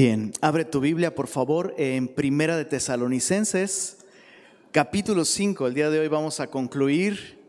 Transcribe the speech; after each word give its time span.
Bien, 0.00 0.32
abre 0.40 0.64
tu 0.64 0.78
Biblia 0.78 1.16
por 1.16 1.26
favor 1.26 1.74
en 1.76 2.06
Primera 2.06 2.56
de 2.56 2.64
Tesalonicenses, 2.64 3.96
capítulo 4.70 5.24
5. 5.24 5.66
El 5.66 5.74
día 5.74 5.90
de 5.90 5.98
hoy 5.98 6.06
vamos 6.06 6.38
a 6.38 6.46
concluir 6.46 7.40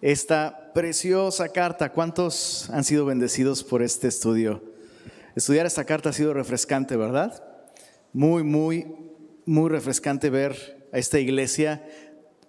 esta 0.00 0.70
preciosa 0.72 1.48
carta. 1.48 1.90
¿Cuántos 1.90 2.70
han 2.70 2.84
sido 2.84 3.06
bendecidos 3.06 3.64
por 3.64 3.82
este 3.82 4.06
estudio? 4.06 4.62
Estudiar 5.34 5.66
esta 5.66 5.84
carta 5.84 6.10
ha 6.10 6.12
sido 6.12 6.32
refrescante, 6.32 6.96
¿verdad? 6.96 7.42
Muy, 8.12 8.44
muy, 8.44 8.86
muy 9.44 9.68
refrescante 9.68 10.30
ver 10.30 10.86
a 10.92 10.98
esta 10.98 11.18
iglesia 11.18 11.84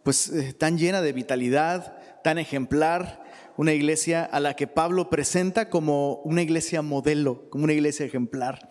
pues 0.04 0.30
eh, 0.30 0.54
tan 0.54 0.78
llena 0.78 1.02
de 1.02 1.14
vitalidad, 1.14 1.98
tan 2.24 2.38
ejemplar, 2.38 3.24
una 3.58 3.74
iglesia 3.74 4.24
a 4.24 4.40
la 4.40 4.56
que 4.56 4.68
Pablo 4.68 5.10
presenta 5.10 5.72
como 5.72 6.18
una 6.18 6.44
iglesia 6.44 6.84
modelo, 6.84 7.50
como 7.50 7.64
una 7.64 7.74
iglesia 7.74 8.06
ejemplar. 8.06 8.70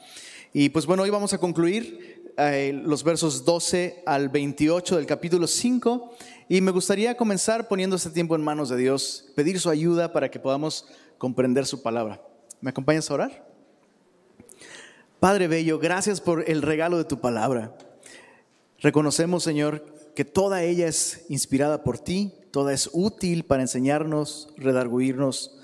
Y 0.57 0.69
pues 0.69 0.87
bueno, 0.87 1.03
hoy 1.03 1.11
vamos 1.11 1.33
a 1.33 1.39
concluir 1.39 2.33
eh, 2.37 2.81
los 2.85 3.03
versos 3.03 3.45
12 3.45 4.05
al 4.07 4.29
28 4.29 4.99
del 4.99 5.05
capítulo 5.05 5.49
5 5.49 6.15
y 6.49 6.61
me 6.61 6.71
gustaría 6.71 7.17
comenzar 7.17 7.67
poniendo 7.67 7.97
este 7.97 8.11
tiempo 8.11 8.37
en 8.37 8.43
manos 8.43 8.69
de 8.69 8.77
Dios, 8.77 9.33
pedir 9.35 9.59
su 9.59 9.69
ayuda 9.69 10.13
para 10.13 10.31
que 10.31 10.39
podamos 10.39 10.87
comprender 11.19 11.67
su 11.67 11.83
palabra. 11.83 12.23
¿Me 12.61 12.71
acompañas 12.71 13.11
a 13.11 13.15
orar? 13.15 13.49
Padre 15.19 15.49
Bello, 15.49 15.81
gracias 15.81 16.21
por 16.21 16.49
el 16.49 16.63
regalo 16.63 16.99
de 16.99 17.05
tu 17.05 17.21
palabra. 17.21 17.77
Reconocemos, 18.79 19.43
Señor, 19.43 19.85
que 20.15 20.25
toda 20.25 20.63
ella 20.63 20.87
es 20.87 21.25
inspirada 21.29 21.83
por 21.83 21.99
ti, 21.99 22.33
toda 22.53 22.73
es 22.73 22.89
útil 22.93 23.45
para 23.45 23.63
enseñarnos, 23.63 24.55
redarguirnos, 24.57 25.59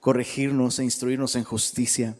corregirnos 0.00 0.78
e 0.80 0.84
instruirnos 0.84 1.34
en 1.34 1.44
justicia. 1.44 2.14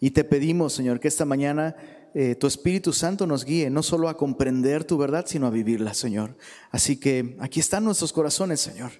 Y 0.00 0.10
te 0.10 0.24
pedimos, 0.24 0.72
Señor, 0.72 1.00
que 1.00 1.08
esta 1.08 1.24
mañana 1.24 1.76
eh, 2.14 2.34
tu 2.34 2.46
Espíritu 2.46 2.92
Santo 2.92 3.26
nos 3.26 3.44
guíe 3.44 3.70
no 3.70 3.82
solo 3.82 4.08
a 4.08 4.16
comprender 4.16 4.84
tu 4.84 4.98
verdad, 4.98 5.24
sino 5.26 5.46
a 5.46 5.50
vivirla, 5.50 5.94
Señor. 5.94 6.36
Así 6.70 6.96
que 6.98 7.36
aquí 7.40 7.60
están 7.60 7.84
nuestros 7.84 8.12
corazones, 8.12 8.60
Señor. 8.60 8.90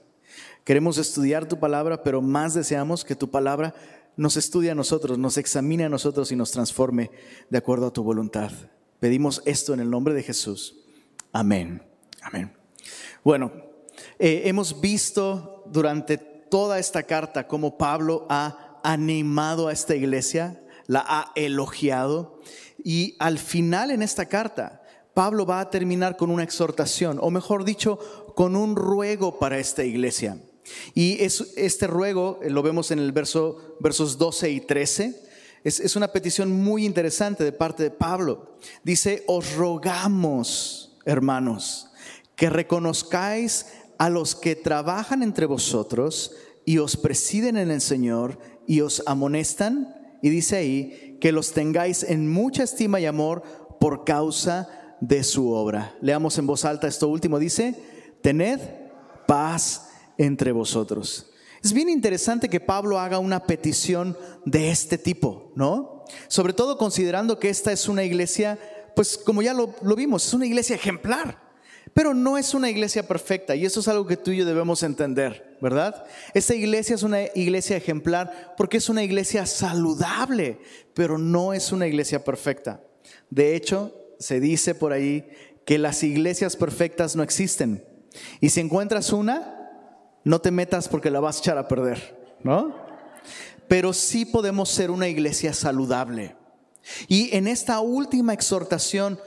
Queremos 0.65 0.97
estudiar 0.97 1.47
tu 1.47 1.59
palabra, 1.59 2.03
pero 2.03 2.23
más 2.23 2.55
deseamos 2.55 3.05
que 3.05 3.17
tu 3.17 3.31
palabra 3.31 3.75
nos 4.17 4.37
estudie 4.37 4.71
a 4.71 4.75
nosotros, 4.75 5.19
nos 5.19 5.37
examine 5.37 5.85
a 5.85 5.89
nosotros 5.89 6.31
y 6.33 6.37
nos 6.37 6.53
transforme 6.53 7.11
de 7.51 7.59
acuerdo 7.59 7.89
a 7.89 7.93
tu 7.93 8.03
voluntad. 8.03 8.51
Pedimos 9.01 9.43
esto 9.45 9.75
en 9.75 9.81
el 9.81 9.91
nombre 9.91 10.15
de 10.15 10.23
Jesús. 10.23 10.77
Amén. 11.33 11.83
Amén. 12.23 12.53
Bueno, 13.25 13.53
eh, 14.19 14.43
hemos 14.45 14.81
visto 14.81 15.65
durante 15.67 16.19
toda 16.19 16.79
esta 16.79 17.03
carta 17.03 17.47
cómo 17.47 17.77
Pablo 17.77 18.27
ha 18.29 18.72
animado 18.85 19.69
a 19.69 19.73
esta 19.73 19.95
iglesia 19.95 20.61
la 20.87 21.05
ha 21.07 21.33
elogiado. 21.35 22.41
Y 22.83 23.17
al 23.19 23.39
final 23.39 23.91
en 23.91 24.03
esta 24.03 24.27
carta, 24.27 24.83
Pablo 25.15 25.47
va 25.47 25.61
a 25.61 25.71
terminar 25.71 26.17
con 26.17 26.31
una 26.31 26.43
exhortación, 26.43 27.19
o 27.21 27.31
mejor 27.31 27.65
dicho, 27.65 27.99
con 28.35 28.57
un 28.57 28.77
ruego 28.77 29.39
para 29.39 29.59
esta 29.59 29.85
iglesia. 29.85 30.39
Y 30.95 31.23
es, 31.23 31.53
este 31.57 31.87
ruego 31.87 32.41
eh, 32.43 32.51
lo 32.51 32.63
vemos 32.63 32.91
en 32.91 32.99
el 32.99 33.13
verso, 33.13 33.77
versos 33.81 34.17
12 34.19 34.51
y 34.51 34.61
13. 34.61 35.23
Es, 35.65 35.81
es 35.81 35.97
una 35.97 36.09
petición 36.09 36.51
muy 36.51 36.85
interesante 36.85 37.45
de 37.45 37.53
parte 37.53 37.85
de 37.85 37.91
Pablo. 37.91 38.57
Dice, 38.83 39.25
os 39.27 39.55
rogamos, 39.55 40.97
hermanos, 41.05 41.89
que 42.37 42.49
reconozcáis 42.49 43.67
a 43.99 44.09
los 44.09 44.35
que 44.35 44.57
trabajan 44.57 45.23
entre 45.23 45.47
vosotros 45.47 46.33
y 46.65 46.79
os 46.79 46.97
presiden 46.97 47.57
en 47.57 47.71
el 47.71 47.81
Señor 47.81 48.39
y 48.67 48.81
os 48.81 49.03
amonestan 49.07 49.95
y 50.23 50.31
dice 50.31 50.57
ahí 50.57 51.19
que 51.21 51.33
los 51.33 51.53
tengáis 51.53 52.05
en 52.05 52.29
mucha 52.29 52.63
estima 52.63 53.01
y 53.01 53.07
amor 53.07 53.43
por 53.81 54.05
causa 54.05 54.69
de 55.01 55.25
su 55.25 55.51
obra. 55.51 55.97
Leamos 56.01 56.39
en 56.39 56.47
voz 56.47 56.65
alta 56.65 56.87
esto 56.87 57.09
último. 57.09 57.41
Dice, 57.41 57.75
tened 58.23 58.61
paz 59.27 59.89
entre 60.17 60.53
vosotros. 60.53 61.31
Es 61.63 61.73
bien 61.73 61.89
interesante 61.89 62.49
que 62.49 62.61
Pablo 62.61 62.99
haga 62.99 63.19
una 63.19 63.45
petición 63.45 64.17
de 64.45 64.71
este 64.71 64.99
tipo, 64.99 65.53
¿no? 65.57 66.05
Sobre 66.29 66.53
todo 66.53 66.79
considerando 66.79 67.39
que 67.39 67.49
esta 67.49 67.73
es 67.73 67.89
una 67.89 68.05
iglesia, 68.05 68.59
pues 68.95 69.19
como 69.19 69.43
ya 69.43 69.55
lo, 69.55 69.75
lo 69.83 69.97
vimos, 69.97 70.27
es 70.27 70.35
una 70.35 70.47
iglesia 70.47 70.77
ejemplar. 70.77 71.52
Pero 71.95 72.15
no 72.15 72.39
es 72.39 72.55
una 72.55 72.71
iglesia 72.71 73.07
perfecta 73.07 73.55
y 73.55 73.67
eso 73.67 73.81
es 73.81 73.89
algo 73.89 74.07
que 74.07 74.17
tú 74.17 74.31
y 74.31 74.39
yo 74.39 74.47
debemos 74.47 74.83
entender, 74.83 75.57
¿verdad? 75.61 76.05
Esta 76.33 76.55
iglesia 76.55 76.95
es 76.95 77.03
una 77.03 77.23
iglesia 77.35 77.77
ejemplar 77.77 78.55
porque 78.57 78.79
es 78.79 78.89
una 78.89 79.03
iglesia 79.03 79.45
saludable, 79.45 80.59
pero 80.95 81.19
no 81.19 81.53
es 81.53 81.71
una 81.71 81.87
iglesia 81.87 82.25
perfecta. 82.25 82.81
De 83.29 83.55
hecho, 83.57 83.95
se 84.19 84.41
dice 84.41 84.75
por 84.75 84.93
ahí 84.93 85.29
que 85.67 85.79
las 85.79 86.03
iglesias 86.03 86.57
perfectas 86.57 87.15
no 87.15 87.23
existen. 87.23 87.85
Y 88.41 88.51
si 88.51 88.61
encuentras 88.61 89.13
una, 89.13 89.71
no 90.25 90.41
te 90.41 90.51
metas 90.51 90.89
porque 90.89 91.11
la 91.11 91.21
vas 91.21 91.37
a 91.37 91.41
echar 91.41 91.59
a 91.59 91.69
perder, 91.69 92.37
¿no? 92.43 92.75
Pero 93.69 93.93
sí 93.93 94.25
podemos 94.25 94.71
ser 94.71 94.91
una 94.91 95.09
iglesia 95.09 95.53
saludable. 95.53 96.37
Y 97.09 97.35
en 97.37 97.47
esta 97.47 97.81
última 97.81 98.33
exhortación 98.33 99.19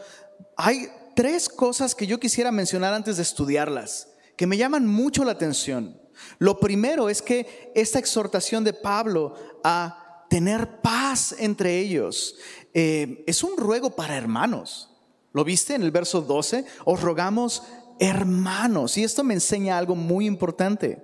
hay 0.57 0.89
tres 1.15 1.49
cosas 1.49 1.95
que 1.95 2.07
yo 2.07 2.19
quisiera 2.19 2.51
mencionar 2.51 2.93
antes 2.93 3.17
de 3.17 3.23
estudiarlas, 3.23 4.09
que 4.35 4.47
me 4.47 4.57
llaman 4.57 4.85
mucho 4.85 5.23
la 5.23 5.31
atención. 5.31 5.99
Lo 6.37 6.59
primero 6.59 7.09
es 7.09 7.21
que 7.21 7.71
esta 7.75 7.99
exhortación 7.99 8.63
de 8.63 8.73
Pablo 8.73 9.35
a 9.63 10.25
tener 10.29 10.81
paz 10.81 11.35
entre 11.37 11.79
ellos 11.79 12.35
eh, 12.73 13.23
es 13.27 13.43
un 13.43 13.57
ruego 13.57 13.95
para 13.95 14.17
hermanos. 14.17 14.91
¿Lo 15.33 15.43
viste 15.43 15.75
en 15.75 15.83
el 15.83 15.91
verso 15.91 16.21
12? 16.21 16.65
Os 16.85 17.01
rogamos 17.01 17.63
hermanos. 17.99 18.97
Y 18.97 19.03
esto 19.03 19.23
me 19.23 19.33
enseña 19.33 19.77
algo 19.77 19.95
muy 19.95 20.25
importante, 20.25 21.03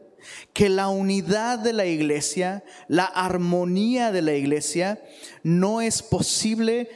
que 0.54 0.70
la 0.70 0.90
unidad 0.90 1.60
de 1.60 1.74
la 1.74 1.86
iglesia, 1.86 2.64
la 2.88 3.06
armonía 3.06 4.12
de 4.12 4.22
la 4.22 4.34
iglesia, 4.34 5.02
no 5.44 5.82
es 5.82 6.02
posible 6.02 6.90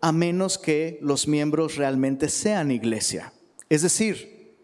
a 0.00 0.12
menos 0.12 0.58
que 0.58 0.98
los 1.02 1.28
miembros 1.28 1.76
realmente 1.76 2.28
sean 2.28 2.70
iglesia. 2.70 3.32
Es 3.68 3.82
decir, 3.82 4.56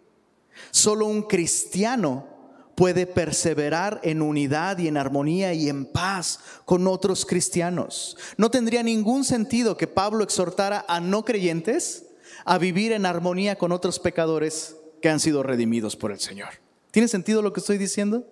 solo 0.71 1.07
un 1.07 1.23
cristiano 1.23 2.27
puede 2.75 3.07
perseverar 3.07 4.01
en 4.03 4.23
unidad 4.23 4.79
y 4.79 4.89
en 4.89 4.97
armonía 4.97 5.55
y 5.55 5.69
en 5.69 5.87
paz 5.87 6.41
con 6.65 6.87
otros 6.87 7.25
cristianos. 7.25 8.17
No 8.37 8.51
tendría 8.51 8.83
ningún 8.83 9.25
sentido 9.25 9.77
que 9.77 9.87
Pablo 9.87 10.23
exhortara 10.23 10.85
a 10.89 11.01
no 11.01 11.25
creyentes 11.25 12.05
a 12.45 12.59
vivir 12.59 12.93
en 12.93 13.07
armonía 13.07 13.57
con 13.57 13.73
otros 13.73 13.99
pecadores 13.99 14.77
que 15.01 15.09
han 15.09 15.21
sido 15.21 15.43
redimidos 15.43 15.97
por 15.97 16.13
el 16.13 16.21
Señor. 16.21 16.49
¿Tiene 16.91 17.09
sentido 17.09 17.43
lo 17.43 17.53
que 17.53 17.61
estoy 17.61 17.79
diciendo? 17.79 18.27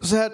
O 0.00 0.06
sea, 0.06 0.32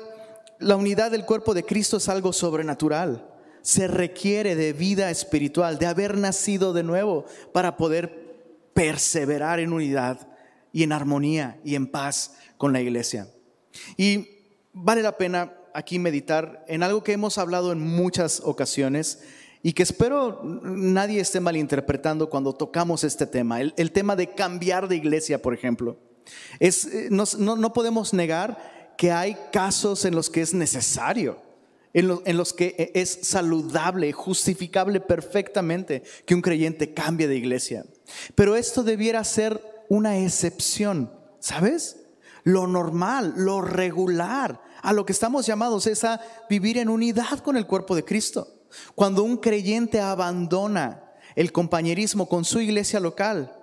la 0.59 0.77
unidad 0.77 1.11
del 1.11 1.25
cuerpo 1.25 1.55
de 1.55 1.65
Cristo 1.65 1.97
es 1.97 2.09
algo 2.09 2.33
sobrenatural 2.33 3.34
se 3.65 3.89
requiere 3.89 4.57
de 4.57 4.75
vida 4.75 5.11
espiritual, 5.11 5.79
de 5.79 5.87
haber 5.87 6.19
nacido 6.19 6.75
de 6.75 6.83
nuevo 6.83 7.25
para 7.51 7.79
poder 7.79 8.69
perseverar 8.75 9.59
en 9.59 9.73
unidad 9.73 10.29
y 10.71 10.83
en 10.83 10.93
armonía 10.93 11.59
y 11.65 11.75
en 11.75 11.87
paz 11.87 12.35
con 12.59 12.75
la 12.75 12.83
iglesia. 12.83 13.27
Y 13.97 14.29
vale 14.75 15.01
la 15.01 15.17
pena 15.17 15.55
aquí 15.73 15.99
meditar 15.99 16.63
en 16.69 16.83
algo 16.83 17.03
que 17.03 17.13
hemos 17.13 17.39
hablado 17.39 17.73
en 17.73 17.81
muchas 17.81 18.43
ocasiones 18.45 19.21
y 19.63 19.73
que 19.73 19.83
espero 19.83 20.43
nadie 20.45 21.23
esté 21.23 21.41
malinterpretando 21.41 22.29
cuando 22.29 22.55
tocamos 22.55 23.03
este 23.03 23.27
tema, 23.27 23.63
el, 23.63 23.93
tema 23.93 24.15
de 24.15 24.35
cambiar 24.35 24.89
de 24.89 24.97
iglesia, 24.97 25.41
por 25.41 25.55
ejemplo. 25.55 25.97
Es, 26.61 26.85
eh, 26.85 27.09
no, 27.11 27.25
no 27.39 27.73
podemos 27.73 28.13
negar 28.13 28.95
que 28.99 29.11
hay 29.11 29.39
casos 29.53 30.05
en 30.05 30.15
los 30.15 30.29
que 30.29 30.43
es 30.43 30.53
necesario 30.53 31.54
en, 31.95 32.37
los 32.37 32.53
que 32.53 32.75
e, 32.77 33.01
es 33.01 33.21
saludable, 33.23 34.13
justificable 34.13 35.01
perfectamente 35.01 36.03
que 36.27 36.35
un 36.35 36.43
creyente 36.43 36.93
cambie 36.93 37.29
de 37.29 37.37
iglesia. 37.37 37.87
Pero 38.35 38.57
esto 38.57 38.83
debiera 38.83 39.23
ser 39.23 39.63
una 39.89 40.19
excepción, 40.19 41.11
¿sabes? 41.39 42.01
Lo 42.43 42.67
normal, 42.67 43.35
lo 43.37 43.63
regular, 43.63 44.61
a 44.83 44.93
lo 44.93 45.07
que 45.07 45.13
estamos 45.13 45.47
llamados 45.47 45.87
es 45.87 46.05
a 46.05 46.21
vivir 46.51 46.79
en 46.79 46.89
unidad 46.89 47.39
con 47.39 47.57
el 47.57 47.67
cuerpo 47.67 47.95
de 47.95 48.05
Cristo. 48.05 48.49
Cuando 48.95 49.23
un 49.23 49.37
creyente 49.37 50.01
abandona 50.01 51.13
el 51.37 51.53
compañerismo 51.53 52.29
con 52.29 52.45
su 52.45 52.61
iglesia 52.61 53.01
local 53.01 53.57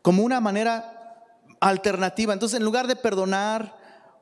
como 0.00 0.22
una 0.22 0.40
manera 0.40 1.22
alternativa, 1.60 2.32
entonces 2.32 2.58
en 2.58 2.64
lugar 2.64 2.86
de 2.86 2.96
perdonar, 2.96 3.75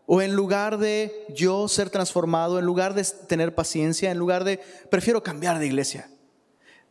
o 0.07 0.21
en 0.23 0.35
lugar 0.35 0.79
de 0.79 1.27
yo 1.35 1.69
ser 1.69 1.91
transformado, 1.91 2.59
en 2.59 2.65
lugar 2.65 2.95
de 2.95 3.05
tener 3.05 3.55
paciencia, 3.55 4.11
en 4.11 4.19
lugar 4.19 4.45
de, 4.45 4.61
prefiero 4.91 5.23
cambiar 5.23 5.59
de 5.59 5.67
iglesia. 5.67 6.11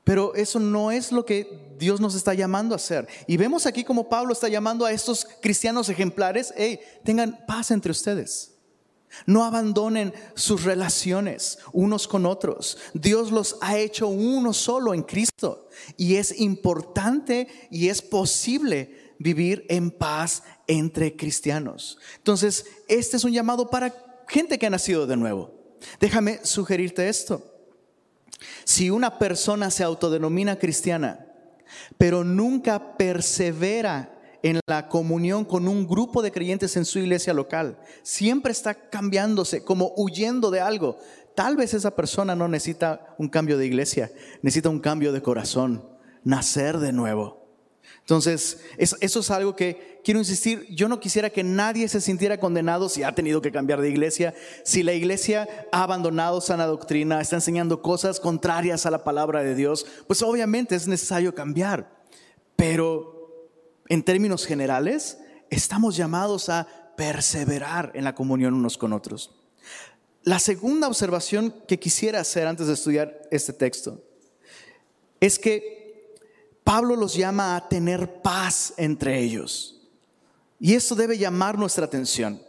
Pero 0.04 0.36
eso 0.36 0.60
no 0.60 0.92
es 0.92 1.12
lo 1.12 1.26
que 1.26 1.76
Dios 1.78 2.02
nos 2.02 2.16
está 2.16 2.34
llamando 2.34 2.76
a 2.76 2.78
hacer. 2.78 3.08
Y 3.26 3.38
vemos 3.38 3.66
aquí 3.66 3.84
como 3.84 4.10
Pablo 4.10 4.34
está 4.34 4.50
llamando 4.50 4.86
a 4.86 4.92
estos 4.92 5.26
cristianos 5.42 5.88
ejemplares, 5.88 6.54
hey, 6.58 6.80
tengan 7.06 7.40
paz 7.48 7.72
entre 7.72 7.92
ustedes. 7.92 8.54
No 9.26 9.44
abandonen 9.44 10.14
sus 10.34 10.64
relaciones 10.64 11.60
unos 11.72 12.08
con 12.08 12.26
otros. 12.26 12.78
Dios 12.94 13.32
los 13.32 13.58
ha 13.62 13.78
hecho 13.78 14.08
uno 14.08 14.54
solo 14.54 14.94
en 14.94 15.04
Cristo. 15.04 15.70
Y 15.98 16.16
es 16.16 16.40
importante 16.40 17.48
y 17.70 17.90
es 17.90 18.02
posible 18.02 19.03
vivir 19.24 19.66
en 19.70 19.90
paz 19.90 20.44
entre 20.68 21.16
cristianos. 21.16 21.98
Entonces, 22.18 22.66
este 22.88 23.18
es 23.18 23.24
un 23.24 23.32
llamado 23.32 23.70
para 23.70 23.94
gente 24.28 24.60
que 24.60 24.68
ha 24.68 24.70
nacido 24.70 25.08
de 25.08 25.18
nuevo. 25.18 25.52
Déjame 26.00 26.40
sugerirte 26.44 27.10
esto. 27.10 27.42
Si 28.66 28.90
una 28.90 29.18
persona 29.18 29.72
se 29.72 29.84
autodenomina 29.84 30.60
cristiana, 30.60 31.26
pero 31.98 32.24
nunca 32.24 32.98
persevera 32.98 34.10
en 34.44 34.60
la 34.68 34.90
comunión 34.90 35.46
con 35.46 35.70
un 35.70 35.88
grupo 35.88 36.22
de 36.22 36.32
creyentes 36.32 36.76
en 36.76 36.84
su 36.84 37.00
iglesia 37.00 37.34
local. 37.34 37.80
Siempre 38.04 38.52
está 38.52 38.74
cambiándose, 38.74 39.64
como 39.64 39.94
huyendo 39.96 40.52
de 40.52 40.60
algo. 40.60 40.98
Tal 41.34 41.56
vez 41.56 41.74
esa 41.74 41.96
persona 41.96 42.36
no 42.36 42.50
necesita 42.50 43.16
un 43.18 43.30
cambio 43.30 43.58
de 43.58 43.66
iglesia, 43.66 44.12
necesita 44.42 44.68
un 44.68 44.82
cambio 44.82 45.14
de 45.14 45.22
corazón, 45.22 45.88
nacer 46.26 46.78
de 46.80 46.92
nuevo. 46.92 47.43
Entonces, 48.00 48.60
eso, 48.78 48.98
es 49.00 49.32
algo 49.32 49.56
que 49.56 50.02
quiero 50.04 50.20
insistir, 50.20 50.68
yo 50.70 50.90
no 50.90 51.00
quisiera 51.00 51.30
que 51.30 51.44
nadie 51.44 51.88
se 51.88 52.02
sintiera 52.02 52.38
condenado 52.38 52.90
si 52.90 53.04
ha 53.04 53.16
tenido 53.16 53.42
que 53.42 53.52
cambiar 53.52 53.80
de 53.80 53.90
iglesia, 53.90 54.34
si 54.66 54.84
la 54.84 54.94
iglesia 54.94 55.48
ha 55.72 55.84
abandonado 55.84 56.42
sana 56.42 56.66
doctrina, 56.66 57.22
está 57.22 57.38
enseñando 57.38 57.82
cosas 57.82 58.20
contrarias 58.20 58.86
a 58.86 58.92
la 58.92 59.06
palabra 59.06 59.42
de 59.42 59.56
Dios, 59.56 59.86
pues 60.06 60.22
obviamente 60.22 60.76
es 60.76 60.88
necesario 60.88 61.34
cambiar. 61.34 62.04
Pero 62.58 63.50
en 63.88 64.04
términos 64.04 64.46
generales, 64.46 65.18
estamos 65.50 65.96
llamados 65.96 66.50
a 66.50 66.68
perseverar 66.98 67.92
en 67.96 68.04
la 68.04 68.16
comunión 68.16 68.54
unos 68.54 68.78
con 68.78 68.92
otros. 68.92 69.32
La 70.24 70.40
segunda 70.40 70.88
observación 70.88 71.54
que 71.68 71.80
quisiera 71.80 72.20
hacer 72.20 72.48
antes 72.48 72.68
de 72.68 72.74
estudiar 72.74 73.22
este 73.32 73.54
texto 73.54 74.02
es 75.20 75.40
que 75.40 75.83
Pablo 76.64 76.96
los 76.96 77.14
llama 77.16 77.56
a 77.56 77.68
tener 77.68 78.22
paz 78.22 78.74
entre 78.78 79.20
ellos. 79.20 79.82
Y 80.60 80.74
esto 80.76 80.96
debe 80.96 81.18
llamar 81.18 81.58
nuestra 81.58 81.86
atención. 81.86 82.42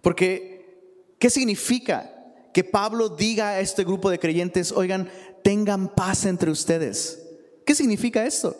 Porque, 0.00 1.14
¿qué 1.18 1.30
significa 1.30 2.10
que 2.52 2.64
Pablo 2.64 3.08
diga 3.08 3.48
a 3.48 3.60
este 3.60 3.84
grupo 3.84 4.10
de 4.10 4.18
creyentes, 4.18 4.72
oigan, 4.72 5.10
tengan 5.42 5.94
paz 5.94 6.24
entre 6.24 6.50
ustedes? 6.50 7.20
¿Qué 7.66 7.74
significa 7.74 8.24
esto? 8.24 8.56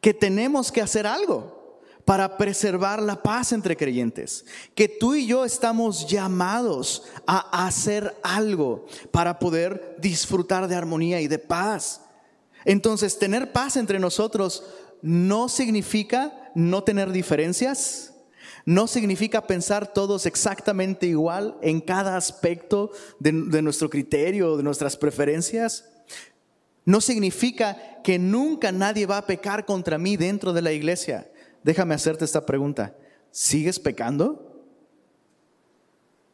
que 0.00 0.14
tenemos 0.14 0.72
que 0.72 0.80
hacer 0.80 1.06
algo 1.06 1.58
para 2.04 2.36
preservar 2.36 3.00
la 3.02 3.22
paz 3.22 3.52
entre 3.52 3.76
creyentes, 3.76 4.44
que 4.74 4.88
tú 4.88 5.14
y 5.14 5.26
yo 5.26 5.44
estamos 5.44 6.06
llamados 6.08 7.04
a 7.26 7.66
hacer 7.66 8.16
algo 8.22 8.86
para 9.12 9.38
poder 9.38 9.96
disfrutar 10.00 10.66
de 10.66 10.74
armonía 10.74 11.20
y 11.20 11.28
de 11.28 11.38
paz. 11.38 12.00
Entonces, 12.64 13.18
tener 13.18 13.52
paz 13.52 13.76
entre 13.76 13.98
nosotros 13.98 14.64
no 15.02 15.48
significa 15.48 16.50
no 16.54 16.84
tener 16.84 17.10
diferencias, 17.12 18.14
no 18.66 18.86
significa 18.86 19.46
pensar 19.46 19.92
todos 19.92 20.26
exactamente 20.26 21.06
igual 21.06 21.56
en 21.62 21.80
cada 21.80 22.16
aspecto 22.16 22.90
de, 23.18 23.32
nuestro 23.62 23.88
criterio, 23.88 24.56
de 24.56 24.62
nuestras 24.62 24.96
preferencias. 24.96 25.88
No 26.84 27.00
significa 27.00 28.00
que 28.02 28.18
nunca 28.18 28.72
nadie 28.72 29.06
va 29.06 29.18
a 29.18 29.26
pecar 29.26 29.64
contra 29.64 29.98
mí 29.98 30.16
dentro 30.16 30.52
de 30.52 30.62
la 30.62 30.72
iglesia. 30.72 31.30
Déjame 31.62 31.94
hacerte 31.94 32.24
esta 32.24 32.44
pregunta. 32.44 32.94
¿Sigues 33.30 33.78
pecando? 33.78 34.64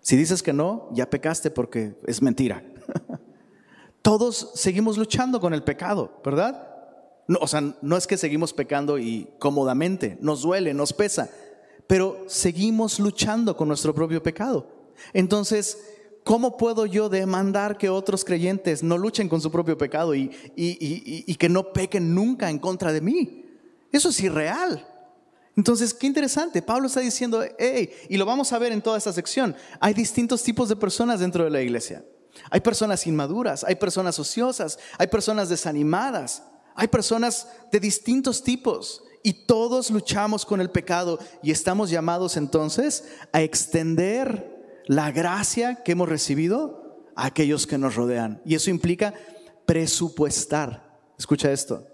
Si 0.01 0.17
dices 0.17 0.43
que 0.43 0.53
no, 0.53 0.89
ya 0.93 1.11
pecaste 1.11 1.51
porque 1.51 1.95
es 2.07 2.23
mentira. 2.23 2.63
Todos 4.07 4.53
seguimos 4.55 4.97
luchando 4.99 5.41
con 5.41 5.53
el 5.53 5.65
pecado, 5.65 6.21
¿verdad? 6.25 6.65
No, 7.27 7.41
o 7.41 7.49
sea, 7.49 7.75
no 7.83 7.97
es 7.97 8.07
que 8.07 8.17
seguimos 8.17 8.53
pecando 8.53 9.01
y 9.01 9.29
cómodamente, 9.41 10.17
nos 10.21 10.43
duele, 10.43 10.73
nos 10.75 10.93
pesa, 10.93 11.29
pero 11.89 12.23
seguimos 12.29 13.01
luchando 13.01 13.57
con 13.57 13.67
nuestro 13.67 13.93
propio 13.93 14.23
pecado. 14.23 14.69
Entonces, 15.13 15.77
¿Cómo 16.23 16.57
puedo 16.57 16.87
yo 16.87 17.09
demandar 17.09 17.79
que 17.79 17.89
otros 17.89 18.25
creyentes 18.25 18.83
no 18.83 18.99
luchen 18.99 19.29
con 19.29 19.41
su 19.41 19.53
propio 19.53 19.79
pecado 19.79 20.13
y, 20.13 20.29
que 21.39 21.49
no 21.49 21.73
pequen 21.73 22.15
nunca 22.17 22.51
en 22.51 22.59
contra 22.59 22.93
de 22.93 23.01
mí? 23.01 23.45
Eso 23.93 24.09
es 24.09 24.21
irreal. 24.21 24.85
Entonces, 25.57 25.95
qué 25.95 26.09
interesante. 26.09 26.63
Pablo 26.63 26.89
está 26.89 26.99
diciendo, 26.99 27.45
hey, 27.59 27.91
y 28.09 28.17
lo 28.17 28.27
vamos 28.27 28.53
a 28.53 28.59
ver 28.59 28.73
en 28.73 28.83
toda 28.83 28.99
esta 28.99 29.13
sección, 29.13 29.55
hay 29.79 29.95
distintos 29.95 30.43
tipos 30.43 30.69
de 30.69 30.75
personas 30.75 31.21
dentro 31.21 31.45
de 31.45 31.51
la 31.51 31.63
iglesia. 31.63 32.05
Hay 32.51 32.61
personas 32.61 33.07
inmaduras, 33.07 33.65
hay 33.65 33.77
personas 33.77 34.19
ociosas, 34.19 34.79
hay 34.99 35.07
personas 35.07 35.49
desanimadas, 35.49 36.43
hay 36.75 36.89
personas 36.89 37.49
de 37.71 37.81
distintos 37.81 38.43
tipos. 38.43 39.03
Y 39.23 39.47
todos 39.47 39.91
luchamos 39.91 40.47
con 40.47 40.61
el 40.61 40.71
pecado 40.71 41.19
y 41.43 41.51
estamos 41.51 41.91
llamados 41.91 42.37
entonces 42.37 43.05
a 43.33 43.43
extender 43.43 44.83
la 44.87 45.11
gracia 45.11 45.83
que 45.83 45.93
hemos 45.93 46.09
recibido 46.09 47.03
a 47.17 47.27
aquellos 47.27 47.67
que 47.67 47.79
nos 47.79 47.97
rodean. 47.97 48.41
Y 48.45 48.55
eso 48.55 48.71
implica 48.71 49.15
presupuestar. 49.65 51.01
Escucha 51.19 51.51
esto. 51.51 51.87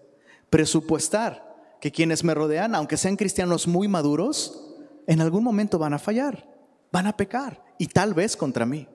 Presupuestar 0.50 1.78
que 1.80 1.90
quienes 1.90 2.22
me 2.22 2.34
rodean, 2.34 2.74
aunque 2.74 2.96
sean 2.96 3.16
cristianos 3.16 3.66
muy 3.66 3.88
maduros, 3.88 4.62
en 5.06 5.20
algún 5.20 5.42
momento 5.42 5.78
van 5.78 5.94
a 5.94 5.98
fallar, 5.98 6.46
van 6.92 7.06
a 7.06 7.16
pecar 7.16 7.64
y 7.78 7.86
tal 7.86 8.14
vez 8.14 8.36
contra 8.36 8.66
mí. 8.66 8.86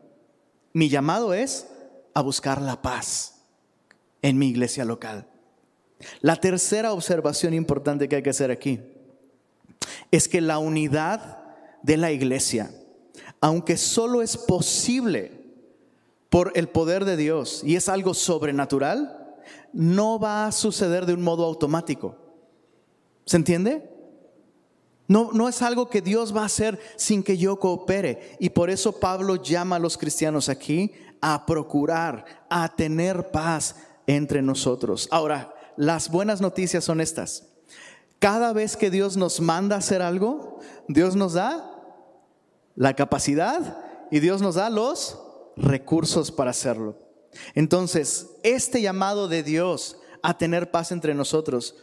Mi 0.78 0.90
llamado 0.90 1.34
es 1.34 1.66
a 2.14 2.22
buscar 2.22 2.62
la 2.62 2.84
paz 2.84 3.42
en 4.22 4.38
mi 4.38 4.50
iglesia 4.50 4.86
local. 4.86 5.26
La 6.22 6.36
tercera 6.36 6.94
observación 6.94 7.56
importante 7.56 8.08
que 8.08 8.18
hay 8.18 8.22
que 8.22 8.30
hacer 8.30 8.52
aquí 8.52 8.80
es 10.12 10.28
que 10.28 10.40
la 10.40 10.60
unidad 10.60 11.40
de 11.82 11.98
la 11.98 12.12
iglesia 12.12 12.70
aunque 13.42 13.76
solo 13.76 14.22
es 14.22 14.38
posible 14.38 15.32
por 16.30 16.52
el 16.54 16.70
poder 16.70 17.06
de 17.06 17.18
Dios 17.18 17.64
y 17.64 17.76
es 17.76 17.90
algo 17.90 18.14
sobrenatural, 18.14 19.36
no 19.74 20.20
va 20.20 20.46
a 20.46 20.52
suceder 20.52 21.08
de 21.08 21.16
un 21.16 21.24
modo 21.24 21.44
automático. 21.44 22.16
¿Se 23.26 23.38
entiende? 23.38 23.97
No, 25.08 25.32
no 25.32 25.48
es 25.48 25.62
algo 25.62 25.90
que 25.90 26.02
Dios 26.02 26.36
va 26.36 26.42
a 26.42 26.48
hacer 26.48 26.80
sin 26.98 27.24
que 27.24 27.38
yo 27.38 27.60
coopere. 27.60 28.36
Y 28.40 28.50
por 28.50 28.70
eso 28.70 29.00
Pablo 29.00 29.38
llama 29.38 29.78
a 29.78 29.80
los 29.80 29.98
cristianos 29.98 30.50
aquí 30.50 30.92
a 31.22 31.46
procurar, 31.46 32.26
a 32.50 32.76
tener 32.76 33.32
paz 33.32 33.76
entre 34.06 34.42
nosotros. 34.42 35.08
Ahora, 35.12 35.54
las 35.78 36.10
buenas 36.10 36.42
noticias 36.42 36.84
son 36.84 37.02
estas. 37.02 37.48
Cada 38.20 38.52
vez 38.52 38.76
que 38.76 38.90
Dios 38.90 39.16
nos 39.16 39.40
manda 39.40 39.76
hacer 39.76 40.02
algo, 40.02 40.60
Dios 40.88 41.16
nos 41.16 41.34
da 41.34 41.72
la 42.76 42.96
capacidad 42.96 43.78
y 44.12 44.20
Dios 44.20 44.42
nos 44.42 44.56
da 44.56 44.70
los 44.70 45.20
recursos 45.56 46.32
para 46.32 46.52
hacerlo. 46.52 46.98
Entonces, 47.54 48.28
este 48.44 48.82
llamado 48.82 49.28
de 49.28 49.44
Dios 49.44 49.98
a 50.24 50.38
tener 50.38 50.72
paz 50.72 50.92
entre 50.92 51.14
nosotros 51.14 51.76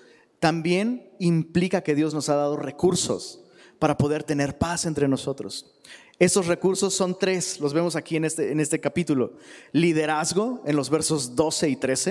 también 0.44 1.10
implica 1.20 1.80
que 1.80 1.94
Dios 1.94 2.12
nos 2.12 2.28
ha 2.28 2.34
dado 2.34 2.58
recursos 2.58 3.42
para 3.78 3.96
poder 3.96 4.24
tener 4.24 4.58
paz 4.58 4.84
entre 4.84 5.08
nosotros. 5.08 5.80
Esos 6.18 6.48
recursos 6.48 6.92
son 6.92 7.18
tres, 7.18 7.60
los 7.60 7.72
vemos 7.72 7.96
aquí 7.96 8.16
en 8.16 8.26
este, 8.26 8.52
en 8.52 8.60
este 8.60 8.78
capítulo. 8.78 9.38
Liderazgo 9.72 10.60
en 10.66 10.76
los 10.76 10.90
versos 10.90 11.34
12 11.34 11.70
y 11.70 11.76
13. 11.76 12.10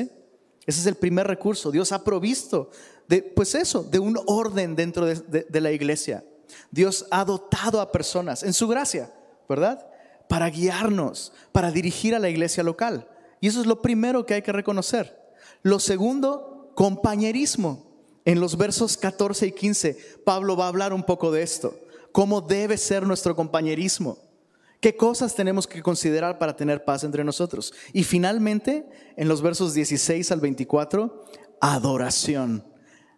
Ese 0.65 0.79
es 0.79 0.87
el 0.87 0.95
primer 0.95 1.27
recurso. 1.27 1.69
Dios 1.69 1.91
ha 1.91 2.03
provisto 2.03 2.71
de, 3.07 3.21
pues 3.21 3.53
eso, 3.53 3.83
de 3.83 3.99
un 3.99 4.17
orden 4.25 4.75
dentro 4.75 5.05
de 5.05 5.61
la 5.61 5.71
iglesia. 5.71 6.25
Dios 6.71 7.05
ha 7.11 7.23
dotado 7.25 7.81
a 7.81 7.91
personas 7.91 8.41
en 8.41 8.53
su 8.53 8.67
gracia, 8.67 9.13
¿verdad? 9.47 9.87
Para 10.27 10.49
guiarnos, 10.49 11.33
para 11.51 11.69
dirigir 11.69 12.15
a 12.15 12.19
la 12.19 12.31
iglesia 12.31 12.63
local. 12.63 13.07
Y 13.41 13.47
eso 13.47 13.61
es 13.61 13.67
lo 13.67 13.83
primero 13.83 14.25
que 14.25 14.33
hay 14.33 14.41
que 14.41 14.51
reconocer. 14.51 15.21
Lo 15.61 15.77
segundo, 15.77 16.71
compañerismo. 16.73 17.92
En 18.25 18.39
los 18.39 18.57
versos 18.57 18.97
14 18.97 19.47
y 19.47 19.51
15, 19.51 19.97
Pablo 20.23 20.55
va 20.55 20.65
a 20.65 20.69
hablar 20.69 20.93
un 20.93 21.03
poco 21.03 21.31
de 21.31 21.43
esto. 21.43 21.77
¿Cómo 22.11 22.41
debe 22.41 22.77
ser 22.77 23.05
nuestro 23.05 23.35
compañerismo? 23.35 24.17
¿Qué 24.79 24.95
cosas 24.95 25.35
tenemos 25.35 25.65
que 25.65 25.81
considerar 25.81 26.37
para 26.37 26.55
tener 26.55 26.83
paz 26.83 27.03
entre 27.03 27.23
nosotros? 27.23 27.73
Y 27.93 28.03
finalmente, 28.03 28.85
en 29.15 29.27
los 29.27 29.41
versos 29.41 29.73
16 29.73 30.31
al 30.31 30.41
24, 30.41 31.23
adoración. 31.59 32.65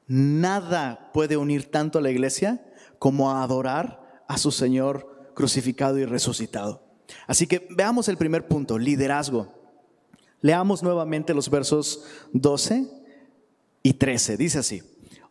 Nada 0.08 1.10
puede 1.14 1.38
unir 1.38 1.72
tanto 1.72 2.00
a 2.00 2.02
la 2.02 2.12
iglesia 2.12 2.64
como 3.00 3.32
a 3.32 3.44
adorar 3.44 4.24
a 4.28 4.38
su 4.38 4.52
Señor 4.52 5.32
crucificado 5.34 5.98
y 5.98 6.06
resucitado. 6.06 6.84
Así 7.28 7.48
que 7.48 7.68
veamos 7.72 8.08
el 8.08 8.18
primer 8.18 8.48
punto, 8.48 8.78
liderazgo. 8.78 9.52
Leamos 10.42 10.84
nuevamente 10.84 11.34
los 11.34 11.50
versos 11.50 12.04
12 12.34 12.88
y 13.82 13.94
13. 13.94 14.38
Dice 14.38 14.60
así, 14.60 14.84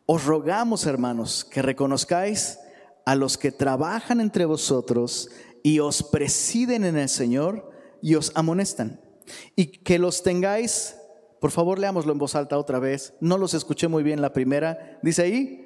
os 0.07 0.25
rogamos 0.25 0.87
hermanos 0.87 1.45
que 1.45 1.63
reconozcáis 1.63 2.59
a 3.07 3.15
los 3.15 3.39
que 3.39 3.53
trabajan 3.53 4.21
entre 4.21 4.45
vosotros 4.45 5.31
y 5.63 5.79
os 5.79 6.03
presiden 6.03 6.85
en 6.85 6.97
el 6.97 7.09
Señor 7.09 7.71
y 8.03 8.15
os 8.15 8.33
amonestan. 8.35 9.01
Y 9.57 9.67
que 9.67 9.99
los 9.99 10.23
tengáis, 10.23 10.97
por 11.41 11.51
favor 11.51 11.79
leámoslo 11.79 12.13
en 12.13 12.19
voz 12.19 12.35
alta 12.35 12.59
otra 12.59 12.79
vez, 12.79 13.15
no 13.21 13.39
los 13.39 13.55
escuché 13.55 13.89
muy 13.89 14.03
bien 14.03 14.21
la 14.21 14.33
primera, 14.33 14.99
dice 15.03 15.23
ahí, 15.23 15.65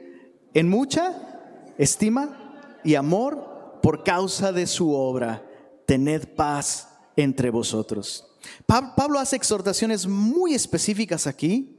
en 0.54 0.68
mucha 0.68 1.72
estima 1.76 2.80
y 2.84 2.94
amor 2.94 3.80
por 3.82 4.04
causa 4.04 4.52
de 4.52 4.66
su 4.66 4.92
obra, 4.92 5.44
tened 5.86 6.34
paz 6.34 6.88
entre 7.16 7.50
vosotros. 7.50 8.24
Pablo 8.66 9.18
hace 9.18 9.36
exhortaciones 9.36 10.06
muy 10.06 10.54
específicas 10.54 11.26
aquí 11.26 11.77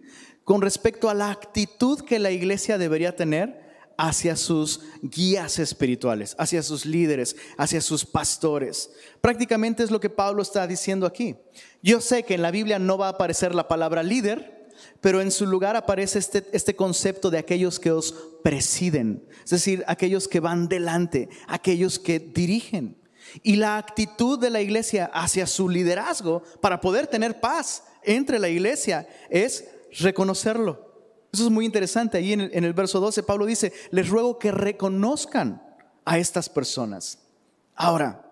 con 0.49 0.63
respecto 0.63 1.11
a 1.11 1.13
la 1.13 1.29
actitud 1.29 2.01
que 2.01 2.17
la 2.17 2.31
iglesia 2.31 2.79
debería 2.79 3.15
tener 3.15 3.61
hacia 3.99 4.35
sus 4.35 4.81
guías 5.03 5.59
espirituales, 5.59 6.35
hacia 6.39 6.63
sus 6.63 6.87
líderes, 6.87 7.35
hacia 7.55 7.81
sus 7.81 8.03
pastores. 8.03 8.89
Prácticamente 9.21 9.83
es 9.83 9.91
lo 9.91 9.99
que 9.99 10.09
Pablo 10.09 10.41
está 10.41 10.65
diciendo 10.65 11.05
aquí. 11.05 11.35
Yo 11.83 12.01
sé 12.01 12.23
que 12.23 12.33
en 12.33 12.41
la 12.41 12.49
Biblia 12.49 12.79
no 12.79 12.97
va 12.97 13.05
a 13.05 13.11
aparecer 13.11 13.53
la 13.53 13.67
palabra 13.67 14.01
líder, 14.01 14.71
pero 15.01 15.21
en 15.21 15.29
su 15.29 15.45
lugar 15.45 15.75
aparece 15.75 16.17
este, 16.17 16.43
este 16.51 16.75
concepto 16.75 17.29
de 17.29 17.37
aquellos 17.37 17.79
que 17.79 17.91
os 17.91 18.15
presiden, 18.43 19.23
es 19.43 19.51
decir, 19.51 19.83
aquellos 19.85 20.27
que 20.27 20.39
van 20.39 20.67
delante, 20.67 21.29
aquellos 21.47 21.99
que 21.99 22.17
dirigen. 22.17 22.97
Y 23.43 23.57
la 23.57 23.77
actitud 23.77 24.39
de 24.39 24.49
la 24.49 24.61
iglesia 24.61 25.11
hacia 25.13 25.45
su 25.45 25.69
liderazgo 25.69 26.41
para 26.59 26.81
poder 26.81 27.05
tener 27.05 27.39
paz 27.39 27.83
entre 28.01 28.39
la 28.39 28.49
iglesia 28.49 29.07
es 29.29 29.65
reconocerlo 29.91 30.89
eso 31.31 31.45
es 31.45 31.51
muy 31.51 31.65
interesante. 31.65 32.17
Ahí 32.17 32.33
en 32.33 32.63
el, 32.63 32.73
verso 32.73 32.99
12 32.99 33.23
Pablo 33.23 33.45
dice, 33.45 33.71
les 33.91 34.09
ruego 34.09 34.39
que 34.39 34.51
reconozcan 34.51 35.61
a 36.05 36.17
estas 36.17 36.49
personas. 36.49 37.19
Ahora, 37.75 38.25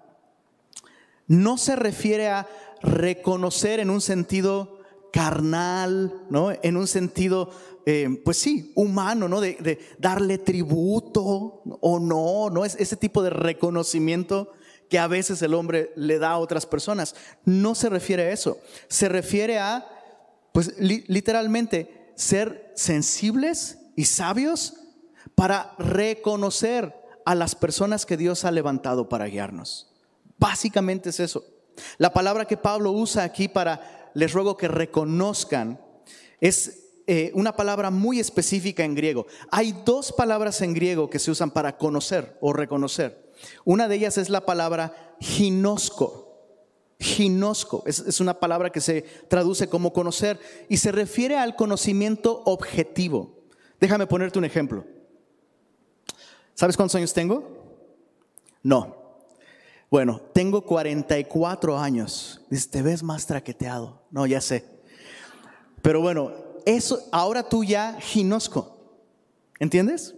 no 1.28 1.58
se 1.58 1.76
refiere 1.76 2.28
a 2.30 2.48
reconocer 2.82 3.80
en 3.80 3.90
un 3.90 4.02
sentido 4.02 4.80
carnal, 5.14 6.26
¿no? 6.30 6.52
En 6.64 6.76
un 6.76 6.88
sentido, 6.88 7.52
eh, 7.86 8.22
pues 8.26 8.38
sí, 8.38 8.72
humano, 8.76 9.28
¿no? 9.28 9.42
De, 9.42 9.80
darle 10.00 10.40
tributo 10.40 11.62
o 11.82 12.00
no, 12.00 12.50
¿no? 12.50 12.66
Es 12.66 12.76
ese 12.76 12.98
tipo 12.98 13.22
de 13.22 13.30
reconocimiento 13.30 14.52
que 14.90 14.98
a 14.98 15.08
veces 15.08 15.42
el 15.42 15.54
hombre 15.54 15.92
le 15.96 16.18
da 16.18 16.32
a 16.32 16.38
otras 16.40 16.66
personas. 16.66 17.14
No 17.46 17.76
se 17.76 17.90
refiere 17.90 18.24
a 18.24 18.32
eso. 18.32 18.58
Se 18.88 19.08
refiere 19.08 19.60
a, 19.60 19.97
pues 20.58 20.74
literalmente, 20.80 22.12
ser 22.16 22.74
sensibles 22.76 23.78
y 23.96 24.06
sabios 24.06 24.74
para 25.36 25.76
reconocer 25.78 26.96
a 27.28 27.36
las 27.36 27.54
personas 27.54 28.08
que 28.08 28.18
Dios 28.18 28.44
ha 28.44 28.50
levantado 28.50 29.08
para 29.08 29.28
guiarnos. 29.28 29.94
Básicamente 30.40 31.10
es 31.10 31.20
eso. 31.20 31.46
La 32.00 32.12
palabra 32.12 32.46
que 32.46 32.58
Pablo 32.58 32.92
usa 32.92 33.22
aquí 33.22 33.48
para, 33.48 34.10
les 34.16 34.34
ruego 34.34 34.58
que 34.58 34.68
reconozcan, 34.68 35.80
es 36.42 36.86
eh, 37.06 37.30
una 37.36 37.56
palabra 37.56 37.92
muy 37.92 38.20
específica 38.20 38.84
en 38.84 38.96
griego. 38.96 39.28
Hay 39.52 39.80
dos 39.86 40.12
palabras 40.12 40.60
en 40.62 40.74
griego 40.74 41.08
que 41.08 41.20
se 41.20 41.30
usan 41.30 41.52
para 41.52 41.78
conocer 41.78 42.36
o 42.42 42.52
reconocer. 42.52 43.32
Una 43.64 43.88
de 43.88 43.94
ellas 43.94 44.18
es 44.18 44.30
la 44.30 44.44
palabra 44.44 45.16
ginosco 45.20 46.27
Ginosco 47.00 47.84
es, 47.86 48.20
una 48.20 48.40
palabra 48.40 48.72
que 48.72 48.82
se 48.82 49.04
traduce 49.28 49.70
como 49.70 49.94
conocer 49.94 50.40
y 50.68 50.78
se 50.78 50.92
refiere 50.92 51.38
al 51.38 51.56
conocimiento 51.56 52.42
objetivo. 52.46 53.36
Déjame 53.80 54.08
ponerte 54.08 54.40
un 54.40 54.46
ejemplo. 54.46 54.84
¿Sabes 56.56 56.76
cuántos 56.76 56.96
años 56.96 57.14
tengo? 57.14 57.48
No. 58.64 58.96
Bueno, 59.92 60.20
tengo 60.34 60.64
44 60.64 61.78
años. 61.78 62.42
Dices, 62.50 62.72
te 62.72 62.82
ves 62.82 63.04
más 63.04 63.28
traqueteado. 63.28 64.02
No, 64.10 64.26
ya 64.26 64.42
sé. 64.42 64.66
Pero 65.84 66.02
bueno, 66.02 66.32
eso, 66.66 67.00
ahora 67.12 67.48
tú 67.48 67.64
ya 67.64 68.00
ginosco. 68.02 68.76
¿Entiendes? 69.60 70.16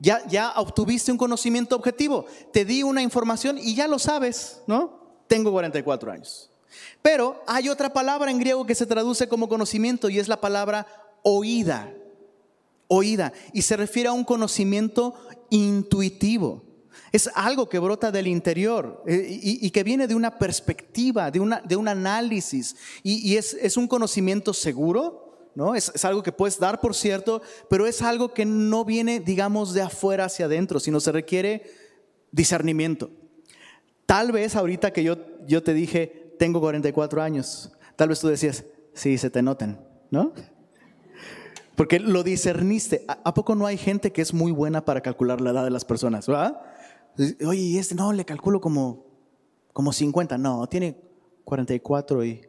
Ya, 0.00 0.26
ya 0.26 0.54
obtuviste 0.56 1.12
un 1.12 1.18
conocimiento 1.18 1.76
objetivo. 1.76 2.26
Te 2.52 2.64
di 2.64 2.82
una 2.82 3.00
información 3.00 3.58
y 3.58 3.76
ya 3.76 3.86
lo 3.86 4.00
sabes, 4.00 4.60
¿no? 4.66 4.99
Tengo 5.30 5.52
44 5.52 6.10
años. 6.10 6.50
Pero 7.02 7.40
hay 7.46 7.68
otra 7.68 7.92
palabra 7.92 8.32
en 8.32 8.40
griego 8.40 8.66
que 8.66 8.74
se 8.74 8.84
traduce 8.84 9.28
como 9.28 9.48
conocimiento 9.48 10.10
y 10.10 10.18
es 10.18 10.26
la 10.26 10.40
palabra 10.40 10.88
oída. 11.22 11.94
Oída. 12.88 13.32
Y 13.52 13.62
se 13.62 13.76
refiere 13.76 14.08
a 14.08 14.12
un 14.12 14.24
conocimiento 14.24 15.14
intuitivo. 15.48 16.64
Es 17.12 17.30
algo 17.34 17.68
que 17.68 17.78
brota 17.78 18.10
del 18.10 18.26
interior 18.26 19.04
eh, 19.06 19.38
y, 19.40 19.70
que 19.70 19.84
viene 19.84 20.08
de 20.08 20.16
una 20.16 20.36
perspectiva, 20.36 21.30
de, 21.30 21.38
una, 21.38 21.60
de 21.60 21.76
un 21.76 21.86
análisis. 21.86 22.74
Y, 23.04 23.36
es, 23.36 23.76
un 23.76 23.86
conocimiento 23.86 24.52
seguro, 24.52 25.50
¿no? 25.54 25.76
Es, 25.76 25.92
es, 25.94 26.04
algo 26.04 26.24
que 26.24 26.32
puedes 26.32 26.58
dar, 26.58 26.80
por 26.80 26.96
cierto, 26.96 27.40
pero 27.68 27.86
es 27.86 28.02
algo 28.02 28.34
que 28.34 28.44
no 28.44 28.84
viene, 28.84 29.20
digamos, 29.20 29.74
de 29.74 29.82
afuera 29.82 30.24
hacia 30.24 30.46
adentro, 30.46 30.80
sino 30.80 30.98
se 30.98 31.12
requiere 31.12 31.70
discernimiento. 32.32 33.10
Tal 34.10 34.32
vez 34.32 34.56
ahorita 34.56 34.92
que 34.92 35.04
yo, 35.04 35.18
yo 35.46 35.62
te 35.62 35.72
dije, 35.72 36.34
tengo 36.36 36.58
44 36.58 37.22
años, 37.22 37.70
tal 37.94 38.08
vez 38.08 38.18
tú 38.18 38.26
decías, 38.26 38.64
sí, 38.92 39.16
se 39.18 39.30
te 39.30 39.40
notan, 39.40 39.86
¿no? 40.10 40.32
Porque 41.76 42.00
lo 42.00 42.24
discerniste. 42.24 43.04
¿A, 43.06 43.32
poco 43.34 43.54
no 43.54 43.66
hay 43.66 43.76
gente 43.76 44.10
que 44.10 44.20
es 44.20 44.34
muy 44.34 44.50
buena 44.50 44.84
para 44.84 45.00
calcular 45.00 45.40
la 45.40 45.50
edad 45.50 45.62
de 45.62 45.70
las 45.70 45.84
personas? 45.84 46.28
Oye, 46.28 47.78
este 47.78 47.94
no, 47.94 48.12
le 48.12 48.24
calculo 48.24 48.60
como, 48.60 49.06
como 49.72 49.92
50. 49.92 50.36
No, 50.38 50.66
tiene 50.66 51.00
44 51.44 52.24
y 52.24 52.40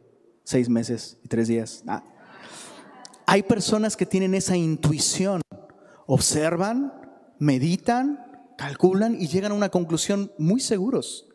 6 0.42 0.68
meses 0.68 1.16
y 1.22 1.28
3 1.28 1.46
días. 1.46 1.84
Ah. 1.86 2.02
Hay 3.24 3.44
personas 3.44 3.96
que 3.96 4.04
tienen 4.04 4.34
esa 4.34 4.56
intuición. 4.56 5.40
Observan, 6.06 6.92
meditan, 7.38 8.18
calculan 8.58 9.14
y 9.14 9.28
llegan 9.28 9.52
a 9.52 9.54
una 9.54 9.68
conclusión 9.68 10.32
muy 10.38 10.58
seguros. 10.58 11.28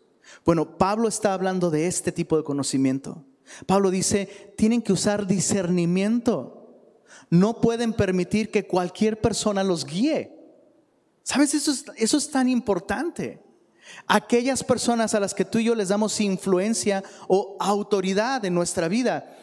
Bueno, 0.45 0.77
Pablo 0.77 1.07
está 1.07 1.33
hablando 1.33 1.69
de 1.69 1.87
este 1.87 2.11
tipo 2.11 2.37
de 2.37 2.43
conocimiento. 2.43 3.23
Pablo 3.65 3.91
dice, 3.91 4.53
tienen 4.57 4.81
que 4.81 4.93
usar 4.93 5.27
discernimiento. 5.27 6.57
No 7.29 7.61
pueden 7.61 7.93
permitir 7.93 8.51
que 8.51 8.67
cualquier 8.67 9.21
persona 9.21 9.63
los 9.63 9.85
guíe. 9.85 10.33
¿Sabes? 11.23 11.53
Eso 11.53 11.71
es, 11.71 11.85
eso 11.97 12.17
es 12.17 12.29
tan 12.29 12.47
importante. 12.49 13.41
Aquellas 14.05 14.63
personas 14.63 15.13
a 15.13 15.19
las 15.19 15.33
que 15.33 15.45
tú 15.45 15.59
y 15.59 15.65
yo 15.65 15.75
les 15.75 15.89
damos 15.89 16.19
influencia 16.19 17.03
o 17.27 17.57
autoridad 17.59 18.43
en 18.45 18.53
nuestra 18.53 18.87
vida, 18.87 19.33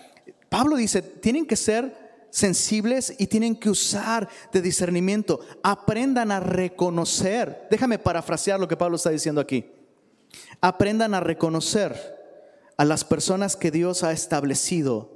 Pablo 0.49 0.77
dice, 0.77 1.03
tienen 1.03 1.47
que 1.47 1.57
ser 1.57 2.27
sensibles 2.31 3.15
y 3.19 3.27
tienen 3.27 3.57
que 3.57 3.71
usar 3.71 4.29
de 4.53 4.61
discernimiento. 4.61 5.41
Aprendan 5.63 6.31
a 6.31 6.41
reconocer. 6.41 7.69
Déjame 7.71 7.99
parafrasear 7.99 8.59
lo 8.59 8.69
que 8.69 8.77
Pablo 8.77 8.97
está 8.97 9.11
diciendo 9.11 9.41
aquí. 9.41 9.65
Aprendan 10.65 11.13
a 11.13 11.21
reconocer 11.21 11.95
a 12.79 12.87
las 12.87 13.05
personas 13.05 13.55
que 13.55 13.71
Dios 13.71 14.03
ha 14.03 14.13
establecido, 14.13 15.11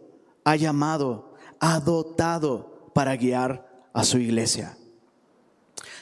ha 0.44 0.56
llamado, 0.56 1.32
ha 1.58 1.80
dotado 1.80 2.90
para 2.92 3.16
guiar 3.16 3.66
a 3.94 4.04
su 4.04 4.18
iglesia. 4.18 4.76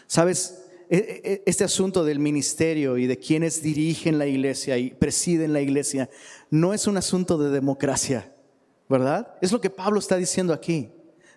Sabes, 0.08 0.64
e, 0.90 0.96
e, 0.96 1.42
este 1.46 1.62
asunto 1.62 2.04
del 2.04 2.18
ministerio 2.18 2.98
y 2.98 3.06
de 3.06 3.20
quienes 3.20 3.62
dirigen 3.62 4.18
la 4.18 4.26
iglesia 4.26 4.78
y 4.78 4.90
presiden 4.90 5.52
la 5.52 5.60
iglesia 5.60 6.10
no 6.50 6.74
es 6.74 6.88
un 6.88 6.96
asunto 6.96 7.38
de 7.38 7.50
democracia, 7.50 8.34
¿verdad? 8.88 9.32
Es 9.40 9.52
lo 9.52 9.60
que 9.60 9.70
Pablo 9.70 10.00
está 10.00 10.16
diciendo 10.16 10.54
aquí. 10.54 10.90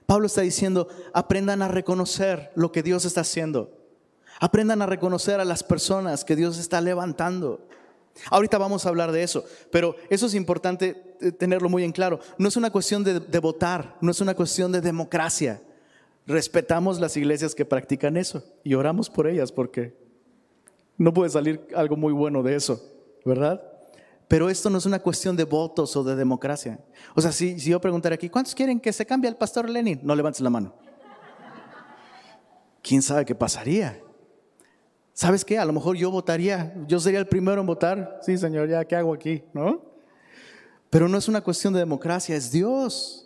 Pablo 0.08 0.26
está 0.26 0.42
diciendo, 0.42 0.88
aprendan 1.14 1.62
a 1.62 1.68
reconocer 1.68 2.52
lo 2.56 2.72
que 2.72 2.82
Dios 2.82 3.06
está 3.06 3.22
haciendo. 3.22 3.72
Aprendan 4.40 4.82
a 4.82 4.88
reconocer 4.88 5.40
a 5.40 5.46
las 5.46 5.62
personas 5.62 6.26
que 6.26 6.36
Dios 6.36 6.58
está 6.58 6.82
levantando. 6.82 7.69
Ahorita 8.30 8.58
vamos 8.58 8.86
a 8.86 8.90
hablar 8.90 9.12
de 9.12 9.24
eso, 9.24 9.46
pero 9.72 9.96
eso 10.10 10.26
es 10.26 10.34
importante 10.34 11.16
eh, 11.22 11.32
tenerlo 11.32 11.70
muy 11.70 11.84
en 11.84 11.92
claro. 11.92 12.20
No 12.38 12.48
es 12.48 12.58
una 12.58 12.70
cuestión 12.70 13.04
de, 13.04 13.40
votar, 13.40 13.98
no 14.02 14.12
es 14.12 14.22
una 14.22 14.36
cuestión 14.36 14.72
de 14.72 14.82
democracia. 14.82 15.62
Respetamos 16.28 17.00
las 17.00 17.18
iglesias 17.18 17.56
que 17.56 17.66
practican 17.66 18.18
eso 18.18 18.44
y 18.64 18.74
oramos 18.74 19.10
por 19.10 19.28
ellas 19.28 19.52
porque 19.52 19.98
no 20.98 21.14
puede 21.14 21.30
salir 21.30 21.66
algo 21.76 21.96
muy 21.96 22.14
bueno 22.14 22.44
de 22.44 22.56
eso, 22.56 22.82
¿verdad? 23.26 23.62
Pero 24.28 24.50
esto 24.50 24.70
no 24.70 24.78
es 24.78 24.86
una 24.86 25.00
cuestión 25.00 25.36
de 25.36 25.46
votos 25.46 25.96
o 25.96 26.04
de 26.04 26.16
democracia. 26.16 26.80
O 27.16 27.22
sea, 27.22 27.32
si, 27.32 27.56
yo 27.58 27.82
preguntara 27.82 28.16
aquí, 28.16 28.30
¿cuántos 28.30 28.54
quieren 28.54 28.80
que 28.80 28.94
se 28.94 29.06
cambie 29.06 29.28
al 29.28 29.38
pastor 29.38 29.68
Lenin? 29.68 30.00
No 30.04 30.16
levantes 30.16 30.42
la 30.42 30.52
mano. 30.52 30.76
¿Quién 32.84 33.02
sabe 33.02 33.26
qué 33.26 33.34
pasaría? 33.34 34.00
¿Sabes 35.14 35.44
qué? 35.44 35.58
A 35.58 35.66
lo 35.66 35.74
mejor 35.74 35.98
yo 35.98 36.12
votaría, 36.12 36.74
yo 36.88 37.00
sería 37.00 37.20
el 37.20 37.28
primero 37.28 37.62
en 37.62 37.68
votar. 37.68 38.20
Sí, 38.22 38.38
Señor, 38.38 38.70
ya, 38.70 38.86
¿qué 38.86 38.96
hago 38.96 39.14
aquí? 39.14 39.44
¿No? 39.54 39.90
Pero 40.90 41.08
no 41.08 41.18
es 41.18 41.28
una 41.28 41.42
cuestión 41.42 41.74
de 41.74 41.80
democracia, 41.80 42.36
es 42.36 42.52
Dios. 42.52 43.26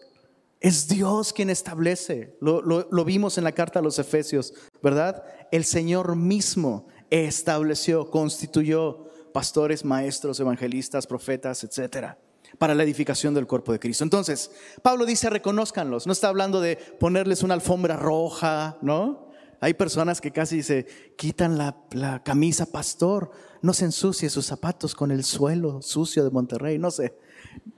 Es 0.59 0.87
Dios 0.87 1.33
quien 1.33 1.49
establece. 1.49 2.37
Lo, 2.39 3.05
vimos 3.05 3.37
en 3.37 3.43
la 3.43 3.51
carta 3.51 3.79
a 3.79 3.81
los 3.81 3.99
Efesios, 3.99 4.53
¿verdad? 4.81 5.23
El 5.51 5.65
Señor 5.65 6.15
mismo 6.15 6.87
estableció, 7.09 8.09
constituyó, 8.09 9.09
pastores, 9.33 9.83
maestros, 9.83 10.39
evangelistas, 10.39 11.05
profetas, 11.05 11.65
etcétera, 11.65 12.17
para 12.57 12.75
la 12.75 12.83
edificación 12.83 13.33
del 13.33 13.45
cuerpo 13.45 13.73
de 13.73 13.79
Cristo. 13.79 14.05
Entonces, 14.05 14.51
Pablo 14.81 15.05
dice, 15.05 15.29
reconózcanlos. 15.29 16.07
No 16.07 16.13
está 16.13 16.29
hablando 16.29 16.61
de 16.61 16.77
ponerles 16.77 17.43
una 17.43 17.55
alfombra 17.55 17.97
roja, 17.97 18.77
¿no? 18.81 19.22
Hay 19.63 19.75
personas 19.75 20.19
que 20.19 20.31
casi 20.31 20.61
se 20.61 20.85
quitan 21.15 21.57
la, 21.57 22.21
camisa, 22.25 22.65
pastor, 22.65 23.31
no 23.61 23.71
se 23.71 23.85
ensucie 23.85 24.29
sus 24.29 24.45
zapatos 24.45 24.93
con 24.93 25.09
el 25.09 25.23
suelo 25.23 25.81
sucio 25.81 26.25
de 26.25 26.31
Monterrey, 26.31 26.77
no 26.77 26.91
sé. 26.91 27.17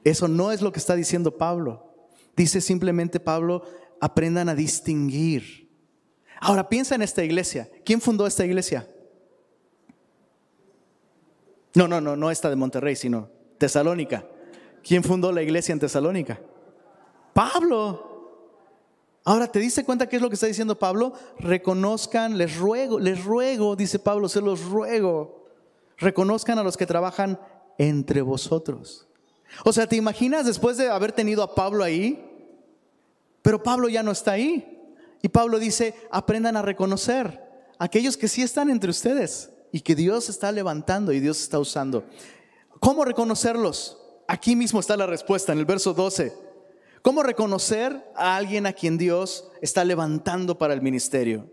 Eso 0.03 0.27
no 0.27 0.51
es 0.51 0.63
lo 0.63 0.71
que 0.71 0.79
está 0.79 0.95
diciendo 0.95 1.37
Pablo. 1.37 1.93
Dice 2.35 2.59
simplemente 2.59 3.19
Pablo, 3.19 3.61
aprendan 4.01 4.49
a 4.49 4.55
distinguir. 4.55 5.69
Ahora 6.41 6.69
piensa 6.69 6.95
en 6.95 7.03
esta 7.03 7.23
iglesia. 7.23 7.69
¿Quién 7.85 8.01
fundó 8.01 8.25
esta 8.25 8.43
iglesia? 8.43 8.89
No, 11.75 11.87
no, 11.87 12.01
no, 12.01 12.15
no 12.15 12.31
esta 12.31 12.49
de 12.49 12.55
Monterrey, 12.55 12.95
sino 12.95 13.29
Tesalónica. 13.59 14.25
¿Quién 14.83 15.03
fundó 15.03 15.31
la 15.31 15.43
iglesia 15.43 15.73
en 15.73 15.79
Tesalónica? 15.79 16.39
Pablo. 17.35 18.14
Ahora, 19.27 19.51
¿te 19.51 19.59
diste 19.59 19.83
cuenta 19.83 20.07
qué 20.07 20.17
es 20.17 20.21
lo 20.21 20.29
que 20.29 20.35
está 20.35 20.45
diciendo 20.45 20.77
Pablo? 20.77 21.13
Reconozcan, 21.39 22.37
les 22.37 22.55
ruego, 22.57 22.99
les 22.99 23.23
ruego, 23.23 23.75
dice 23.75 23.97
Pablo, 23.97 24.29
se 24.29 24.39
los 24.39 24.63
ruego. 24.65 25.49
Reconozcan 25.97 26.59
a 26.59 26.63
los 26.63 26.77
que 26.77 26.85
trabajan 26.85 27.39
entre 27.79 28.21
vosotros. 28.21 29.07
O 29.63 29.73
sea, 29.73 29.87
¿te 29.87 29.95
imaginas 29.95 30.45
después 30.45 30.77
de 30.77 30.89
haber 30.89 31.11
tenido 31.11 31.41
a 31.41 31.55
Pablo 31.55 31.83
ahí? 31.83 32.23
Pero 33.41 33.63
Pablo 33.63 33.89
ya 33.89 34.03
no 34.03 34.11
está 34.11 34.33
ahí. 34.33 34.71
Y 35.23 35.29
Pablo 35.29 35.57
dice, 35.57 35.95
aprendan 36.11 36.55
a 36.55 36.61
reconocer 36.61 37.41
aquellos 37.79 38.17
que 38.17 38.27
sí 38.27 38.43
están 38.43 38.69
entre 38.69 38.91
ustedes 38.91 39.49
y 39.71 39.81
que 39.81 39.95
Dios 39.95 40.29
está 40.29 40.51
levantando 40.51 41.11
y 41.11 41.19
Dios 41.19 41.41
está 41.41 41.57
usando. 41.57 42.03
¿Cómo 42.79 43.03
reconocerlos? 43.03 43.97
Aquí 44.27 44.55
mismo 44.55 44.79
está 44.79 44.95
la 44.95 45.07
respuesta 45.07 45.51
en 45.51 45.57
el 45.57 45.65
verso 45.65 45.95
12. 45.95 46.44
¿Cómo 47.05 47.21
reconocer 47.21 48.03
a 48.15 48.35
alguien 48.35 48.65
a 48.65 48.73
quien 48.73 48.97
Dios 48.97 49.47
está 49.61 49.85
levantando 49.85 50.57
para 50.57 50.73
el 50.73 50.81
ministerio? 50.81 51.47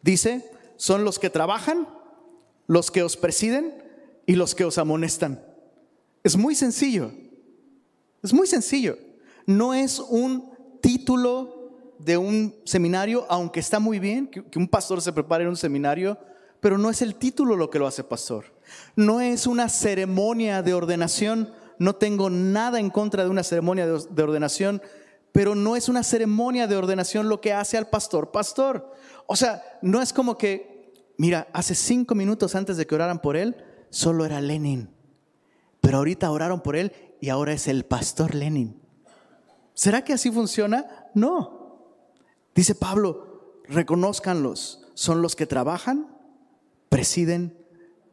Dice, 0.00 0.48
son 0.76 1.04
los 1.04 1.18
que 1.18 1.28
trabajan, 1.28 1.88
los 2.68 2.92
que 2.92 3.02
os 3.02 3.16
presiden 3.16 3.82
y 4.26 4.36
los 4.36 4.54
que 4.54 4.64
os 4.64 4.78
amonestan. 4.78 5.44
Es 6.22 6.36
muy 6.36 6.54
sencillo. 6.54 7.10
Es 8.22 8.32
muy 8.32 8.46
sencillo. 8.46 8.96
No 9.44 9.74
es 9.74 9.98
un 9.98 10.48
título 10.80 11.96
de 11.98 12.16
un 12.16 12.54
seminario, 12.64 13.26
aunque 13.28 13.58
está 13.58 13.80
muy 13.80 13.98
bien 13.98 14.28
que, 14.28 14.56
un 14.56 14.68
pastor 14.68 15.02
se 15.02 15.12
prepare 15.12 15.42
en 15.42 15.50
un 15.50 15.56
seminario, 15.56 16.16
pero 16.60 16.78
no 16.78 16.90
es 16.90 17.02
el 17.02 17.16
título 17.16 17.56
lo 17.56 17.70
que 17.70 17.80
lo 17.80 17.88
hace 17.88 18.04
pastor. 18.04 18.44
No 18.94 19.20
es 19.20 19.48
una 19.48 19.68
ceremonia 19.68 20.62
de 20.62 20.74
ordenación. 20.74 21.52
No 21.78 21.94
tengo 21.94 22.30
nada 22.30 22.78
en 22.78 22.90
contra 22.90 23.24
de 23.24 23.30
una 23.30 23.42
ceremonia 23.42 23.86
de, 23.86 24.04
de 24.08 24.22
ordenación, 24.22 24.82
pero 25.32 25.54
no 25.54 25.76
es 25.76 25.88
una 25.88 26.02
ceremonia 26.02 26.66
de 26.66 26.76
ordenación 26.76 27.28
lo 27.28 27.40
que 27.40 27.52
hace 27.52 27.78
al 27.78 27.88
pastor 27.88 28.30
pastor. 28.30 28.92
O 29.26 29.36
sea, 29.36 29.62
no 29.80 30.02
es 30.02 30.12
como 30.12 30.36
que, 30.36 30.92
mira, 31.16 31.48
hace 31.52 31.74
cinco 31.74 32.14
minutos 32.14 32.54
antes 32.54 32.76
de 32.76 32.86
que 32.86 32.94
oraran 32.94 33.20
por 33.20 33.36
él, 33.36 33.56
solo 33.90 34.24
era 34.24 34.40
Lenin. 34.40 34.90
Pero 35.80 35.98
ahorita 35.98 36.30
oraron 36.30 36.60
por 36.60 36.76
él 36.76 36.92
y 37.20 37.28
ahora 37.28 37.52
es 37.52 37.66
el 37.68 37.84
pastor 37.84 38.34
Lenin. 38.34 38.80
¿Será 39.74 40.04
que 40.04 40.12
así 40.12 40.30
funciona? 40.30 41.08
No. 41.14 41.96
Dice 42.54 42.74
Pablo, 42.74 43.62
reconózcanlos. 43.68 44.86
Son 44.94 45.22
los 45.22 45.34
que 45.34 45.46
trabajan, 45.46 46.16
presiden 46.88 47.58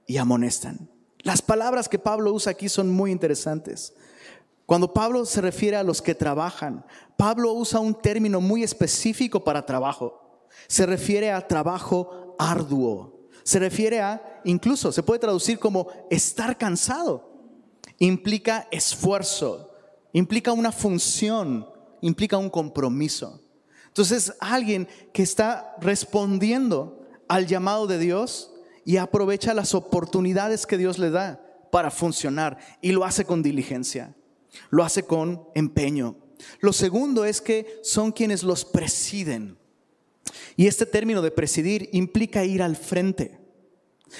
y 0.07 0.17
amonestan. 0.17 0.89
Las 1.23 1.41
palabras 1.41 1.89
que 1.89 1.99
Pablo 1.99 2.33
usa 2.33 2.51
aquí 2.51 2.69
son 2.69 2.89
muy 2.89 3.11
interesantes. 3.11 3.93
Cuando 4.65 4.93
Pablo 4.93 5.25
se 5.25 5.41
refiere 5.41 5.77
a 5.77 5.83
los 5.83 6.01
que 6.01 6.15
trabajan, 6.15 6.85
Pablo 7.17 7.53
usa 7.53 7.79
un 7.79 7.95
término 7.95 8.39
muy 8.39 8.63
específico 8.63 9.43
para 9.43 9.65
trabajo. 9.65 10.47
Se 10.67 10.85
refiere 10.85 11.31
a 11.31 11.47
trabajo 11.47 12.35
arduo. 12.37 13.27
Se 13.43 13.59
refiere 13.59 13.99
a, 13.99 14.41
incluso 14.43 14.91
se 14.91 15.03
puede 15.03 15.19
traducir 15.19 15.59
como 15.59 15.87
estar 16.09 16.57
cansado 16.57 17.29
implica 17.99 18.67
esfuerzo, 18.71 19.71
implica 20.13 20.53
una 20.53 20.71
función, 20.71 21.67
implica 22.01 22.37
un 22.37 22.49
compromiso. 22.49 23.41
Entonces, 23.87 24.33
alguien 24.39 24.87
que 25.13 25.21
está 25.21 25.75
respondiendo 25.79 27.01
al 27.27 27.45
llamado 27.45 27.85
de 27.85 27.99
Dios 27.99 28.51
y 28.85 28.97
aprovecha 28.97 29.53
las 29.53 29.73
oportunidades 29.73 30.65
que 30.65 30.77
Dios 30.77 30.99
le 30.99 31.09
da 31.09 31.41
para 31.71 31.91
funcionar 31.91 32.57
y 32.81 32.91
lo 32.91 33.05
hace 33.05 33.25
con 33.25 33.43
diligencia, 33.43 34.15
lo 34.69 34.83
hace 34.83 35.03
con 35.03 35.47
empeño. 35.55 36.17
Lo 36.59 36.73
segundo 36.73 37.25
es 37.25 37.41
que 37.41 37.79
son 37.83 38.11
quienes 38.11 38.43
los 38.43 38.65
presiden. 38.65 39.57
Y 40.55 40.67
este 40.67 40.85
término 40.85 41.21
de 41.21 41.31
presidir 41.31 41.89
implica 41.91 42.45
ir 42.45 42.61
al 42.61 42.75
frente. 42.75 43.39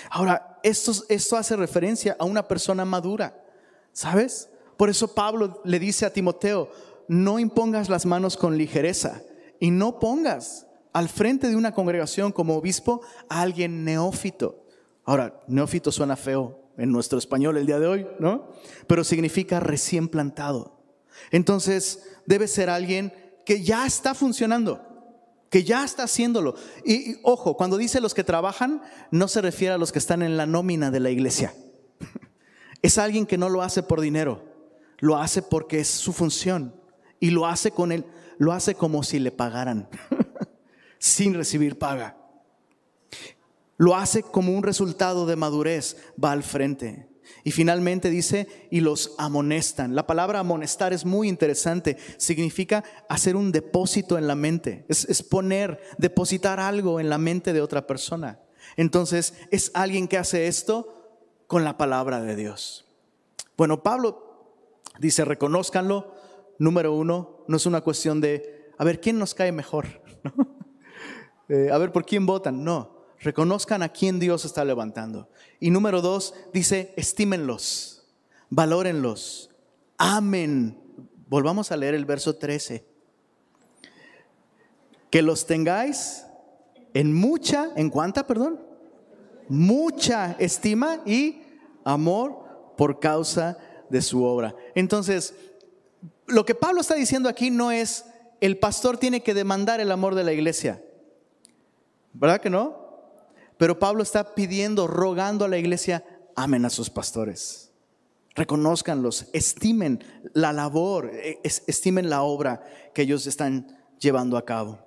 Ahora, 0.10 0.60
esto, 0.64 0.92
esto 1.10 1.38
hace 1.38 1.56
referencia 1.56 2.16
a 2.20 2.26
una 2.26 2.48
persona 2.48 2.86
madura 2.86 3.46
¿Sabes? 3.94 4.50
Por 4.78 4.90
eso 4.90 5.14
Pablo 5.14 5.62
le 5.66 5.78
dice 5.78 6.06
a 6.06 6.14
Timoteo, 6.14 6.72
no 7.08 7.40
impongas 7.40 7.90
las 7.90 8.06
manos 8.06 8.38
con 8.38 8.58
ligereza 8.58 9.22
y 9.60 9.72
no 9.72 10.00
pongas 10.00 10.68
al 10.94 11.10
frente 11.10 11.48
de 11.48 11.56
una 11.56 11.74
congregación 11.74 12.32
como 12.32 12.56
obispo 12.56 13.02
a 13.30 13.42
alguien 13.42 13.84
neófito. 13.84 14.66
Ahora, 15.06 15.42
neófito 15.48 15.92
suena 15.92 16.16
feo 16.16 16.72
en 16.78 16.92
nuestro 16.92 17.20
español 17.20 17.58
el 17.58 17.66
día 17.66 17.80
de 17.80 17.88
hoy, 17.88 18.08
¿no? 18.20 18.52
Pero 18.88 19.04
significa 19.04 19.60
recién 19.60 20.08
plantado. 20.08 20.80
Entonces, 21.32 22.04
debe 22.26 22.48
ser 22.48 22.70
alguien 22.70 23.14
que 23.46 23.64
ya 23.64 23.86
está 23.86 24.14
funcionando, 24.14 24.82
que 25.50 25.64
ya 25.64 25.84
está 25.84 26.04
haciéndolo. 26.04 26.56
Y, 26.86 27.12
y, 27.12 27.20
ojo, 27.24 27.58
cuando 27.58 27.78
dice 27.78 28.00
los 28.00 28.14
que 28.14 28.24
trabajan, 28.24 28.82
no 29.12 29.28
se 29.28 29.42
refiere 29.42 29.74
a 29.74 29.78
los 29.78 29.92
que 29.92 30.00
están 30.00 30.22
en 30.22 30.38
la 30.38 30.46
nómina 30.46 30.92
de 30.92 31.00
la 31.00 31.10
iglesia. 31.10 31.54
Es 32.82 32.98
alguien 32.98 33.26
que 33.26 33.38
no 33.38 33.50
lo 33.50 33.62
hace 33.62 33.84
por 33.84 34.00
dinero, 34.00 34.42
lo 35.00 35.18
hace 35.18 35.42
porque 35.42 35.82
es 35.82 35.90
su 35.90 36.14
función 36.14 36.74
y 37.20 37.32
lo 37.32 37.46
hace 37.46 37.72
con 37.72 37.92
él, 37.92 38.06
lo 38.38 38.54
hace 38.54 38.76
como 38.76 39.04
si 39.04 39.20
le 39.20 39.32
pagaran, 39.32 39.90
sin 41.00 41.34
recibir 41.34 41.80
paga. 41.80 42.18
Lo 43.78 43.96
hace 43.96 44.22
como 44.22 44.54
un 44.54 44.64
resultado 44.64 45.26
de 45.26 45.38
madurez, 45.38 45.98
va 46.22 46.34
al 46.34 46.44
frente. 46.44 47.08
Y 47.44 47.52
finalmente 47.52 48.10
dice, 48.10 48.68
y 48.70 48.82
los 48.82 49.16
amonestan. 49.18 49.96
La 49.96 50.06
palabra 50.06 50.40
amonestar 50.40 50.92
es 50.94 51.06
muy 51.06 51.30
interesante. 51.30 51.98
Significa 52.18 52.84
hacer 53.08 53.36
un 53.36 53.52
depósito 53.52 54.18
en 54.18 54.28
la 54.28 54.36
mente. 54.36 54.86
Es, 54.90 55.06
es, 55.06 55.24
poner, 55.24 55.80
depositar 55.98 56.60
algo 56.60 57.00
en 57.00 57.10
la 57.10 57.18
mente 57.18 57.54
de 57.54 57.62
otra 57.62 57.88
persona. 57.88 58.40
Entonces, 58.76 59.34
es 59.52 59.72
alguien 59.74 60.08
que 60.08 60.18
hace 60.18 60.48
esto 60.48 61.44
con 61.48 61.64
la 61.64 61.78
palabra 61.78 62.22
de 62.22 62.36
Dios. 62.36 62.86
Bueno, 63.56 63.82
Pablo 63.82 64.54
dice, 65.00 65.24
reconózcanlo. 65.24 66.14
Número 66.58 66.94
uno, 66.94 67.46
no 67.48 67.56
es 67.56 67.66
una 67.66 67.82
cuestión 67.82 68.20
de, 68.20 68.74
a 68.78 68.84
ver, 68.84 69.00
¿quién 69.00 69.18
nos 69.18 69.34
cae 69.34 69.54
mejor? 69.54 69.88
Eh, 71.50 71.70
a 71.72 71.78
ver, 71.78 71.92
¿por 71.92 72.06
quién 72.06 72.26
votan? 72.26 72.64
No, 72.64 72.96
reconozcan 73.20 73.84
a 73.84 73.90
quién 73.90 74.20
Dios 74.20 74.46
está 74.46 74.64
levantando. 74.64 75.30
Y 75.60 75.72
número 75.72 76.02
dos, 76.02 76.34
dice, 76.54 76.94
estímenlos, 76.96 78.08
valórenlos, 78.50 79.50
amen. 79.98 80.78
Volvamos 81.28 81.72
a 81.72 81.78
leer 81.78 81.96
el 81.96 82.06
verso 82.06 82.36
13. 82.36 82.86
Que 85.10 85.22
los 85.22 85.46
tengáis 85.46 86.26
en 86.94 87.14
mucha, 87.14 87.70
¿en 87.76 87.90
cuánta, 87.90 88.26
perdón? 88.26 88.70
mucha 89.50 90.36
estima 90.40 91.02
y 91.06 91.42
amor 91.84 92.74
por 92.78 93.00
causa 93.00 93.58
de 93.90 94.02
su 94.02 94.24
obra. 94.24 94.56
Entonces, 94.76 95.34
lo 96.28 96.46
que 96.46 96.56
Pablo 96.56 96.80
está 96.80 96.94
diciendo 96.96 97.28
aquí 97.28 97.50
no 97.50 97.72
es 97.72 98.06
el 98.40 98.58
pastor 98.58 98.98
tiene 98.98 99.22
que 99.22 99.34
demandar 99.34 99.82
el 99.82 99.92
amor 99.92 100.16
de 100.16 100.24
la 100.24 100.32
iglesia. 100.32 100.82
¿Verdad 102.14 102.42
que 102.42 102.50
no? 102.50 102.90
Pero 103.58 103.78
Pablo 103.78 104.04
está 104.04 104.36
pidiendo, 104.36 104.88
rogando 104.88 105.46
a 105.46 105.50
la 105.50 105.58
iglesia, 105.58 106.04
amen 106.36 106.66
a 106.66 106.70
sus 106.70 106.90
pastores. 106.90 107.72
Reconozcanlos, 108.36 109.26
estimen 109.34 110.04
la 110.34 110.54
labor, 110.54 111.12
e, 111.14 111.40
estimen 111.44 112.10
la 112.10 112.22
obra 112.22 112.64
que 112.94 113.02
ellos 113.02 113.28
están 113.28 113.78
llevando 114.00 114.38
a 114.38 114.46
cabo. 114.46 114.80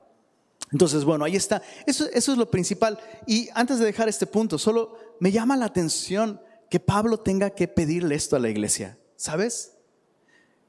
Entonces, 0.72 1.04
bueno, 1.04 1.24
ahí 1.24 1.37
está. 1.37 1.62
Eso, 1.87 2.06
es 2.11 2.26
lo 2.28 2.50
principal. 2.50 2.98
Y 3.26 3.50
antes 3.54 3.78
de 3.78 3.85
dejar 3.85 4.08
este 4.08 4.26
punto, 4.26 4.58
solo 4.58 4.96
me 5.20 5.30
llama 5.30 5.56
la 5.56 5.66
atención 5.66 6.40
que 6.70 6.80
Pablo 6.80 7.18
tenga 7.20 7.50
que 7.50 7.68
pedirle 7.68 8.14
esto 8.14 8.37
a 8.37 8.38
la 8.38 8.48
iglesia. 8.48 8.98
¿Sabes? 9.16 9.74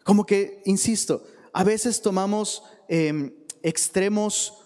Como 0.03 0.25
que, 0.25 0.61
insisto, 0.65 1.23
a 1.53 1.63
veces 1.63 2.01
tomamos 2.01 2.63
em, 2.89 3.33
extremos 3.61 4.62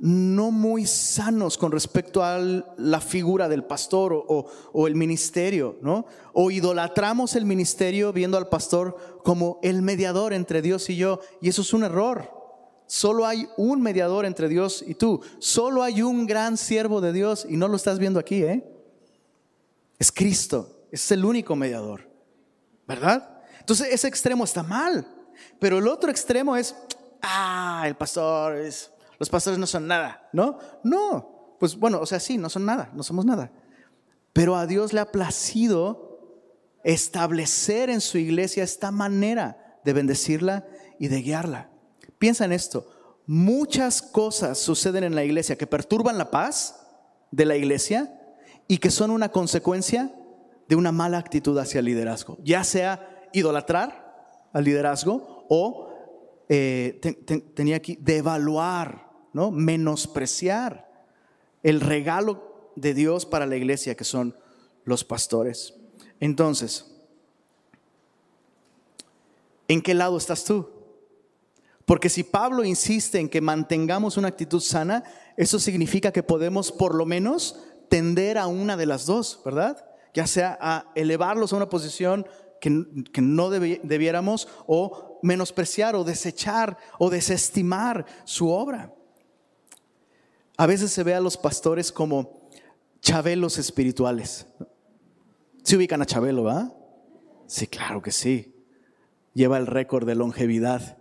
no 0.00 0.50
muy 0.50 0.86
sanos 0.86 1.58
con 1.58 1.72
respecto 1.72 2.24
a 2.24 2.38
la 2.38 3.00
figura 3.02 3.50
del 3.50 3.64
pastor 3.64 4.14
o, 4.14 4.86
el 4.86 4.94
ministerio, 4.94 5.76
¿no? 5.82 6.06
O 6.32 6.50
idolatramos 6.50 7.36
el 7.36 7.44
ministerio 7.44 8.10
viendo 8.10 8.38
al 8.38 8.48
pastor 8.48 9.20
como 9.22 9.60
el 9.62 9.82
mediador 9.82 10.32
entre 10.32 10.62
Dios 10.62 10.88
y 10.88 10.96
yo, 10.96 11.20
y 11.42 11.50
eso 11.50 11.60
es 11.60 11.74
un 11.74 11.84
error. 11.84 12.32
Solo 12.86 13.26
hay 13.26 13.46
un 13.58 13.82
mediador 13.82 14.24
entre 14.24 14.48
Dios 14.48 14.82
y 14.84 14.94
tú. 14.94 15.20
Solo 15.38 15.82
hay 15.82 16.00
un 16.00 16.26
gran 16.26 16.56
siervo 16.56 17.02
de 17.02 17.12
Dios 17.12 17.46
y 17.48 17.58
no 17.58 17.68
lo 17.68 17.76
estás 17.76 17.98
viendo 17.98 18.18
aquí, 18.18 18.42
¿eh? 18.42 18.64
Es 19.98 20.10
Cristo, 20.10 20.86
es 20.90 21.10
el 21.12 21.26
único 21.26 21.54
mediador, 21.54 22.08
¿verdad? 22.88 23.42
Entonces 23.58 23.88
ese 23.92 24.08
extremo 24.08 24.44
está 24.44 24.62
mal, 24.62 25.06
pero 25.58 25.76
el 25.76 25.86
otro 25.86 26.10
extremo 26.10 26.56
es, 26.56 26.74
ah, 27.20 27.84
el 27.86 27.96
pastor 27.96 28.56
es 28.56 28.90
los 29.20 29.28
pastores 29.28 29.58
no 29.58 29.66
son 29.66 29.86
nada, 29.86 30.28
¿no? 30.32 30.58
No, 30.82 31.54
pues 31.60 31.76
bueno, 31.76 32.00
o 32.00 32.06
sea, 32.06 32.18
sí, 32.18 32.38
no 32.38 32.48
son 32.48 32.64
nada, 32.64 32.90
no 32.94 33.02
somos 33.02 33.26
nada. 33.26 33.52
Pero 34.32 34.56
a 34.56 34.66
Dios 34.66 34.94
le 34.94 35.00
ha 35.00 35.12
placido 35.12 36.18
establecer 36.84 37.90
en 37.90 38.00
su 38.00 38.16
iglesia 38.16 38.64
esta 38.64 38.90
manera 38.90 39.78
de 39.84 39.92
bendecirla 39.92 40.66
y 40.98 41.08
de 41.08 41.20
guiarla. 41.20 41.70
Piensa 42.18 42.46
en 42.46 42.52
esto, 42.52 42.86
muchas 43.26 44.00
cosas 44.00 44.58
suceden 44.58 45.04
en 45.04 45.14
la 45.14 45.22
iglesia 45.22 45.58
que 45.58 45.66
perturban 45.66 46.16
la 46.16 46.30
paz 46.30 46.86
de 47.30 47.44
la 47.44 47.56
iglesia 47.56 48.18
y 48.68 48.78
que 48.78 48.90
son 48.90 49.10
una 49.10 49.28
consecuencia 49.28 50.14
de 50.66 50.76
una 50.76 50.92
mala 50.92 51.18
actitud 51.18 51.58
hacia 51.58 51.80
el 51.80 51.84
liderazgo, 51.84 52.38
ya 52.42 52.64
sea 52.64 53.28
idolatrar 53.34 54.48
al 54.54 54.64
liderazgo 54.64 55.44
o 55.50 55.90
eh, 56.48 56.98
tenía 57.54 57.76
aquí 57.76 57.98
devaluar 58.00 59.09
¿no? 59.32 59.50
Menospreciar 59.50 60.90
el 61.62 61.80
regalo 61.80 62.72
de 62.76 62.94
Dios 62.94 63.26
para 63.26 63.46
la 63.46 63.56
iglesia 63.56 63.94
que 63.94 64.04
son 64.04 64.34
los 64.84 65.04
pastores. 65.04 65.74
Entonces, 66.18 66.86
¿en 69.68 69.82
qué 69.82 69.94
lado 69.94 70.16
estás 70.16 70.44
tú? 70.44 70.68
Porque 71.84 72.08
si 72.08 72.22
Pablo 72.22 72.64
insiste 72.64 73.18
en 73.18 73.28
que 73.28 73.40
mantengamos 73.40 74.16
una 74.16 74.28
actitud 74.28 74.60
sana, 74.60 75.02
eso 75.36 75.58
significa 75.58 76.12
que 76.12 76.22
podemos 76.22 76.70
por 76.70 76.94
lo 76.94 77.04
menos 77.04 77.64
tender 77.88 78.38
a 78.38 78.46
una 78.46 78.76
de 78.76 78.86
las 78.86 79.06
dos, 79.06 79.40
¿verdad? 79.44 79.84
Ya 80.14 80.26
sea 80.26 80.56
a 80.60 80.92
elevarlos 80.94 81.52
a 81.52 81.56
una 81.56 81.68
posición 81.68 82.26
que, 82.60 82.70
no 83.20 83.50
debiéramos 83.50 84.48
o 84.66 85.18
menospreciar 85.22 85.96
o 85.96 86.04
desechar 86.04 86.76
o 86.98 87.10
desestimar 87.10 88.06
su 88.24 88.50
obra. 88.50 88.94
A 90.60 90.66
veces 90.66 90.92
se 90.92 91.02
ve 91.04 91.14
a 91.14 91.20
los 91.20 91.38
pastores 91.38 91.90
como 91.90 92.38
chabelos 93.00 93.56
espirituales. 93.56 94.46
¿Se 95.62 95.74
ubican 95.74 96.02
a 96.02 96.04
Chabelo, 96.04 96.44
va? 96.44 96.70
Sí, 97.46 97.66
claro 97.66 98.02
que 98.02 98.10
sí. 98.10 98.54
Lleva 99.32 99.56
el 99.56 99.66
récord 99.66 100.06
de 100.06 100.14
longevidad. 100.14 100.98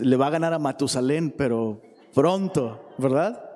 Le 0.00 0.16
va 0.16 0.26
a 0.26 0.30
ganar 0.30 0.54
a 0.54 0.58
Matusalén, 0.58 1.30
pero 1.30 1.82
pronto, 2.14 2.84
¿verdad? 2.98 3.48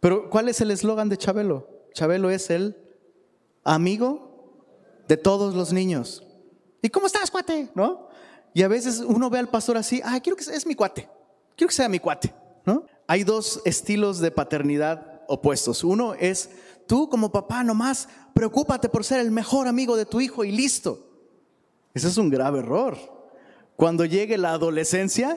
Pero 0.00 0.30
¿cuál 0.30 0.48
es 0.48 0.62
el 0.62 0.70
eslogan 0.70 1.10
de 1.10 1.18
Chabelo? 1.18 1.68
Chabelo 1.92 2.30
es 2.30 2.48
el 2.48 2.78
amigo 3.64 4.64
de 5.08 5.18
todos 5.18 5.54
los 5.54 5.74
niños. 5.74 6.24
¿Y 6.80 6.88
cómo 6.88 7.06
estás, 7.06 7.30
cuate? 7.30 7.68
¿No? 7.74 8.08
Y 8.54 8.62
a 8.62 8.68
veces 8.68 9.00
uno 9.00 9.28
ve 9.28 9.40
al 9.40 9.50
pastor 9.50 9.76
así, 9.76 10.00
ah, 10.02 10.18
quiero 10.22 10.38
que 10.38 10.44
sea, 10.44 10.56
es 10.56 10.66
mi 10.66 10.74
cuate. 10.74 11.06
Quiero 11.54 11.68
que 11.68 11.74
sea 11.74 11.86
mi 11.86 11.98
cuate, 11.98 12.32
¿no? 12.64 12.86
Hay 13.12 13.24
dos 13.24 13.60
estilos 13.66 14.20
de 14.20 14.30
paternidad 14.30 15.20
opuestos. 15.28 15.84
Uno 15.84 16.14
es 16.14 16.48
tú 16.86 17.10
como 17.10 17.30
papá 17.30 17.62
nomás, 17.62 18.08
preocúpate 18.32 18.88
por 18.88 19.04
ser 19.04 19.20
el 19.20 19.30
mejor 19.30 19.68
amigo 19.68 19.98
de 19.98 20.06
tu 20.06 20.22
hijo 20.22 20.44
y 20.44 20.50
listo. 20.50 20.98
Ese 21.92 22.08
es 22.08 22.16
un 22.16 22.30
grave 22.30 22.60
error. 22.60 22.96
Cuando 23.76 24.06
llegue 24.06 24.38
la 24.38 24.52
adolescencia, 24.52 25.36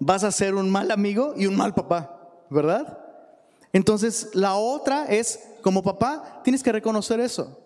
vas 0.00 0.24
a 0.24 0.32
ser 0.32 0.56
un 0.56 0.68
mal 0.68 0.90
amigo 0.90 1.34
y 1.36 1.46
un 1.46 1.54
mal 1.54 1.74
papá, 1.74 2.44
¿verdad? 2.50 2.98
Entonces, 3.72 4.30
la 4.32 4.56
otra 4.56 5.06
es, 5.06 5.38
como 5.62 5.84
papá, 5.84 6.40
tienes 6.42 6.64
que 6.64 6.72
reconocer 6.72 7.20
eso. 7.20 7.56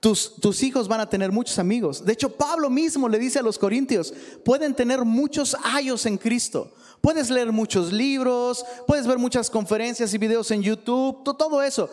Tus, 0.00 0.36
tus, 0.36 0.62
hijos 0.62 0.86
van 0.88 1.00
a 1.00 1.08
tener 1.08 1.32
muchos 1.32 1.58
amigos. 1.58 2.04
De 2.04 2.12
hecho, 2.12 2.30
Pablo 2.30 2.70
mismo 2.70 3.08
le 3.08 3.18
dice 3.18 3.38
a 3.38 3.42
los 3.42 3.58
corintios, 3.58 4.12
pueden 4.44 4.74
tener 4.74 5.04
muchos 5.04 5.56
ayos 5.64 6.06
en 6.06 6.18
Cristo, 6.18 6.70
Puedes 7.00 7.30
leer 7.30 7.52
muchos 7.52 7.92
libros, 7.92 8.64
puedes 8.86 9.06
ver 9.06 9.18
muchas 9.18 9.50
conferencias 9.50 10.12
y 10.12 10.18
videos 10.18 10.50
en 10.50 10.62
YouTube, 10.62 11.22
todo 11.22 11.62
eso. 11.62 11.88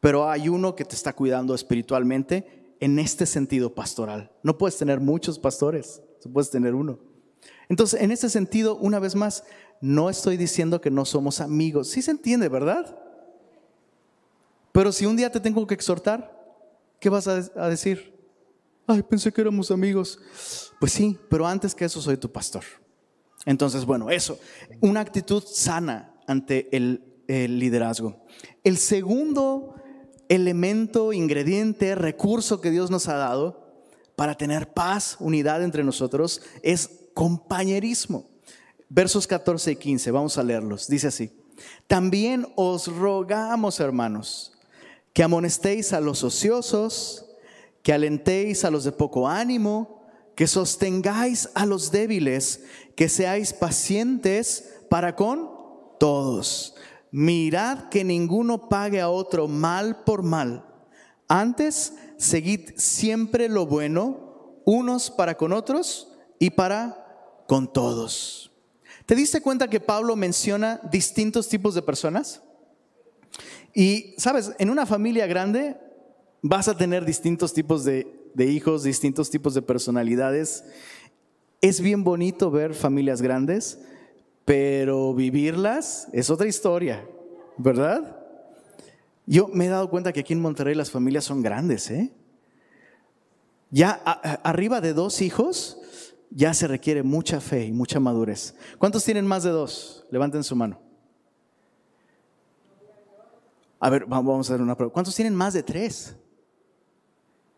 Pero 0.00 0.28
hay 0.28 0.48
uno 0.48 0.74
que 0.74 0.84
te 0.84 0.96
está 0.96 1.12
cuidando 1.12 1.54
espiritualmente 1.54 2.74
en 2.80 2.98
este 2.98 3.26
sentido 3.26 3.72
pastoral. 3.72 4.30
No 4.42 4.58
puedes 4.58 4.76
tener 4.76 4.98
muchos 4.98 5.38
pastores, 5.38 6.02
puedes 6.32 6.50
tener 6.50 6.74
uno. 6.74 6.98
Entonces, 7.68 8.00
en 8.00 8.10
este 8.10 8.28
sentido, 8.28 8.76
una 8.76 8.98
vez 8.98 9.14
más, 9.14 9.44
no 9.80 10.10
estoy 10.10 10.36
diciendo 10.36 10.80
que 10.80 10.90
no 10.90 11.04
somos 11.04 11.40
amigos. 11.40 11.88
Sí 11.88 12.02
se 12.02 12.10
entiende, 12.10 12.48
¿verdad? 12.48 12.98
Pero 14.72 14.90
si 14.90 15.06
un 15.06 15.16
día 15.16 15.30
te 15.30 15.38
tengo 15.38 15.66
que 15.66 15.74
exhortar, 15.74 16.39
¿qué 17.00 17.08
vas 17.08 17.26
a, 17.26 17.68
decir? 17.68 18.14
Ay, 18.86 19.02
pensé 19.02 19.32
que 19.32 19.40
éramos 19.40 19.70
amigos. 19.70 20.18
Pues 20.78 20.92
sí, 20.92 21.18
pero 21.28 21.46
antes 21.46 21.74
que 21.74 21.86
eso 21.86 22.00
soy 22.00 22.16
tu 22.16 22.30
pastor. 22.30 22.64
Entonces, 23.46 23.84
bueno, 23.84 24.10
eso, 24.10 24.38
una 24.80 25.00
actitud 25.00 25.42
sana 25.44 26.14
ante 26.26 26.68
el, 26.76 27.06
liderazgo. 27.26 28.24
El 28.64 28.76
segundo 28.76 29.76
elemento, 30.28 31.12
ingrediente, 31.12 31.94
recurso 31.94 32.60
que 32.60 32.72
Dios 32.72 32.90
nos 32.90 33.08
ha 33.08 33.14
dado 33.14 33.84
para 34.16 34.34
tener 34.34 34.72
paz, 34.72 35.16
unidad 35.20 35.62
entre 35.62 35.84
nosotros, 35.84 36.42
es 36.62 36.90
compañerismo. 37.14 38.28
Versos 38.88 39.28
14 39.28 39.72
y 39.72 39.76
15, 39.76 40.10
vamos 40.10 40.38
a 40.38 40.42
leerlos. 40.42 40.88
Dice 40.88 41.06
así, 41.06 41.30
también 41.86 42.46
os 42.56 42.88
rogamos, 42.88 43.78
hermanos, 43.78 44.52
que 45.12 45.22
amonestéis 45.22 45.92
a 45.92 46.00
los 46.00 46.22
ociosos, 46.22 47.26
que 47.82 47.92
alentéis 47.92 48.64
a 48.64 48.70
los 48.70 48.84
de 48.84 48.92
poco 48.92 49.28
ánimo, 49.28 50.00
que 50.34 50.46
sostengáis 50.46 51.50
a 51.54 51.66
los 51.66 51.90
débiles, 51.90 52.64
que 52.96 53.08
seáis 53.08 53.52
pacientes 53.52 54.72
para 54.88 55.16
con 55.16 55.50
todos. 55.98 56.74
Mirad 57.10 57.88
que 57.88 58.04
ninguno 58.04 58.68
pague 58.68 59.00
a 59.00 59.10
otro 59.10 59.48
mal 59.48 60.04
por 60.04 60.22
mal. 60.22 60.66
Antes, 61.28 61.94
seguid 62.16 62.70
siempre 62.76 63.48
lo 63.48 63.66
bueno, 63.66 64.60
unos 64.64 65.10
para 65.10 65.36
con 65.36 65.52
otros 65.52 66.12
y 66.38 66.50
para 66.50 67.44
con 67.48 67.72
todos. 67.72 68.52
¿Te 69.06 69.14
diste 69.14 69.40
cuenta 69.40 69.68
que 69.68 69.80
Pablo 69.80 70.14
menciona 70.14 70.80
distintos 70.90 71.48
tipos 71.48 71.74
de 71.74 71.82
personas? 71.82 72.42
Y, 73.74 74.14
sabes, 74.18 74.52
en 74.58 74.70
una 74.70 74.86
familia 74.86 75.26
grande 75.26 75.76
vas 76.42 76.68
a 76.68 76.76
tener 76.76 77.04
distintos 77.04 77.52
tipos 77.52 77.84
de, 77.84 78.06
de 78.34 78.46
hijos, 78.46 78.82
distintos 78.82 79.30
tipos 79.30 79.54
de 79.54 79.62
personalidades. 79.62 80.64
Es 81.60 81.80
bien 81.80 82.04
bonito 82.04 82.50
ver 82.50 82.74
familias 82.74 83.22
grandes, 83.22 83.80
pero 84.44 85.14
vivirlas 85.14 86.08
es 86.12 86.30
otra 86.30 86.48
historia, 86.48 87.04
¿verdad? 87.56 88.16
Yo 89.26 89.48
me 89.48 89.66
he 89.66 89.68
dado 89.68 89.90
cuenta 89.90 90.12
que 90.12 90.20
aquí 90.20 90.32
en 90.32 90.40
Monterrey 90.40 90.74
las 90.74 90.90
familias 90.90 91.24
son 91.24 91.42
grandes, 91.42 91.90
¿eh? 91.90 92.12
Ya 93.70 93.90
arriba 93.92 94.80
de 94.80 94.94
dos 94.94 95.22
hijos, 95.22 95.78
ya 96.30 96.52
se 96.54 96.66
requiere 96.66 97.04
mucha 97.04 97.40
fe 97.40 97.66
y 97.66 97.72
mucha 97.72 98.00
madurez. 98.00 98.54
¿Cuántos 98.78 99.04
tienen 99.04 99.26
más 99.26 99.44
de 99.44 99.50
dos? 99.50 100.06
Levanten 100.10 100.42
su 100.42 100.56
mano. 100.56 100.80
A 103.80 103.88
ver, 103.90 104.04
vamos 104.06 104.50
a 104.50 104.52
hacer 104.52 104.62
una 104.62 104.76
prueba. 104.76 104.92
¿Cuántos 104.92 105.14
tienen 105.14 105.34
más 105.34 105.54
de 105.54 105.62
tres? 105.62 106.14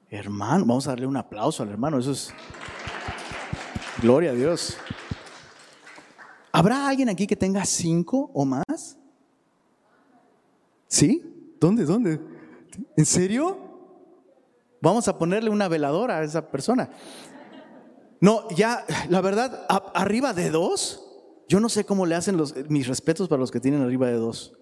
Hermano, 0.09 0.65
vamos 0.65 0.87
a 0.87 0.91
darle 0.91 1.07
un 1.07 1.17
aplauso 1.17 1.63
al 1.63 1.71
hermano. 1.71 1.99
Eso 1.99 2.13
es 2.13 2.33
Gloria 4.01 4.31
a 4.31 4.35
Dios. 4.35 4.77
¿Habrá 6.53 6.89
alguien 6.89 7.09
aquí 7.09 7.27
que 7.27 7.37
tenga 7.37 7.65
cinco 7.65 8.31
o 8.35 8.45
más? 8.45 8.97
¿Sí? 10.87 11.57
¿Dónde? 11.59 11.85
¿Dónde? 11.85 12.21
¿En 12.97 13.07
serio? 13.07 13.59
Vamos 14.81 15.09
a 15.09 15.19
ponerle 15.19 15.51
una 15.51 15.69
veladora 15.69 16.19
a 16.19 16.25
esa 16.25 16.51
persona. 16.51 16.91
No, 18.21 18.49
ya, 18.51 18.85
la 19.09 19.21
verdad, 19.21 19.67
arriba 19.95 20.33
de 20.33 20.51
dos, 20.51 21.05
yo 21.49 21.59
no 21.59 21.69
sé 21.69 21.85
cómo 21.85 22.07
le 22.07 22.15
hacen 22.15 22.37
los, 22.37 22.55
mis 22.69 22.87
respetos 22.87 23.29
para 23.29 23.41
los 23.41 23.51
que 23.51 23.61
tienen 23.61 23.83
arriba 23.83 24.09
de 24.09 24.15
dos. 24.15 24.53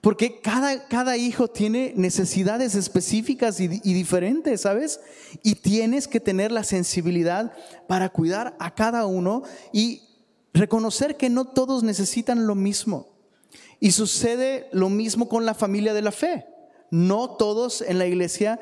Porque 0.00 0.40
cada, 0.40 0.86
cada 0.88 1.16
hijo 1.16 1.48
tiene 1.48 1.92
necesidades 1.96 2.74
específicas 2.74 3.60
y, 3.60 3.80
y, 3.82 3.94
diferentes, 3.94 4.62
¿sabes? 4.62 5.00
Y 5.42 5.56
tienes 5.56 6.08
que 6.08 6.20
tener 6.20 6.52
la 6.52 6.64
sensibilidad 6.64 7.52
para 7.86 8.08
cuidar 8.08 8.56
a 8.58 8.74
cada 8.74 9.06
uno 9.06 9.42
y 9.72 10.02
reconocer 10.52 11.16
que 11.16 11.30
no 11.30 11.46
todos 11.46 11.82
necesitan 11.82 12.46
lo 12.46 12.54
mismo. 12.54 13.14
Y 13.80 13.92
sucede 13.92 14.68
lo 14.72 14.88
mismo 14.88 15.28
con 15.28 15.44
la 15.44 15.54
familia 15.54 15.94
de 15.94 16.02
la 16.02 16.12
fe. 16.12 16.46
No 16.90 17.36
todos 17.36 17.82
en 17.82 17.98
la 17.98 18.06
iglesia 18.06 18.60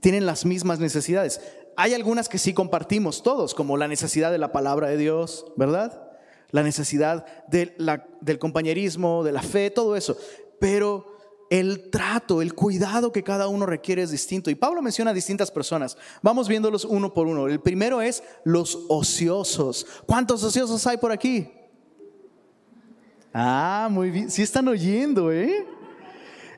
tienen 0.00 0.26
las 0.26 0.44
mismas 0.44 0.80
necesidades. 0.80 1.40
Hay 1.76 1.94
algunas 1.94 2.28
que 2.28 2.38
sí 2.38 2.52
compartimos 2.52 3.22
todos, 3.22 3.54
como 3.54 3.76
la 3.76 3.88
necesidad 3.88 4.32
de 4.32 4.38
la 4.38 4.52
palabra 4.52 4.88
de 4.88 4.96
Dios, 4.96 5.46
¿verdad? 5.56 6.09
La 6.50 6.62
necesidad 6.62 7.26
del 7.48 8.38
compañerismo, 8.38 9.24
de 9.24 9.32
la 9.32 9.42
fe, 9.42 9.70
todo 9.70 9.96
eso. 9.96 10.16
Pero 10.58 11.06
el 11.50 11.90
trato, 11.90 12.42
el 12.42 12.54
cuidado 12.54 13.10
que 13.10 13.24
cada 13.24 13.48
uno 13.48 13.66
requiere 13.66 14.02
es 14.02 14.12
distinto. 14.12 14.50
Y 14.50 14.54
Pablo 14.54 14.82
menciona 14.82 15.10
a 15.10 15.14
distintas 15.14 15.50
personas. 15.50 15.96
Vamos 16.22 16.48
viéndolos 16.48 16.84
uno 16.84 17.12
por 17.12 17.26
uno. 17.26 17.48
El 17.48 17.60
primero 17.60 18.00
es 18.00 18.22
los 18.44 18.78
ociosos. 18.88 19.84
¿Cuántos 20.06 20.44
ociosos 20.44 20.86
hay 20.86 20.96
por 20.96 21.10
aquí? 21.10 21.50
Ah, 23.34 23.88
muy 23.90 24.10
bien. 24.10 24.30
Sí 24.30 24.42
están 24.42 24.68
oyendo, 24.68 25.32
¿eh? 25.32 25.66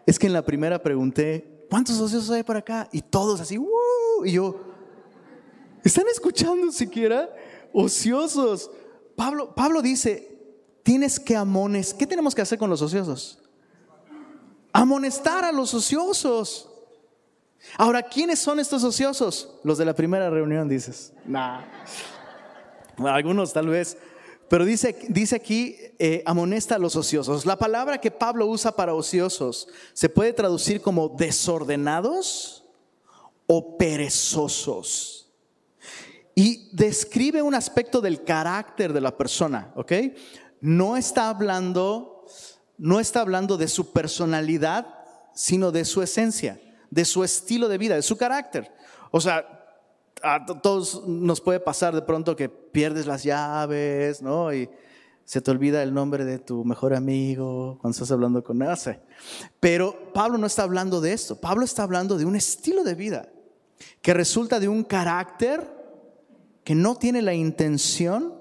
Es 0.05 0.18
que 0.18 0.26
en 0.26 0.35
la 0.35 0.44
primera 0.44 0.83
pregunté, 0.83 1.66
¿cuántos 1.70 1.98
ociosos 1.98 2.31
hay 2.31 2.42
por 2.42 2.57
acá? 2.57 2.88
Y 2.92 3.00
todos 3.00 3.40
así. 3.40 3.59
Y 4.24 4.33
yo, 4.33 4.61
¿están 5.83 6.07
escuchando 6.09 6.70
siquiera? 6.70 7.35
Ociosos. 7.72 8.70
Pablo, 9.16 9.55
Pablo 9.55 9.83
dice, 9.83 10.38
tienes 10.83 11.20
que 11.20 11.37
amones. 11.37 11.94
¿Qué 11.94 12.07
tenemos 12.07 12.35
que 12.35 12.42
hacer 12.42 12.59
con 12.59 12.70
los 12.70 12.83
ociosos? 12.83 13.42
amonestar 14.72 15.44
a 15.44 15.53
los 15.53 15.75
ociosos. 15.75 16.68
Ahora, 17.77 18.03
¿quiénes 18.03 18.38
son 18.38 18.59
estos 18.59 18.83
ociosos? 18.83 19.55
Los 19.62 19.79
de 19.79 19.85
la 19.85 19.94
primera 19.94 20.31
reunión, 20.31 20.68
dices. 20.68 21.12
Nah. 21.25 21.62
algunos 22.98 23.53
tal 23.53 23.68
vez. 23.68 23.96
Pero 24.48 24.64
dice, 24.64 24.96
dice 25.09 25.37
aquí, 25.37 25.77
eh, 25.98 26.22
amonesta 26.27 26.75
a 26.75 26.79
los 26.79 26.96
ociosos. 26.96 27.46
La 27.46 27.57
palabra 27.57 27.98
que 27.98 28.11
Pablo 28.11 28.46
usa 28.46 28.72
para 28.72 28.94
ociosos 28.94 29.68
se 29.94 30.09
puede 30.09 30.33
traducir 30.33 30.83
como 30.83 31.09
desordenados 31.09 32.64
o 33.46 33.79
perezosos. 33.79 35.21
Y 36.35 36.71
describe 36.73 37.42
un 37.42 37.55
aspecto 37.55 38.01
del 38.01 38.25
carácter 38.25 38.92
de 38.92 39.01
la 39.01 39.16
persona, 39.16 39.73
¿ok? 39.77 39.92
No 40.61 40.97
está 40.97 41.29
hablando 41.29 42.12
no 42.83 42.99
está 42.99 43.21
hablando 43.21 43.57
de 43.57 43.68
su 43.68 43.92
personalidad, 43.92 44.87
sino 45.35 45.71
de 45.71 45.85
su 45.85 46.03
esencia, 46.03 46.61
de 46.90 47.05
su 47.05 47.23
estilo 47.23 47.68
de 47.68 47.79
vida, 47.79 47.95
de 47.95 48.03
su 48.03 48.16
carácter. 48.16 48.73
O 49.12 49.21
sea, 49.21 49.47
a 50.21 50.45
todos 50.45 51.07
nos 51.07 51.40
puede 51.40 51.61
pasar 51.61 51.95
de 51.95 52.03
pronto 52.03 52.35
que 52.35 52.49
pierdes 52.49 53.07
las 53.07 53.23
llaves, 53.23 54.21
¿no? 54.21 54.53
Y 54.53 54.68
se 55.25 55.40
te 55.40 55.53
olvida 55.53 55.83
el 55.85 55.95
nombre 55.95 56.25
de 56.25 56.40
tu 56.40 56.64
mejor 56.64 56.92
amigo 56.92 57.79
cuando 57.81 57.95
estás 57.95 58.11
hablando 58.11 58.42
con 58.42 58.61
él. 58.61 58.77
Pero 59.61 60.12
Pablo 60.12 60.37
no 60.37 60.49
está 60.49 60.64
hablando 60.64 61.01
de 61.01 61.12
esto. 61.12 61.40
Pablo 61.40 61.64
está 61.64 61.85
hablando 61.85 62.18
de 62.18 62.25
un 62.25 62.35
estilo 62.35 62.83
de 62.83 62.97
vida 62.97 63.29
que 64.01 64.12
resulta 64.12 64.59
de 64.59 64.68
un 64.68 64.83
carácter 64.83 65.82
que 66.64 66.75
no 66.75 66.96
tiene 66.96 67.22
la 67.22 67.35
intención 67.35 68.35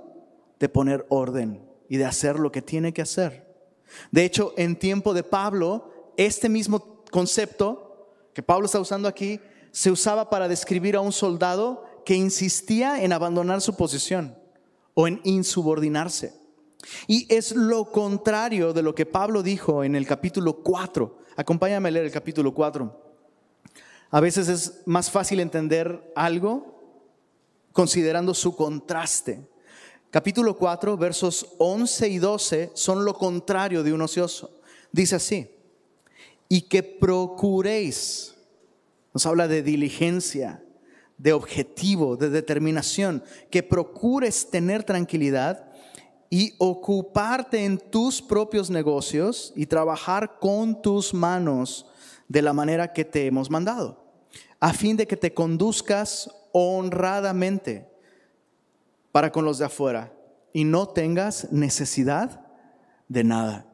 de 0.59 0.69
poner 0.69 1.05
orden 1.09 1.65
y 1.89 1.97
de 1.97 2.05
hacer 2.05 2.39
lo 2.39 2.51
que 2.51 2.61
tiene 2.61 2.93
que 2.93 3.01
hacer. 3.01 3.51
De 4.11 4.23
hecho, 4.23 4.53
en 4.57 4.77
tiempo 4.77 5.13
de 5.13 5.23
Pablo, 5.23 6.13
este 6.17 6.49
mismo 6.49 7.03
concepto 7.11 8.09
que 8.33 8.43
Pablo 8.43 8.65
está 8.65 8.79
usando 8.79 9.07
aquí 9.07 9.39
se 9.71 9.91
usaba 9.91 10.29
para 10.29 10.47
describir 10.47 10.95
a 10.95 11.01
un 11.01 11.11
soldado 11.11 11.83
que 12.05 12.15
insistía 12.15 13.03
en 13.03 13.13
abandonar 13.13 13.61
su 13.61 13.75
posición 13.75 14.37
o 14.93 15.07
en 15.07 15.21
insubordinarse. 15.23 16.33
Y 17.07 17.31
es 17.33 17.55
lo 17.55 17.91
contrario 17.91 18.73
de 18.73 18.81
lo 18.81 18.95
que 18.95 19.05
Pablo 19.05 19.43
dijo 19.43 19.83
en 19.83 19.95
el 19.95 20.05
capítulo 20.05 20.61
4. 20.63 21.17
Acompáñame 21.35 21.89
a 21.89 21.91
leer 21.91 22.05
el 22.05 22.11
capítulo 22.11 22.53
4. 22.53 23.01
A 24.09 24.19
veces 24.19 24.47
es 24.47 24.81
más 24.85 25.09
fácil 25.09 25.39
entender 25.39 26.11
algo 26.15 26.70
considerando 27.71 28.33
su 28.33 28.55
contraste 28.55 29.51
capítulo 30.11 30.57
4, 30.57 30.97
versos 30.97 31.55
11 31.57 32.09
y 32.09 32.19
12 32.19 32.71
son 32.73 33.05
lo 33.05 33.13
contrario 33.13 33.81
de 33.81 33.93
un 33.93 34.01
ocioso. 34.01 34.59
Dice 34.91 35.15
así, 35.15 35.49
y 36.49 36.63
que 36.63 36.83
procuréis, 36.83 38.35
nos 39.13 39.25
habla 39.25 39.47
de 39.47 39.63
diligencia, 39.63 40.63
de 41.17 41.31
objetivo, 41.31 42.17
de 42.17 42.29
determinación, 42.29 43.23
que 43.49 43.63
procures 43.63 44.49
tener 44.49 44.83
tranquilidad 44.83 45.71
y 46.29 46.55
ocuparte 46.57 47.63
en 47.63 47.77
tus 47.77 48.21
propios 48.21 48.69
negocios 48.69 49.53
y 49.55 49.65
trabajar 49.65 50.39
con 50.39 50.81
tus 50.81 51.13
manos 51.13 51.85
de 52.27 52.41
la 52.41 52.53
manera 52.53 52.91
que 52.91 53.05
te 53.05 53.27
hemos 53.27 53.49
mandado, 53.49 54.13
a 54.59 54.73
fin 54.73 54.97
de 54.97 55.07
que 55.07 55.17
te 55.17 55.33
conduzcas 55.33 56.29
honradamente 56.51 57.89
para 59.11 59.31
con 59.31 59.45
los 59.45 59.57
de 59.57 59.65
afuera 59.65 60.13
y 60.53 60.63
no 60.63 60.87
tengas 60.87 61.51
necesidad 61.51 62.45
de 63.07 63.23
nada. 63.23 63.67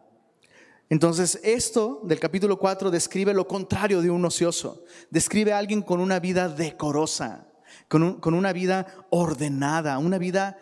Entonces, 0.90 1.40
esto 1.44 2.02
del 2.04 2.20
capítulo 2.20 2.58
4 2.58 2.90
describe 2.92 3.34
lo 3.34 3.48
contrario 3.48 4.02
de 4.02 4.10
un 4.10 4.24
ocioso. 4.24 4.86
Describe 5.10 5.52
a 5.52 5.58
alguien 5.58 5.82
con 5.82 6.00
una 6.00 6.20
vida 6.20 6.48
decorosa, 6.48 7.48
con, 7.90 8.34
una 8.34 8.54
vida 8.54 8.88
ordenada, 9.10 9.98
una 9.98 10.18
vida, 10.18 10.58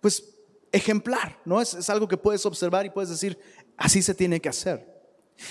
pues, 0.00 0.36
ejemplar, 0.70 1.40
¿no? 1.44 1.60
Es, 1.60 1.74
es, 1.74 1.90
algo 1.90 2.06
que 2.06 2.16
puedes 2.16 2.46
observar 2.46 2.86
y 2.86 2.90
puedes 2.90 3.10
decir, 3.10 3.38
así 3.76 4.00
se 4.00 4.14
tiene 4.14 4.40
que 4.40 4.48
hacer. 4.48 4.92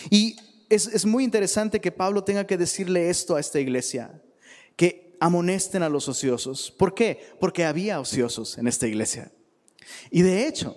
Y 0.09 0.37
es, 0.69 0.87
es 0.87 1.05
muy 1.05 1.25
interesante 1.25 1.81
que 1.81 1.91
Pablo 1.91 2.23
tenga 2.23 2.47
que 2.47 2.57
decirle 2.57 3.09
esto 3.09 3.35
a 3.35 3.41
esta 3.41 3.59
iglesia, 3.59 4.21
que 4.77 5.02
amonesten 5.23 5.83
a 5.83 5.89
los 5.89 6.09
ociosos. 6.09 6.69
¿Por 6.69 6.93
qué? 6.93 7.33
Porque 7.39 7.63
había 7.63 8.01
ociosos 8.01 8.57
en 8.57 8.67
esta 8.67 8.87
iglesia. 8.87 9.31
Y 10.11 10.21
de 10.21 10.45
hecho, 10.45 10.75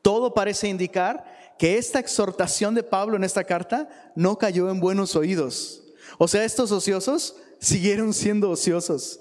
todo 0.00 0.32
parece 0.32 0.68
indicar 0.68 1.56
que 1.58 1.76
esta 1.76 1.98
exhortación 1.98 2.74
de 2.74 2.82
Pablo 2.82 3.16
en 3.16 3.24
esta 3.24 3.44
carta 3.44 4.12
no 4.16 4.38
cayó 4.38 4.70
en 4.70 4.80
buenos 4.80 5.14
oídos. 5.14 5.82
O 6.16 6.26
sea, 6.26 6.42
estos 6.42 6.72
ociosos 6.72 7.36
siguieron 7.58 8.14
siendo 8.14 8.48
ociosos. 8.48 9.20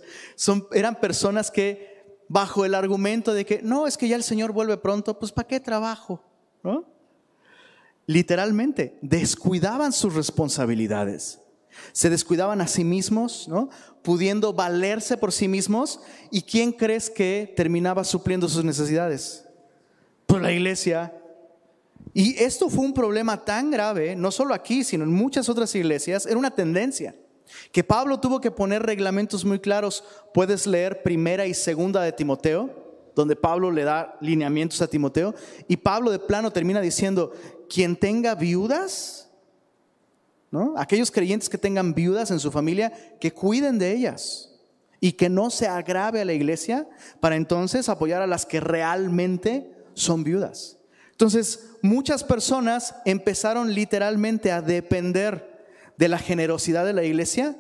Eran 0.72 1.02
personas 1.02 1.52
que 1.52 2.06
bajo 2.30 2.64
el 2.64 2.76
argumento 2.76 3.34
de 3.34 3.46
que 3.46 3.62
no, 3.62 3.88
es 3.88 3.98
que 3.98 4.08
ya 4.08 4.16
el 4.16 4.24
Señor 4.24 4.54
vuelve 4.54 4.78
pronto, 4.78 5.20
pues 5.20 5.34
¿para 5.34 5.50
qué 5.50 5.60
trabajo? 5.60 6.24
Literalmente, 8.06 8.98
descuidaban 9.02 9.92
sus 9.92 10.16
responsabilidades. 10.16 11.42
Se 11.92 12.10
descuidaban 12.10 12.62
a 12.62 12.68
sí 12.68 12.84
mismos, 12.84 13.48
¿no? 13.48 13.70
pudiendo 14.02 14.54
valerse 14.54 15.18
por 15.18 15.32
sí 15.32 15.48
mismos. 15.48 16.00
¿Y 16.32 16.42
quién 16.42 16.72
crees 16.72 17.10
que 17.10 17.54
terminaba 17.56 18.04
supliendo 18.04 18.48
sus 18.48 18.64
necesidades? 18.64 19.46
Pues 20.26 20.42
la 20.42 20.52
iglesia. 20.52 21.14
Y 22.14 22.36
esto 22.42 22.70
fue 22.70 22.86
un 22.86 22.94
problema 22.94 23.44
tan 23.44 23.72
grave, 23.72 24.16
no 24.16 24.32
solo 24.32 24.54
aquí, 24.54 24.84
sino 24.84 25.04
en 25.04 25.14
muchas 25.14 25.48
otras 25.48 25.74
iglesias, 25.76 26.26
era 26.26 26.38
una 26.38 26.52
tendencia. 26.52 27.16
Que 27.72 27.84
Pablo 27.84 28.20
tuvo 28.20 28.42
que 28.42 28.52
poner 28.52 28.84
reglamentos 28.84 29.46
muy 29.46 29.60
claros. 29.60 30.04
Puedes 30.34 30.68
leer 30.68 31.02
primera 31.04 31.48
y 31.48 31.54
segunda 31.54 32.02
de 32.02 32.12
Timoteo, 32.12 32.70
donde 33.16 33.36
Pablo 33.36 33.72
le 33.72 33.84
da 33.84 34.18
lineamientos 34.22 34.82
a 34.82 34.88
Timoteo. 34.88 35.34
Y 35.68 35.78
Pablo 35.78 36.12
de 36.12 36.20
plano 36.20 36.52
termina 36.52 36.82
diciendo, 36.82 37.32
quien 37.68 37.96
tenga 37.96 38.36
viudas, 38.36 39.29
Aquellos 40.78 41.12
creyentes 41.12 41.50
que 41.50 41.58
tengan 41.58 41.94
viudas 41.94 42.32
en 42.32 42.40
su 42.40 42.52
familia, 42.52 42.92
que 43.20 43.32
cuiden 43.32 43.78
de 43.78 43.92
ellas 43.94 44.50
y 45.00 45.14
que 45.14 45.30
no 45.30 45.50
se 45.50 45.68
agrave 45.68 46.22
a 46.22 46.26
la 46.26 46.34
iglesia 46.34 46.88
para 47.20 47.36
entonces 47.36 47.88
apoyar 47.88 48.22
a 48.22 48.28
las 48.28 48.46
que 48.46 48.60
realmente 48.60 49.72
son 49.94 50.24
viudas. 50.24 50.78
Entonces, 51.12 51.72
muchas 51.82 52.24
personas 52.24 52.96
empezaron 53.06 53.74
literalmente 53.74 54.52
a 54.52 54.62
depender 54.62 55.68
de 55.98 56.08
la 56.08 56.18
generosidad 56.18 56.86
de 56.86 56.94
la 56.94 57.04
iglesia, 57.04 57.58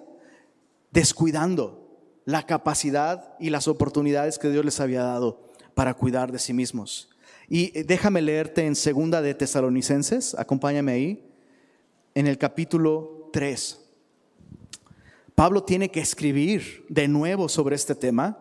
descuidando 0.91 1.80
la 2.25 2.45
capacidad 2.45 3.36
y 3.39 3.49
las 3.49 3.67
oportunidades 3.67 4.39
que 4.39 4.49
Dios 4.49 4.65
les 4.65 4.80
había 4.80 5.04
dado 5.04 5.49
para 5.73 5.93
cuidar 5.93 6.32
de 6.32 6.39
sí 6.39 6.54
mismos. 6.54 7.10
Y 7.47 7.84
déjame 7.84 8.21
leerte 8.21 8.65
en 8.65 8.75
segunda 8.75 9.21
de 9.21 9.34
Tesalonicenses, 9.34 10.36
acompáñame 10.36 10.91
ahí, 10.91 11.29
en 12.13 12.28
el 12.28 12.38
capítulo 12.38 13.30
3. 13.32 13.80
Pablo 15.36 15.63
tiene 15.63 15.89
que 15.89 16.02
escribir 16.02 16.86
de 16.89 17.08
nuevo 17.08 17.48
sobre 17.48 17.76
este 17.76 17.95
tema 17.95 18.38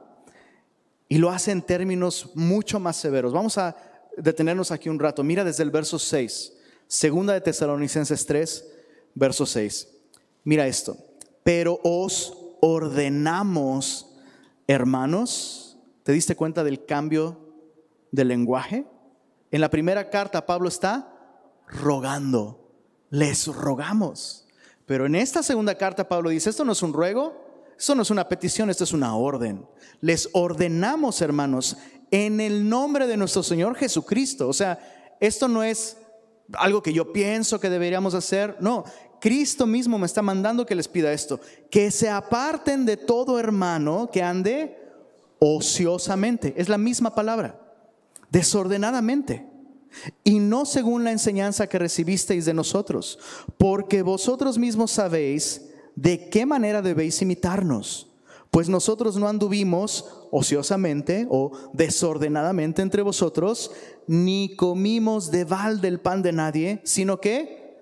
y 1.08 1.18
lo 1.18 1.30
hace 1.30 1.52
en 1.52 1.62
términos 1.62 2.32
mucho 2.34 2.80
más 2.80 2.96
severos. 2.96 3.32
Vamos 3.32 3.56
a 3.56 3.76
detenernos 4.16 4.70
aquí 4.70 4.88
un 4.88 4.98
rato. 4.98 5.22
Mira 5.22 5.44
desde 5.44 5.62
el 5.62 5.70
verso 5.70 5.98
6, 5.98 6.52
segunda 6.86 7.32
de 7.32 7.40
Tesalonicenses 7.40 8.26
3, 8.26 8.64
verso 9.14 9.46
6. 9.46 9.88
Mira 10.44 10.66
esto. 10.66 10.96
Pero 11.42 11.80
os 11.82 12.36
ordenamos, 12.60 14.16
hermanos, 14.66 15.78
¿te 16.02 16.12
diste 16.12 16.36
cuenta 16.36 16.64
del 16.64 16.84
cambio 16.84 17.38
del 18.10 18.28
lenguaje? 18.28 18.86
En 19.50 19.60
la 19.60 19.70
primera 19.70 20.10
carta 20.10 20.44
Pablo 20.44 20.68
está 20.68 21.14
rogando, 21.68 22.67
les 23.10 23.46
rogamos. 23.46 24.46
Pero 24.86 25.06
en 25.06 25.14
esta 25.14 25.42
segunda 25.42 25.74
carta 25.74 26.08
Pablo 26.08 26.30
dice, 26.30 26.50
esto 26.50 26.64
no 26.64 26.72
es 26.72 26.82
un 26.82 26.92
ruego, 26.92 27.48
esto 27.78 27.94
no 27.94 28.02
es 28.02 28.10
una 28.10 28.28
petición, 28.28 28.70
esto 28.70 28.84
es 28.84 28.92
una 28.92 29.14
orden. 29.14 29.66
Les 30.00 30.28
ordenamos, 30.32 31.20
hermanos, 31.20 31.76
en 32.10 32.40
el 32.40 32.68
nombre 32.68 33.06
de 33.06 33.16
nuestro 33.16 33.42
Señor 33.42 33.76
Jesucristo. 33.76 34.48
O 34.48 34.52
sea, 34.52 35.16
esto 35.20 35.46
no 35.48 35.62
es 35.62 35.96
algo 36.54 36.82
que 36.82 36.92
yo 36.92 37.12
pienso 37.12 37.60
que 37.60 37.70
deberíamos 37.70 38.14
hacer. 38.14 38.56
No, 38.60 38.84
Cristo 39.20 39.66
mismo 39.66 39.98
me 39.98 40.06
está 40.06 40.22
mandando 40.22 40.66
que 40.66 40.74
les 40.74 40.88
pida 40.88 41.12
esto. 41.12 41.40
Que 41.70 41.90
se 41.90 42.08
aparten 42.08 42.86
de 42.86 42.96
todo 42.96 43.38
hermano 43.38 44.10
que 44.12 44.22
ande 44.22 44.76
ociosamente. 45.38 46.54
Es 46.56 46.68
la 46.68 46.78
misma 46.78 47.14
palabra. 47.14 47.60
Desordenadamente 48.30 49.47
y 50.24 50.38
no 50.38 50.64
según 50.66 51.04
la 51.04 51.12
enseñanza 51.12 51.66
que 51.66 51.78
recibisteis 51.78 52.44
de 52.44 52.54
nosotros, 52.54 53.18
porque 53.56 54.02
vosotros 54.02 54.58
mismos 54.58 54.90
sabéis 54.90 55.70
de 55.96 56.28
qué 56.28 56.46
manera 56.46 56.82
debéis 56.82 57.20
imitarnos, 57.22 58.08
pues 58.50 58.68
nosotros 58.68 59.16
no 59.16 59.28
anduvimos 59.28 60.06
ociosamente 60.30 61.26
o 61.30 61.52
desordenadamente 61.72 62.82
entre 62.82 63.02
vosotros, 63.02 63.70
ni 64.06 64.56
comimos 64.56 65.30
de 65.30 65.44
balde 65.44 65.88
el 65.88 66.00
pan 66.00 66.22
de 66.22 66.32
nadie, 66.32 66.80
sino 66.84 67.20
que 67.20 67.78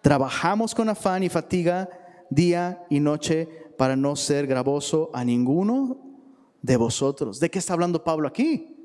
trabajamos 0.00 0.74
con 0.74 0.88
afán 0.88 1.22
y 1.22 1.28
fatiga 1.28 1.88
día 2.30 2.84
y 2.90 3.00
noche 3.00 3.48
para 3.76 3.96
no 3.96 4.16
ser 4.16 4.46
gravoso 4.46 5.10
a 5.12 5.24
ninguno 5.24 5.98
de 6.62 6.76
vosotros. 6.76 7.38
¿De 7.40 7.50
qué 7.50 7.58
está 7.58 7.74
hablando 7.74 8.02
Pablo 8.02 8.28
aquí? 8.28 8.76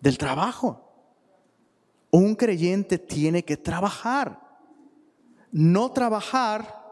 Del 0.00 0.18
trabajo. 0.18 0.85
Un 2.10 2.34
creyente 2.34 2.98
tiene 2.98 3.44
que 3.44 3.56
trabajar, 3.56 4.40
no 5.50 5.90
trabajar 5.92 6.84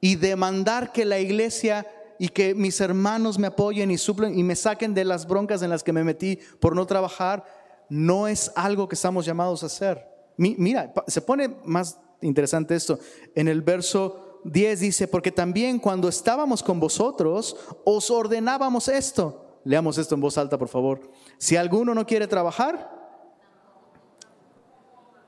y 0.00 0.16
demandar 0.16 0.92
que 0.92 1.04
la 1.04 1.20
iglesia 1.20 1.86
y 2.18 2.28
que 2.28 2.54
mis 2.54 2.80
hermanos 2.80 3.38
me 3.38 3.48
apoyen 3.48 3.90
y 3.90 3.98
suplen 3.98 4.38
y 4.38 4.42
me 4.42 4.56
saquen 4.56 4.94
de 4.94 5.04
las 5.04 5.26
broncas 5.26 5.62
en 5.62 5.70
las 5.70 5.82
que 5.82 5.92
me 5.92 6.04
metí 6.04 6.38
por 6.60 6.76
no 6.76 6.86
trabajar, 6.86 7.44
no 7.88 8.28
es 8.28 8.52
algo 8.54 8.88
que 8.88 8.94
estamos 8.94 9.26
llamados 9.26 9.62
a 9.62 9.66
hacer. 9.66 10.06
Mira, 10.36 10.92
se 11.06 11.20
pone 11.20 11.56
más 11.64 11.98
interesante 12.20 12.74
esto. 12.74 12.98
En 13.34 13.48
el 13.48 13.62
verso 13.62 14.40
10 14.44 14.80
dice, 14.80 15.08
porque 15.08 15.32
también 15.32 15.78
cuando 15.78 16.08
estábamos 16.08 16.62
con 16.62 16.80
vosotros, 16.80 17.56
os 17.84 18.10
ordenábamos 18.10 18.88
esto. 18.88 19.60
Leamos 19.64 19.98
esto 19.98 20.14
en 20.14 20.20
voz 20.20 20.38
alta, 20.38 20.58
por 20.58 20.68
favor. 20.68 21.00
Si 21.38 21.56
alguno 21.56 21.94
no 21.94 22.06
quiere 22.06 22.26
trabajar, 22.26 23.01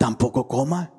tampoco 0.04 0.46
coma. 0.46 0.92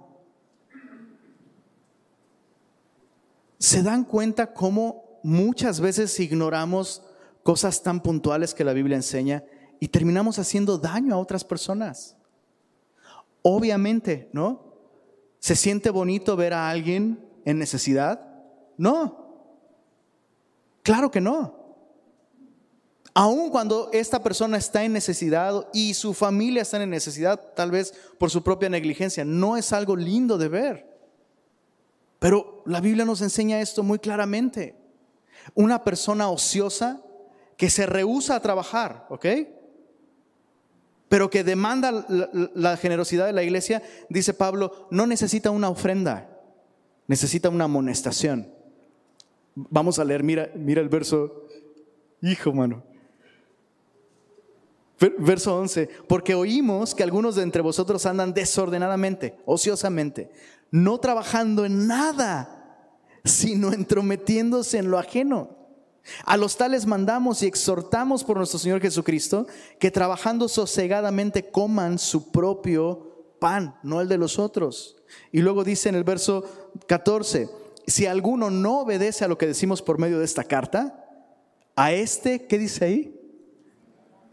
¿Se 3.59 3.83
dan 3.83 4.03
cuenta 4.03 4.51
cómo 4.51 5.19
muchas 5.21 5.79
veces 5.79 6.19
ignoramos 6.19 7.03
cosas 7.43 7.83
tan 7.83 7.99
puntuales 8.01 8.55
que 8.55 8.63
la 8.63 8.73
Biblia 8.73 8.97
enseña 8.97 9.43
y 9.79 9.89
terminamos 9.89 10.39
haciendo 10.39 10.79
daño 10.79 11.13
a 11.13 11.19
otras 11.19 11.43
personas? 11.43 12.17
Obviamente, 13.43 14.27
¿no? 14.33 14.73
¿Se 15.37 15.55
siente 15.55 15.91
bonito 15.91 16.35
ver 16.35 16.53
a 16.53 16.67
alguien 16.67 17.23
en 17.45 17.59
necesidad? 17.59 18.27
No. 18.75 19.53
Claro 20.81 21.11
que 21.11 21.21
no. 21.21 21.54
Aun 23.17 23.49
cuando 23.49 23.89
esta 23.93 24.21
persona 24.21 24.57
está 24.57 24.83
en 24.83 24.91
necesidad 24.91 25.69
y 25.71 25.93
su 25.93 26.13
familia 26.13 26.63
está 26.63 26.83
en 26.83 26.89
necesidad, 26.89 27.53
tal 27.55 27.71
vez 27.71 27.93
por 28.17 28.29
su 28.29 28.43
propia 28.43 28.67
negligencia, 28.67 29.23
no 29.23 29.55
es 29.55 29.71
algo 29.71 29.95
lindo 29.95 30.37
de 30.37 30.49
ver. 30.49 30.99
Pero 32.19 32.61
la 32.65 32.81
Biblia 32.81 33.05
nos 33.05 33.21
enseña 33.21 33.61
esto 33.61 33.83
muy 33.83 33.99
claramente. 33.99 34.75
Una 35.53 35.81
persona 35.85 36.29
ociosa 36.29 37.01
que 37.55 37.69
se 37.69 37.85
rehúsa 37.85 38.35
a 38.35 38.41
trabajar, 38.41 39.07
¿ok? 39.09 39.25
Pero 41.07 41.29
que 41.29 41.45
demanda 41.45 42.05
la, 42.53 42.75
generosidad 42.75 43.27
de 43.27 43.33
la 43.33 43.43
iglesia, 43.43 43.81
dice 44.09 44.33
Pablo, 44.33 44.89
no 44.91 45.07
necesita 45.07 45.51
una 45.51 45.69
ofrenda, 45.69 46.37
necesita 47.07 47.47
una 47.47 47.63
amonestación. 47.63 48.51
Vamos 49.55 49.99
a 49.99 50.03
leer, 50.03 50.21
mira, 50.21 50.51
mira 50.53 50.81
el 50.81 50.89
verso, 50.89 51.43
hijo, 52.21 52.51
mano. 52.51 52.83
Verso 54.99 55.57
11, 55.57 55.89
porque 56.07 56.35
oímos 56.35 56.95
que 56.95 57.03
algunos 57.03 57.35
de 57.35 57.43
entre 57.43 57.61
vosotros 57.61 58.05
andan 58.05 58.33
desordenadamente, 58.33 59.37
ociosamente, 59.45 60.29
no 60.71 60.99
trabajando 60.99 61.65
en 61.65 61.85
nada, 61.85 62.91
sino 63.25 63.73
entrometiéndose 63.73 64.77
en 64.77 64.89
lo 64.89 64.97
ajeno. 64.97 65.49
A 66.23 66.37
los 66.37 66.55
tales 66.55 66.85
mandamos 66.85 67.41
y 67.41 67.47
exhortamos 67.47 68.23
por 68.23 68.37
nuestro 68.37 68.59
Señor 68.59 68.79
Jesucristo 68.79 69.47
que 69.79 69.91
trabajando 69.91 70.47
sosegadamente 70.47 71.49
coman 71.49 71.97
su 71.97 72.31
propio 72.31 73.35
pan, 73.39 73.75
no 73.83 74.01
el 74.01 74.07
de 74.07 74.17
los 74.17 74.37
otros. 74.39 74.97
Y 75.31 75.41
luego 75.41 75.63
dice 75.63 75.89
en 75.89 75.95
el 75.95 76.03
verso 76.03 76.71
14, 76.87 77.49
si 77.87 78.05
alguno 78.05 78.49
no 78.49 78.81
obedece 78.81 79.25
a 79.25 79.27
lo 79.27 79.37
que 79.37 79.47
decimos 79.47 79.81
por 79.81 79.99
medio 79.99 80.19
de 80.19 80.25
esta 80.25 80.43
carta, 80.43 81.05
a 81.75 81.91
este, 81.91 82.45
¿qué 82.45 82.57
dice 82.57 82.85
ahí? 82.85 83.14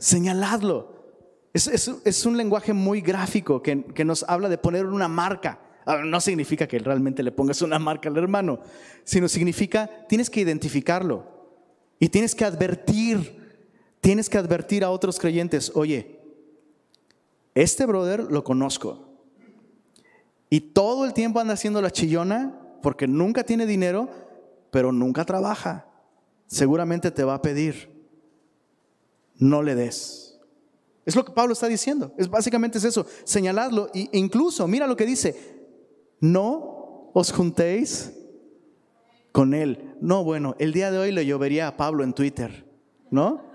Señaladlo. 0.02 0.90
Es, 1.54 2.26
un 2.26 2.36
lenguaje 2.36 2.72
muy 2.72 3.00
gráfico 3.00 3.62
que, 3.62 4.04
nos 4.04 4.24
habla 4.28 4.48
de 4.48 4.58
poner 4.58 4.86
una 4.86 5.06
marca. 5.06 5.60
no 6.04 6.20
significa 6.20 6.66
que 6.66 6.78
realmente 6.78 7.22
le 7.22 7.30
pongas 7.30 7.62
una 7.62 7.78
marca 7.78 8.08
al 8.08 8.16
hermano, 8.16 8.58
sino 9.04 9.28
significa 9.28 9.88
tienes 10.08 10.28
que 10.28 10.40
identificarlo 10.40 11.24
y 12.00 12.08
tienes 12.08 12.34
que 12.34 12.44
advertir, 12.44 13.60
tienes 14.00 14.28
que 14.28 14.38
advertir 14.38 14.82
a 14.82 14.90
otros 14.90 15.20
creyentes, 15.20 15.70
oye, 15.74 16.18
este 17.54 17.86
brother 17.86 18.24
lo 18.24 18.42
conozco 18.42 19.06
y 20.50 20.60
todo 20.60 21.04
el 21.04 21.12
tiempo 21.12 21.38
anda 21.38 21.54
haciendo 21.54 21.80
la 21.80 21.90
chillona 21.90 22.58
porque 22.82 23.06
nunca 23.06 23.44
tiene 23.44 23.66
dinero, 23.66 24.08
pero 24.70 24.90
nunca 24.90 25.24
trabaja. 25.24 25.86
Seguramente 26.46 27.10
te 27.10 27.24
va 27.24 27.34
a 27.34 27.42
pedir 27.42 27.91
no 29.42 29.62
le 29.62 29.74
des. 29.74 30.40
Es 31.04 31.16
lo 31.16 31.24
que 31.24 31.32
Pablo 31.32 31.52
está 31.52 31.66
diciendo. 31.66 32.14
Es 32.16 32.28
básicamente 32.28 32.78
es 32.78 32.84
eso, 32.84 33.06
señaladlo 33.24 33.90
e 33.92 34.08
incluso 34.12 34.68
mira 34.68 34.86
lo 34.86 34.96
que 34.96 35.04
dice, 35.04 35.34
no 36.20 37.10
os 37.12 37.32
juntéis 37.32 38.12
con 39.32 39.52
él. 39.52 39.96
No, 40.00 40.22
bueno, 40.22 40.54
el 40.58 40.72
día 40.72 40.90
de 40.90 40.98
hoy 40.98 41.12
le 41.12 41.26
llovería 41.26 41.66
a 41.66 41.76
Pablo 41.76 42.04
en 42.04 42.12
Twitter, 42.12 42.64
¿no? 43.10 43.50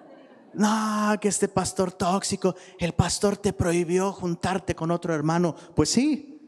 No, 0.54 1.18
que 1.22 1.30
este 1.30 1.48
pastor 1.48 1.94
tóxico, 1.94 2.56
el 2.80 2.94
pastor 2.94 3.38
te 3.38 3.54
prohibió 3.54 4.12
juntarte 4.12 4.76
con 4.76 4.92
otro 4.92 5.14
hermano. 5.14 5.56
Pues 5.76 5.90
sí, 5.90 6.40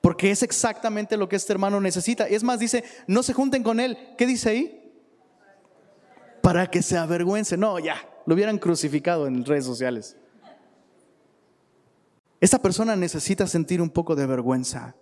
porque 0.00 0.30
es 0.30 0.42
exactamente 0.42 1.16
lo 1.16 1.28
que 1.28 1.36
este 1.36 1.52
hermano 1.52 1.80
necesita. 1.80 2.26
Es 2.26 2.42
más, 2.42 2.58
dice, 2.58 2.84
no 3.06 3.22
se 3.22 3.34
junten 3.34 3.62
con 3.62 3.80
él. 3.80 3.98
¿Qué 4.16 4.26
dice 4.26 4.50
ahí? 4.50 4.92
Para 6.40 6.70
que 6.70 6.82
se 6.82 6.96
avergüence. 6.96 7.56
No, 7.56 7.78
ya, 7.78 7.96
lo 8.26 8.34
hubieran 8.34 8.58
crucificado 8.58 9.26
en 9.26 9.44
redes 9.44 9.64
sociales. 9.64 10.16
Esta 12.40 12.58
persona 12.58 12.96
necesita 12.96 13.46
sentir 13.46 13.80
un 13.80 13.90
poco 13.90 14.16
de 14.16 14.26
vergüenza. 14.26 14.96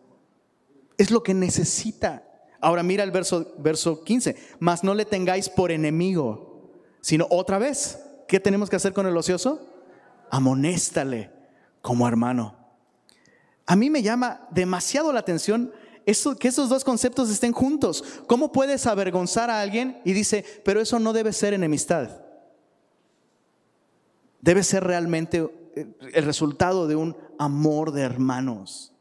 Es 0.98 1.10
lo 1.10 1.22
que 1.22 1.32
necesita. 1.32 2.22
Ahora 2.60 2.82
mira 2.82 3.02
el 3.02 3.10
verso, 3.10 3.54
verso 3.58 4.04
15. 4.04 4.36
Mas 4.58 4.84
no 4.84 4.94
le 4.94 5.06
tengáis 5.06 5.48
por 5.48 5.70
enemigo, 5.70 6.70
sino 7.00 7.26
otra 7.30 7.58
vez. 7.58 7.98
¿Qué 8.28 8.40
tenemos 8.40 8.68
que 8.68 8.76
hacer 8.76 8.92
con 8.92 9.06
el 9.06 9.16
ocioso? 9.16 9.66
Amonéstale 10.30 11.30
como 11.80 12.06
hermano. 12.06 12.56
A 13.66 13.74
mí 13.74 13.88
me 13.88 14.02
llama 14.02 14.46
demasiado 14.50 15.12
la 15.12 15.20
atención 15.20 15.72
eso, 16.06 16.36
que 16.36 16.48
esos 16.48 16.68
dos 16.68 16.84
conceptos 16.84 17.30
estén 17.30 17.52
juntos. 17.52 18.04
¿Cómo 18.26 18.52
puedes 18.52 18.86
avergonzar 18.86 19.48
a 19.50 19.60
alguien 19.60 20.00
y 20.04 20.12
dice, 20.12 20.44
pero 20.64 20.80
eso 20.80 20.98
no 20.98 21.12
debe 21.12 21.32
ser 21.32 21.54
enemistad? 21.54 22.10
Debe 24.40 24.62
ser 24.62 24.84
realmente 24.84 25.50
eh, 25.74 25.86
el 26.12 26.24
resultado 26.24 26.86
de 26.86 26.96
un 26.96 27.16
amor 27.38 27.92
de 27.92 28.02
hermanos. 28.02 28.92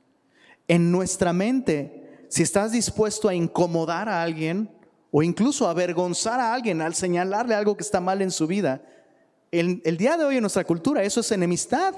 En 0.68 0.92
nuestra 0.92 1.34
mente, 1.34 2.26
si 2.30 2.44
estás 2.44 2.72
dispuesto 2.72 3.28
a 3.28 3.34
incomodar 3.34 4.08
a 4.08 4.22
alguien 4.22 4.70
o 5.12 5.24
incluso 5.24 5.68
avergonzar 5.68 6.40
a 6.40 6.54
alguien 6.54 6.82
al 6.82 6.94
señalarle 6.94 7.56
algo 7.56 7.76
que 7.76 7.84
está 7.84 8.00
mal 8.00 8.22
en 8.22 8.32
su 8.32 8.46
vida, 8.46 8.84
el 9.52 9.98
día 9.98 10.16
de 10.16 10.26
hoy 10.26 10.36
en 10.36 10.42
nuestra 10.42 10.64
cultura 10.64 11.02
eso 11.02 11.22
es 11.22 11.32
enemistad, 11.32 11.96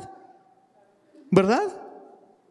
¿verdad? 1.29 1.63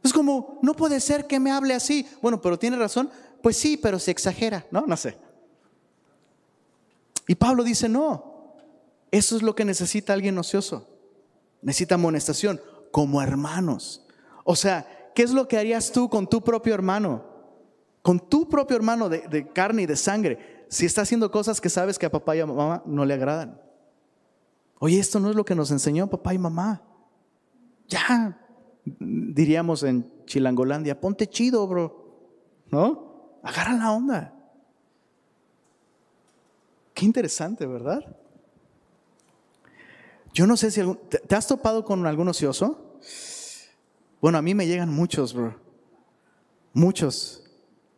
Es 0.03 0.13
como, 0.13 0.59
no 0.63 0.75
puede 0.75 1.01
ser 1.01 1.27
que 1.27 1.39
me 1.39 1.51
hable 1.51 1.75
así. 1.75 2.09
Bueno, 2.23 2.41
pero 2.41 2.59
tiene 2.59 2.77
razón. 2.77 3.11
Pues 3.43 3.57
sí, 3.57 3.77
pero 3.77 3.99
se 3.99 4.11
exagera, 4.11 4.67
¿no? 4.71 4.85
No 4.87 4.97
sé. 4.97 5.17
Y 7.27 7.35
Pablo 7.35 7.63
dice, 7.63 7.89
no, 7.89 8.30
eso 9.11 9.37
es 9.37 9.43
lo 9.43 9.55
que 9.55 9.65
necesita 9.65 10.13
alguien 10.13 10.39
ocioso. 10.39 10.89
Necesita 11.63 11.97
amonestación 11.97 12.61
como 12.91 13.23
hermanos. 13.23 14.07
O 14.45 14.57
sea, 14.57 15.11
¿qué 15.15 15.23
es 15.23 15.33
lo 15.33 15.49
que 15.49 15.59
harías 15.59 15.93
tú 15.93 16.09
con 16.09 16.27
tu 16.29 16.43
propio 16.43 16.75
hermano? 16.75 17.25
Con 18.03 18.19
tu 18.19 18.49
propio 18.49 18.77
hermano 18.77 19.09
de, 19.09 19.29
de 19.29 19.53
carne 19.53 19.83
y 19.83 19.87
de 19.87 19.97
sangre, 19.97 20.65
si 20.69 20.87
está 20.87 21.03
haciendo 21.03 21.31
cosas 21.31 21.61
que 21.61 21.69
sabes 21.69 21.99
que 21.99 22.07
a 22.07 22.11
papá 22.11 22.37
y 22.37 22.41
a 22.41 22.47
mamá 22.47 22.83
no 22.87 23.05
le 23.05 23.15
agradan. 23.15 23.61
Oye, 24.79 24.99
esto 24.99 25.21
no 25.21 25.29
es 25.29 25.37
lo 25.37 25.45
que 25.45 25.55
nos 25.55 25.71
enseñó 25.71 26.09
papá 26.09 26.33
y 26.33 26.39
mamá. 26.39 26.83
Ya, 27.89 28.41
diríamos 28.99 29.83
en 29.83 30.11
Chilangolandia, 30.25 31.01
ponte 31.01 31.29
chido, 31.29 31.67
bro. 31.67 32.01
¿No? 32.71 33.41
Agarra 33.43 33.75
la 33.75 33.93
onda. 33.93 34.35
Qué 36.95 37.05
interesante, 37.05 37.67
¿verdad? 37.67 38.17
Yo 40.33 40.47
no 40.47 40.57
sé 40.57 40.71
si 40.71 40.81
¿te, 41.09 41.35
has 41.35 41.47
topado 41.47 41.85
con 41.85 42.07
algún 42.07 42.29
ocioso? 42.29 42.99
Bueno, 44.21 44.39
a 44.39 44.43
mí 44.43 44.55
me 44.55 44.67
llegan 44.67 44.93
muchos, 44.93 45.35
bro. 45.35 45.59
Muchos 46.73 47.43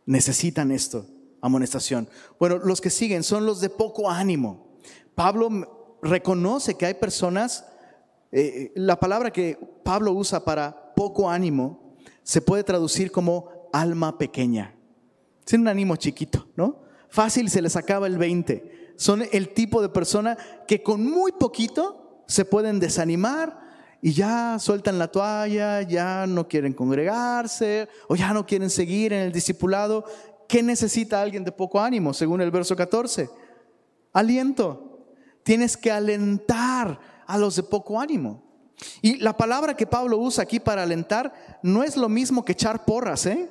necesitan 0.05 0.71
esto, 0.71 1.05
amonestación. 1.41 2.07
Bueno, 2.39 2.57
los 2.57 2.81
que 2.81 2.89
siguen 2.89 3.23
son 3.23 3.45
los 3.45 3.61
de 3.61 3.69
poco 3.69 4.09
ánimo. 4.09 4.79
Pablo 5.15 5.97
reconoce 6.01 6.75
que 6.75 6.87
hay 6.87 6.95
personas, 6.95 7.65
eh, 8.31 8.71
la 8.75 8.99
palabra 8.99 9.31
que 9.31 9.57
Pablo 9.83 10.11
usa 10.13 10.43
para 10.43 10.93
poco 10.95 11.29
ánimo 11.29 11.95
se 12.23 12.41
puede 12.41 12.63
traducir 12.63 13.11
como 13.11 13.69
alma 13.71 14.17
pequeña. 14.17 14.75
Es 15.45 15.53
un 15.53 15.67
ánimo 15.67 15.97
chiquito, 15.97 16.47
¿no? 16.55 16.83
Fácil 17.09 17.49
se 17.49 17.61
les 17.61 17.75
acaba 17.75 18.07
el 18.07 18.17
20. 18.17 18.93
Son 18.95 19.23
el 19.31 19.49
tipo 19.49 19.81
de 19.81 19.89
persona 19.89 20.37
que 20.67 20.81
con 20.81 21.05
muy 21.05 21.31
poquito 21.33 22.02
se 22.33 22.45
pueden 22.45 22.79
desanimar 22.79 23.59
y 24.01 24.11
ya 24.11 24.57
sueltan 24.57 24.97
la 24.97 25.07
toalla, 25.07 25.83
ya 25.83 26.25
no 26.25 26.47
quieren 26.47 26.73
congregarse 26.73 27.87
o 28.07 28.15
ya 28.15 28.33
no 28.33 28.43
quieren 28.43 28.71
seguir 28.71 29.13
en 29.13 29.21
el 29.21 29.31
discipulado. 29.31 30.03
¿Qué 30.47 30.63
necesita 30.63 31.21
alguien 31.21 31.43
de 31.43 31.51
poco 31.51 31.79
ánimo, 31.79 32.11
según 32.11 32.41
el 32.41 32.49
verso 32.49 32.75
14? 32.75 33.29
Aliento. 34.13 35.05
Tienes 35.43 35.77
que 35.77 35.91
alentar 35.91 36.99
a 37.27 37.37
los 37.37 37.55
de 37.55 37.61
poco 37.61 38.01
ánimo. 38.01 38.41
Y 39.03 39.17
la 39.17 39.37
palabra 39.37 39.75
que 39.75 39.85
Pablo 39.85 40.17
usa 40.17 40.41
aquí 40.43 40.59
para 40.59 40.81
alentar 40.81 41.59
no 41.61 41.83
es 41.83 41.95
lo 41.95 42.09
mismo 42.09 42.43
que 42.43 42.53
echar 42.53 42.85
porras, 42.85 43.27
¿eh? 43.27 43.47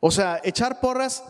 O 0.00 0.10
sea, 0.10 0.40
echar 0.42 0.80
porras 0.80 1.22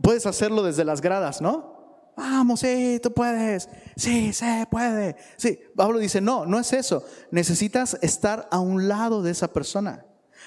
puedes 0.00 0.24
hacerlo 0.24 0.62
desde 0.62 0.86
las 0.86 1.02
gradas, 1.02 1.42
¿no? 1.42 1.71
Vamos, 2.16 2.60
sí, 2.60 3.00
tú 3.02 3.12
puedes. 3.12 3.68
Sí, 3.96 4.32
se 4.32 4.66
puede. 4.70 5.16
Sí, 5.36 5.58
Pablo 5.74 5.98
dice, 5.98 6.20
no, 6.20 6.46
no 6.46 6.58
es 6.58 6.72
eso. 6.72 7.04
Necesitas 7.30 7.98
estar 8.02 8.48
a 8.50 8.60
un 8.60 8.88
lado 8.88 9.22
de 9.22 9.30
esa 9.30 9.52
persona. 9.52 10.04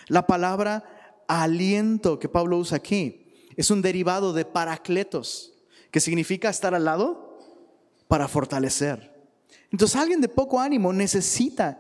La 0.08 0.28
palabra 0.28 0.84
aliento 1.28 2.20
que 2.20 2.30
Pablo 2.30 2.58
usa 2.58 2.78
aquí 2.78 3.34
es 3.56 3.72
un 3.72 3.82
derivado 3.82 4.34
de 4.34 4.46
paracletos, 4.46 5.54
que 5.92 6.00
significa 6.00 6.50
estar 6.50 6.76
al 6.76 6.86
lado 6.86 7.40
para 8.08 8.28
fortalecer. 8.28 9.16
Entonces 9.72 10.00
alguien 10.00 10.22
de 10.22 10.30
poco 10.30 10.60
ánimo 10.60 10.94
necesita, 10.94 11.80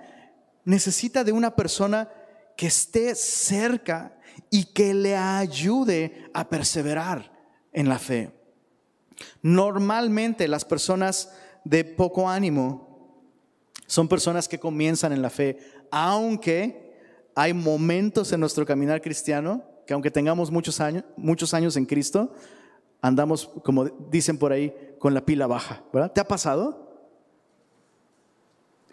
necesita 0.63 1.23
de 1.23 1.31
una 1.31 1.55
persona 1.55 2.09
que 2.57 2.67
esté 2.67 3.13
cerca 3.15 4.17
y 4.49 4.65
que 4.65 4.93
le 4.93 5.15
ayude 5.15 6.29
a 6.33 6.49
perseverar 6.49 7.31
en 7.71 7.89
la 7.89 7.99
fe. 7.99 8.31
Normalmente 9.41 10.47
las 10.47 10.65
personas 10.65 11.31
de 11.63 11.83
poco 11.83 12.29
ánimo 12.29 13.21
son 13.87 14.07
personas 14.07 14.47
que 14.47 14.59
comienzan 14.59 15.13
en 15.13 15.21
la 15.21 15.29
fe, 15.29 15.59
aunque 15.91 16.93
hay 17.35 17.53
momentos 17.53 18.31
en 18.31 18.39
nuestro 18.39 18.65
caminar 18.65 19.01
cristiano 19.01 19.63
que 19.85 19.93
aunque 19.93 20.11
tengamos 20.11 20.49
muchos 20.51 20.79
años, 20.79 21.03
muchos 21.15 21.53
años 21.53 21.77
en 21.77 21.85
Cristo, 21.85 22.33
andamos, 23.01 23.47
como 23.63 23.85
dicen 23.85 24.37
por 24.37 24.51
ahí, 24.51 24.73
con 24.99 25.13
la 25.13 25.23
pila 25.23 25.45
baja. 25.45 25.83
¿Te 26.13 26.21
ha 26.21 26.27
pasado? 26.27 26.85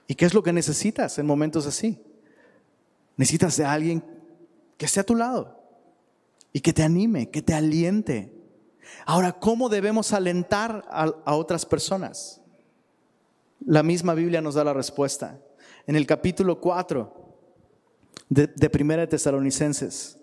¿Y 0.07 0.15
qué 0.15 0.27
es 0.27 0.35
lo 0.35 0.43
que 0.43 0.53
necesitas 0.53 1.19
en 1.19 1.25
momentos 1.25 1.67
así? 1.67 1.99
Necesitas 3.17 3.57
de 3.57 3.65
alguien 3.65 4.05
que 4.77 4.87
esté 4.87 5.01
a 5.01 5.05
tu 5.05 5.15
lado 5.15 5.59
y 6.53 6.61
que 6.61 6.73
te 6.73 6.83
anime, 6.83 7.31
que 7.31 7.41
te 7.41 7.55
aliente. 7.55 8.42
Ahora, 9.07 9.33
¿cómo 9.33 9.69
debemos 9.69 10.13
alentar 10.13 10.85
a, 10.89 11.35
otras 11.35 11.67
personas? 11.67 12.41
La 13.65 13.83
misma 13.83 14.15
Biblia 14.15 14.41
nos 14.41 14.55
da 14.55 14.65
la 14.65 14.73
respuesta. 14.73 15.41
En 15.87 15.97
el 15.97 16.07
capítulo 16.07 16.61
4 16.61 17.13
de, 18.29 18.47
de 18.49 18.71
Primera 18.71 19.03
de 19.03 19.09
Tesalonicenses, 19.09 20.19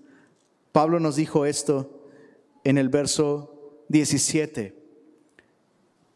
Pablo 0.72 1.00
nos 1.00 1.16
dijo 1.16 1.46
esto 1.46 2.10
en 2.64 2.78
el 2.78 2.90
verso 2.90 3.84
17. 3.90 4.80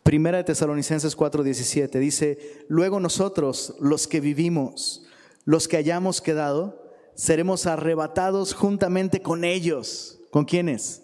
Primera 0.04 0.38
de 0.38 0.44
Tesalonicenses 0.44 1.16
4, 1.16 1.44
17 1.44 1.98
dice, 2.00 2.66
luego 2.68 3.00
nosotros, 3.00 3.76
los 3.80 4.08
que 4.08 4.20
vivimos, 4.20 5.06
los 5.46 5.68
que 5.68 5.78
hayamos 5.78 6.22
quedado, 6.22 6.92
seremos 7.16 7.66
arrebatados 7.66 8.54
juntamente 8.54 9.22
con 9.22 9.44
ellos. 9.46 10.20
¿Con 10.30 10.46
quiénes? 10.46 11.03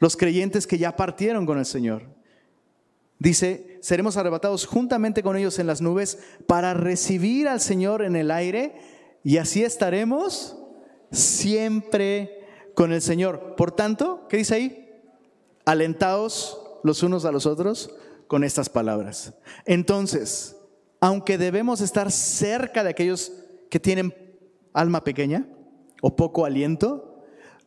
Los 0.00 0.16
creyentes 0.16 0.66
que 0.66 0.78
ya 0.78 0.96
partieron 0.96 1.46
con 1.46 1.58
el 1.58 1.66
Señor. 1.66 2.02
Dice, 3.18 3.78
seremos 3.82 4.16
arrebatados 4.16 4.66
juntamente 4.66 5.22
con 5.22 5.36
ellos 5.36 5.58
en 5.58 5.66
las 5.66 5.82
nubes 5.82 6.18
para 6.46 6.74
recibir 6.74 7.46
al 7.46 7.60
Señor 7.60 8.02
en 8.02 8.16
el 8.16 8.30
aire 8.30 8.74
y 9.22 9.36
así 9.36 9.62
estaremos 9.62 10.56
siempre 11.12 12.40
con 12.74 12.92
el 12.92 13.02
Señor. 13.02 13.54
Por 13.56 13.72
tanto, 13.72 14.26
¿qué 14.28 14.38
dice 14.38 14.54
ahí? 14.54 14.90
Alentaos 15.66 16.58
los 16.82 17.02
unos 17.02 17.26
a 17.26 17.32
los 17.32 17.44
otros 17.44 17.94
con 18.26 18.42
estas 18.42 18.70
palabras. 18.70 19.34
Entonces, 19.66 20.56
aunque 20.98 21.36
debemos 21.36 21.82
estar 21.82 22.10
cerca 22.10 22.82
de 22.82 22.90
aquellos 22.90 23.32
que 23.68 23.80
tienen 23.80 24.14
alma 24.72 25.04
pequeña 25.04 25.46
o 26.00 26.16
poco 26.16 26.46
aliento, 26.46 27.09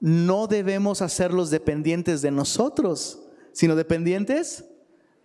no 0.04 0.48
debemos 0.48 1.02
hacerlos 1.02 1.50
dependientes 1.50 2.22
de 2.22 2.30
nosotros, 2.30 3.22
sino 3.54 3.74
dependientes 3.74 4.66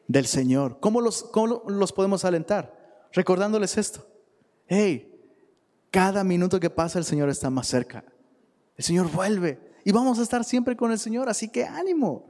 del 0.06 0.24
Señor. 0.26 0.78
¿Cómo 0.78 1.00
los, 1.00 1.32
los 1.66 1.92
podemos 1.92 2.24
alentar? 2.24 3.08
Recordándoles 3.12 3.76
esto. 3.76 4.06
Hey, 4.68 5.20
cada 5.90 6.22
minuto 6.22 6.60
que 6.60 6.70
pasa 6.70 7.00
el 7.00 7.04
Señor 7.04 7.28
está 7.28 7.50
más 7.50 7.66
cerca. 7.66 8.04
El 8.76 8.84
Señor 8.84 9.10
vuelve 9.10 9.58
y 9.84 9.90
vamos 9.90 10.20
a 10.20 10.22
estar 10.22 10.44
siempre 10.44 10.76
con 10.76 10.92
el 10.92 11.00
Señor, 11.00 11.28
así 11.28 11.48
que 11.48 11.64
ánimo. 11.64 12.28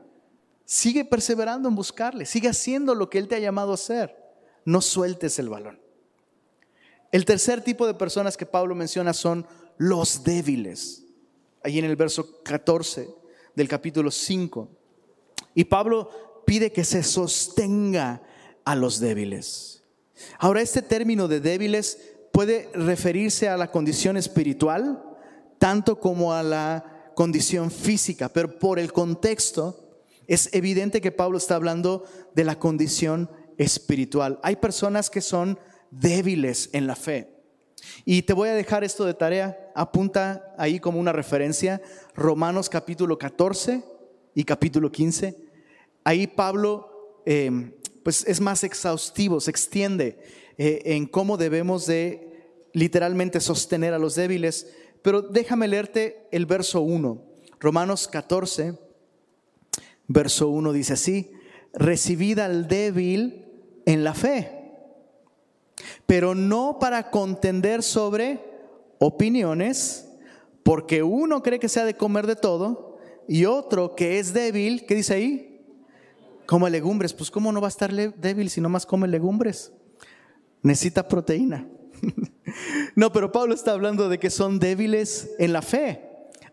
Sigue 0.64 1.04
perseverando 1.04 1.68
en 1.68 1.74
buscarle, 1.74 2.24
sigue 2.24 2.48
haciendo 2.48 2.94
lo 2.94 3.10
que 3.10 3.18
Él 3.18 3.28
te 3.28 3.34
ha 3.34 3.40
llamado 3.40 3.72
a 3.72 3.74
hacer. 3.74 4.16
No 4.64 4.80
sueltes 4.80 5.38
el 5.38 5.50
balón. 5.50 5.78
El 7.12 7.26
tercer 7.26 7.62
tipo 7.62 7.86
de 7.86 7.92
personas 7.92 8.38
que 8.38 8.46
Pablo 8.46 8.74
menciona 8.74 9.12
son 9.12 9.46
los 9.76 10.24
débiles 10.24 11.04
ahí 11.68 11.78
en 11.78 11.84
el 11.84 11.96
verso 11.96 12.42
14 12.42 13.08
del 13.54 13.68
capítulo 13.68 14.10
5. 14.10 14.68
Y 15.54 15.64
Pablo 15.64 16.42
pide 16.46 16.72
que 16.72 16.82
se 16.82 17.02
sostenga 17.02 18.22
a 18.64 18.74
los 18.74 19.00
débiles. 19.00 19.84
Ahora, 20.38 20.62
este 20.62 20.82
término 20.82 21.28
de 21.28 21.40
débiles 21.40 21.98
puede 22.32 22.70
referirse 22.72 23.48
a 23.48 23.56
la 23.56 23.70
condición 23.70 24.16
espiritual, 24.16 25.04
tanto 25.58 26.00
como 26.00 26.32
a 26.32 26.42
la 26.42 27.12
condición 27.14 27.70
física, 27.70 28.30
pero 28.30 28.58
por 28.58 28.78
el 28.78 28.92
contexto 28.92 30.00
es 30.26 30.48
evidente 30.54 31.00
que 31.00 31.12
Pablo 31.12 31.36
está 31.36 31.56
hablando 31.56 32.04
de 32.34 32.44
la 32.44 32.58
condición 32.58 33.30
espiritual. 33.58 34.40
Hay 34.42 34.56
personas 34.56 35.10
que 35.10 35.20
son 35.20 35.58
débiles 35.90 36.70
en 36.72 36.86
la 36.86 36.96
fe. 36.96 37.34
Y 38.04 38.22
te 38.22 38.32
voy 38.32 38.48
a 38.48 38.54
dejar 38.54 38.84
esto 38.84 39.04
de 39.04 39.14
tarea, 39.14 39.67
apunta 39.80 40.54
ahí 40.58 40.80
como 40.80 40.98
una 40.98 41.12
referencia, 41.12 41.80
Romanos 42.14 42.68
capítulo 42.68 43.16
14 43.16 43.84
y 44.34 44.44
capítulo 44.44 44.90
15. 44.90 45.36
Ahí 46.02 46.26
Pablo 46.26 47.20
em, 47.24 47.72
pues 48.02 48.24
es 48.26 48.40
más 48.40 48.64
exhaustivo, 48.64 49.40
se 49.40 49.50
extiende 49.50 50.18
eh, 50.56 50.82
en 50.84 51.06
cómo 51.06 51.36
debemos 51.36 51.86
de 51.86 52.66
literalmente 52.72 53.40
sostener 53.40 53.94
a 53.94 53.98
los 53.98 54.16
débiles. 54.16 54.66
Pero 55.02 55.22
déjame 55.22 55.68
leerte 55.68 56.26
el 56.32 56.44
verso 56.46 56.80
1. 56.80 57.22
Romanos 57.60 58.08
14, 58.08 58.74
verso 60.08 60.48
1 60.48 60.72
dice 60.72 60.94
así, 60.94 61.30
recibid 61.72 62.40
al 62.40 62.66
débil 62.66 63.46
en 63.86 64.02
la 64.02 64.14
fe 64.14 64.58
pero 66.06 66.34
no 66.34 66.78
para 66.80 67.10
contender 67.10 67.82
sobre 67.82 68.40
opiniones, 68.98 70.08
porque 70.62 71.02
uno 71.02 71.42
cree 71.42 71.58
que 71.58 71.68
se 71.68 71.80
ha 71.80 71.84
de 71.84 71.94
comer 71.96 72.26
de 72.26 72.36
todo 72.36 72.98
y 73.26 73.44
otro 73.44 73.94
que 73.94 74.18
es 74.18 74.32
débil, 74.32 74.86
¿qué 74.86 74.94
dice 74.94 75.14
ahí? 75.14 75.64
Come 76.46 76.70
legumbres. 76.70 77.12
Pues 77.12 77.30
¿cómo 77.30 77.52
no 77.52 77.60
va 77.60 77.68
a 77.68 77.70
estar 77.70 77.92
débil 77.92 78.48
si 78.48 78.60
no 78.60 78.68
más 78.68 78.86
come 78.86 79.06
legumbres? 79.06 79.72
Necesita 80.62 81.06
proteína. 81.06 81.68
No, 82.94 83.12
pero 83.12 83.30
Pablo 83.30 83.54
está 83.54 83.72
hablando 83.72 84.08
de 84.08 84.18
que 84.18 84.30
son 84.30 84.58
débiles 84.58 85.30
en 85.38 85.52
la 85.52 85.60
fe. 85.62 86.02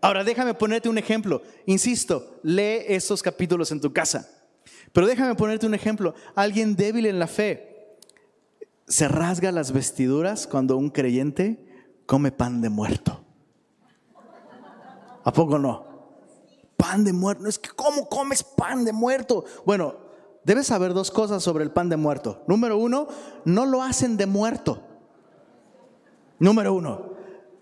Ahora 0.01 0.23
déjame 0.23 0.53
ponerte 0.53 0.89
un 0.89 0.97
ejemplo. 0.97 1.41
Insisto, 1.65 2.37
lee 2.43 2.83
estos 2.87 3.23
capítulos 3.23 3.71
en 3.71 3.79
tu 3.79 3.93
casa. 3.93 4.29
Pero 4.91 5.07
déjame 5.07 5.35
ponerte 5.35 5.65
un 5.65 5.73
ejemplo. 5.73 6.13
Alguien 6.35 6.75
débil 6.75 7.05
en 7.05 7.17
la 7.17 7.27
fe 7.27 7.97
se 8.87 9.07
rasga 9.07 9.51
las 9.51 9.71
vestiduras 9.71 10.47
cuando 10.47 10.77
un 10.77 10.89
creyente 10.89 11.64
come 12.05 12.31
pan 12.31 12.61
de 12.61 12.69
muerto. 12.69 13.21
¿A 15.23 15.33
poco 15.33 15.57
no? 15.57 15.85
Pan 16.77 17.03
de 17.03 17.13
muerto. 17.13 17.47
Es 17.47 17.57
que, 17.57 17.69
¿cómo 17.69 18.07
comes 18.07 18.43
pan 18.43 18.85
de 18.85 18.93
muerto? 18.93 19.43
Bueno, 19.65 19.95
debes 20.43 20.67
saber 20.67 20.93
dos 20.93 21.09
cosas 21.09 21.41
sobre 21.41 21.63
el 21.63 21.71
pan 21.71 21.89
de 21.89 21.97
muerto. 21.97 22.43
Número 22.47 22.77
uno, 22.77 23.07
no 23.43 23.65
lo 23.65 23.81
hacen 23.81 24.17
de 24.17 24.27
muerto. 24.27 24.83
Número 26.37 26.73
uno. 26.73 27.13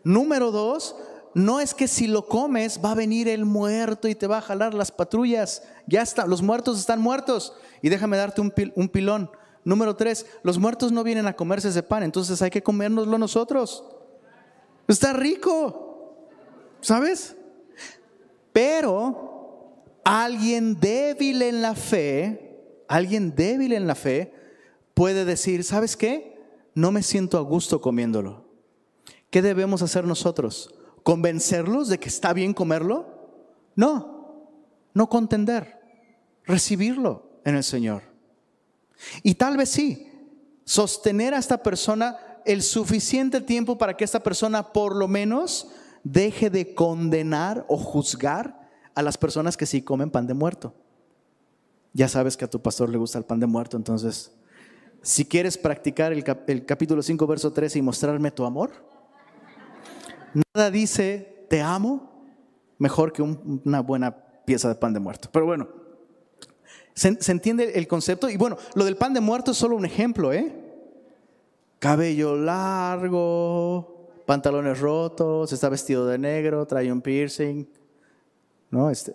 Número 0.03 0.51
dos, 0.51 0.97
no 1.33 1.61
es 1.61 1.73
que 1.73 1.87
si 1.87 2.07
lo 2.07 2.27
comes 2.27 2.81
va 2.83 2.91
a 2.91 2.95
venir 2.95 3.29
el 3.29 3.45
muerto 3.45 4.09
y 4.09 4.15
te 4.15 4.27
va 4.27 4.39
a 4.39 4.41
jalar 4.41 4.73
las 4.73 4.91
patrullas. 4.91 5.63
Ya 5.87 6.01
está, 6.01 6.27
los 6.27 6.41
muertos 6.41 6.77
están 6.77 6.99
muertos. 6.99 7.53
Y 7.81 7.87
déjame 7.87 8.17
darte 8.17 8.41
un, 8.41 8.53
un 8.75 8.89
pilón. 8.89 9.31
Número 9.63 9.95
tres, 9.95 10.25
los 10.43 10.59
muertos 10.59 10.91
no 10.91 11.05
vienen 11.05 11.27
a 11.27 11.37
comerse 11.37 11.69
ese 11.69 11.83
pan, 11.83 12.03
entonces 12.03 12.41
hay 12.41 12.49
que 12.49 12.61
comérnoslo 12.61 13.17
nosotros. 13.17 13.85
Está 14.87 15.13
rico, 15.13 16.27
¿sabes? 16.81 17.35
Pero 18.51 19.83
alguien 20.03 20.79
débil 20.79 21.41
en 21.41 21.61
la 21.61 21.75
fe, 21.75 22.83
alguien 22.87 23.33
débil 23.35 23.73
en 23.73 23.87
la 23.87 23.95
fe, 23.95 24.33
puede 24.93 25.25
decir, 25.25 25.63
¿sabes 25.63 25.97
qué? 25.97 26.37
No 26.75 26.91
me 26.91 27.03
siento 27.03 27.37
a 27.37 27.41
gusto 27.41 27.81
comiéndolo. 27.81 28.45
¿Qué 29.29 29.41
debemos 29.41 29.81
hacer 29.81 30.05
nosotros? 30.05 30.73
¿Convencerlos 31.03 31.87
de 31.87 31.99
que 31.99 32.09
está 32.09 32.33
bien 32.33 32.53
comerlo? 32.53 33.07
No, 33.75 34.51
no 34.93 35.09
contender, 35.09 35.79
recibirlo 36.43 37.39
en 37.43 37.55
el 37.55 37.63
Señor. 37.63 38.03
Y 39.23 39.35
tal 39.35 39.57
vez 39.57 39.69
sí, 39.69 40.07
sostener 40.65 41.33
a 41.33 41.39
esta 41.39 41.61
persona 41.63 42.17
el 42.45 42.61
suficiente 42.61 43.41
tiempo 43.41 43.77
para 43.77 43.95
que 43.95 44.03
esta 44.03 44.21
persona 44.21 44.73
por 44.73 44.95
lo 44.95 45.07
menos 45.07 45.69
deje 46.03 46.49
de 46.49 46.73
condenar 46.73 47.65
o 47.67 47.77
juzgar 47.77 48.69
a 48.95 49.01
las 49.01 49.17
personas 49.17 49.57
que 49.57 49.65
sí 49.65 49.81
comen 49.81 50.11
pan 50.11 50.27
de 50.27 50.33
muerto. 50.33 50.73
Ya 51.93 52.07
sabes 52.07 52.35
que 52.35 52.45
a 52.45 52.49
tu 52.49 52.61
pastor 52.61 52.89
le 52.89 52.97
gusta 52.97 53.17
el 53.17 53.25
pan 53.25 53.39
de 53.39 53.45
muerto, 53.45 53.77
entonces, 53.77 54.31
si 55.01 55.25
quieres 55.25 55.57
practicar 55.57 56.11
el, 56.11 56.65
capítulo 56.65 57.01
5, 57.01 57.27
verso 57.27 57.53
13 57.53 57.79
y 57.79 57.81
mostrarme 57.81 58.31
tu 58.31 58.45
amor, 58.45 58.71
Nada 60.55 60.71
dice 60.71 61.45
te 61.49 61.61
amo 61.61 62.25
mejor 62.79 63.13
que 63.13 63.21
una 63.21 63.81
buena 63.81 64.15
pieza 64.45 64.67
de 64.67 64.75
pan 64.75 64.93
de 64.93 64.99
muerto. 64.99 65.29
Pero 65.31 65.45
bueno, 65.45 65.67
¿se, 66.95 67.15
entiende 67.31 67.73
el 67.75 67.87
concepto? 67.87 68.29
Y 68.29 68.37
bueno, 68.37 68.57
lo 68.73 68.85
del 68.85 68.97
pan 68.97 69.13
de 69.13 69.21
muerto 69.21 69.51
es 69.51 69.57
solo 69.57 69.75
un 69.75 69.85
ejemplo, 69.85 70.33
¿eh? 70.33 70.62
Cabello 71.83 72.37
largo, 72.37 74.07
pantalones 74.25 74.79
rotos, 74.79 75.51
está 75.51 75.67
vestido 75.67 76.07
de 76.07 76.17
negro, 76.17 76.65
trae 76.65 76.89
un 76.89 77.01
piercing, 77.01 77.67
¿no? 78.71 78.89
Este, 78.89 79.11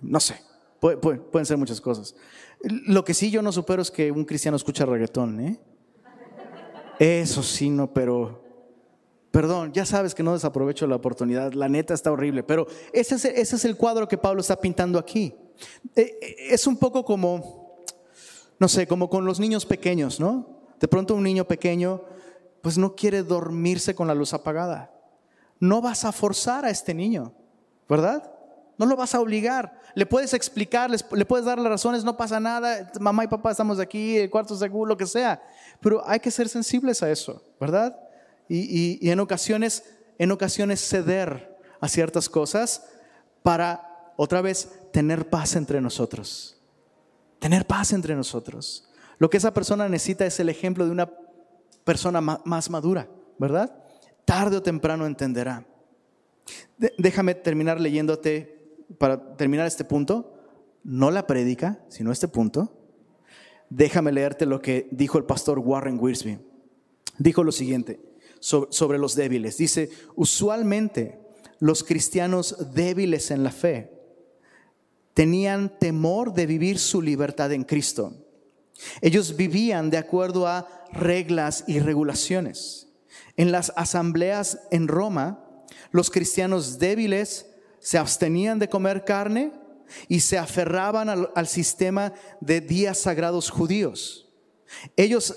no 0.00 0.18
sé, 0.18 0.34
pueden 0.80 1.46
ser 1.46 1.56
muchas 1.58 1.80
cosas. 1.80 2.16
Lo 2.60 3.04
que 3.04 3.14
sí 3.14 3.30
yo 3.30 3.40
no 3.40 3.52
supero 3.52 3.82
es 3.82 3.92
que 3.92 4.10
un 4.10 4.24
cristiano 4.24 4.56
escucha 4.56 4.84
reggaetón, 4.84 5.38
¿eh? 5.38 5.60
Eso 6.98 7.40
sí, 7.44 7.70
no, 7.70 7.94
pero 7.94 8.42
Perdón, 9.30 9.72
ya 9.72 9.86
sabes 9.86 10.12
que 10.12 10.24
no 10.24 10.32
desaprovecho 10.32 10.88
la 10.88 10.96
oportunidad, 10.96 11.52
la 11.52 11.68
neta 11.68 11.94
está 11.94 12.10
horrible, 12.10 12.42
pero 12.42 12.66
ese 12.92 13.14
es, 13.40 13.64
el 13.64 13.76
cuadro 13.76 14.08
que 14.08 14.18
Pablo 14.18 14.40
está 14.40 14.56
pintando 14.56 14.98
aquí. 14.98 15.32
Eh, 15.94 16.18
eh, 16.20 16.36
es 16.50 16.66
un 16.66 16.78
poco 16.78 17.04
como, 17.04 17.76
no 18.58 18.66
sé, 18.66 18.88
como 18.88 19.08
con 19.08 19.24
los 19.24 19.38
niños 19.38 19.64
pequeños, 19.64 20.18
¿no? 20.18 20.57
De 20.80 20.88
pronto 20.88 21.14
un 21.14 21.22
niño 21.22 21.44
pequeño, 21.44 22.02
pues 22.62 22.78
no 22.78 22.94
quiere 22.94 23.22
dormirse 23.22 23.94
con 23.94 24.06
la 24.06 24.14
luz 24.14 24.34
apagada. 24.34 24.92
No 25.60 25.80
vas 25.80 26.04
a 26.04 26.12
forzar 26.12 26.64
a 26.64 26.70
este 26.70 26.94
niño, 26.94 27.32
¿verdad? 27.88 28.30
No 28.76 28.86
lo 28.86 28.96
vas 28.96 29.14
a 29.14 29.20
obligar. 29.20 29.80
Le 29.94 30.06
puedes 30.06 30.32
explicar, 30.34 30.90
le 30.90 31.24
puedes 31.24 31.44
dar 31.44 31.58
las 31.58 31.70
razones, 31.70 32.04
no 32.04 32.16
pasa 32.16 32.38
nada, 32.38 32.92
mamá 33.00 33.24
y 33.24 33.28
papá 33.28 33.50
estamos 33.50 33.80
aquí, 33.80 34.18
el 34.18 34.30
cuarto 34.30 34.56
seguro, 34.56 34.90
lo 34.90 34.96
que 34.96 35.06
sea. 35.06 35.42
Pero 35.80 36.02
hay 36.06 36.20
que 36.20 36.30
ser 36.30 36.48
sensibles 36.48 37.02
a 37.02 37.10
eso, 37.10 37.42
¿verdad? 37.60 37.98
y, 38.48 39.10
en, 39.10 39.20
ocasiones, 39.20 39.84
en 40.18 40.32
ocasiones 40.32 40.80
ceder 40.80 41.58
a 41.80 41.88
ciertas 41.88 42.28
cosas 42.28 42.84
para, 43.42 44.12
otra 44.16 44.40
vez, 44.40 44.70
tener 44.92 45.28
paz 45.28 45.54
entre 45.56 45.80
nosotros. 45.80 46.56
Tener 47.38 47.66
paz 47.66 47.92
entre 47.92 48.14
nosotros. 48.14 48.87
Lo 49.18 49.28
que 49.28 49.36
esa 49.36 49.52
persona 49.52 49.88
necesita 49.88 50.24
es 50.26 50.38
el 50.40 50.48
ejemplo 50.48 50.84
de 50.84 50.92
una 50.92 51.10
persona 51.84 52.20
más 52.20 52.70
madura, 52.70 53.08
¿verdad? 53.38 53.74
Tarde 54.24 54.56
o 54.58 54.62
temprano 54.62 55.06
entenderá. 55.06 55.66
déjame 56.96 57.34
terminar 57.34 57.80
leyéndote, 57.80 58.76
para 58.98 59.36
terminar 59.36 59.66
este 59.66 59.84
punto, 59.84 60.34
no 60.84 61.10
la 61.10 61.26
prédica, 61.26 61.80
sino 61.88 62.12
este 62.12 62.28
punto. 62.28 62.72
Déjame 63.70 64.12
leerte 64.12 64.46
lo 64.46 64.62
que 64.62 64.88
dijo 64.90 65.18
el 65.18 65.24
pastor 65.24 65.58
Warren 65.58 65.98
Wiersbe. 66.00 66.38
Dijo 67.18 67.44
lo 67.44 67.52
siguiente, 67.52 68.00
sobre 68.40 68.98
los 68.98 69.14
débiles. 69.14 69.56
Dice, 69.58 69.90
usualmente 70.14 71.20
los 71.58 71.82
cristianos 71.82 72.72
débiles 72.72 73.30
en 73.30 73.42
la 73.42 73.50
fe 73.50 73.92
tenían 75.12 75.78
temor 75.78 76.32
de 76.32 76.46
vivir 76.46 76.78
su 76.78 77.02
libertad 77.02 77.52
en 77.52 77.64
Cristo. 77.64 78.14
Ellos 79.00 79.36
vivían 79.36 79.90
de 79.90 79.98
acuerdo 79.98 80.46
a 80.46 80.68
reglas 80.92 81.64
y 81.66 81.80
regulaciones. 81.80 82.88
En 83.36 83.52
las 83.52 83.72
asambleas 83.76 84.60
en 84.70 84.88
Roma, 84.88 85.44
los 85.90 86.10
cristianos 86.10 86.78
débiles 86.78 87.46
se 87.78 87.98
abstenían 87.98 88.58
de 88.58 88.68
comer 88.68 89.04
carne 89.04 89.52
y 90.08 90.20
se 90.20 90.38
aferraban 90.38 91.08
al, 91.08 91.46
sistema 91.46 92.12
de 92.40 92.60
días 92.60 92.98
sagrados 92.98 93.50
judíos. 93.50 94.28
Ellos 94.96 95.34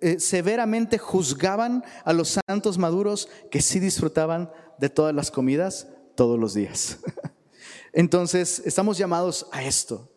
eh, 0.00 0.20
severamente 0.20 0.98
juzgaban 0.98 1.84
a 2.04 2.12
los 2.12 2.38
santos 2.46 2.78
maduros 2.78 3.28
que 3.50 3.60
sí 3.60 3.80
disfrutaban 3.80 4.50
de 4.78 4.88
todas 4.88 5.14
las 5.14 5.30
comidas 5.30 5.88
todos 6.14 6.38
los 6.38 6.54
días. 6.54 6.98
Entonces, 7.92 8.62
estamos 8.64 8.98
llamados 8.98 9.46
a 9.50 9.64
esto, 9.64 10.08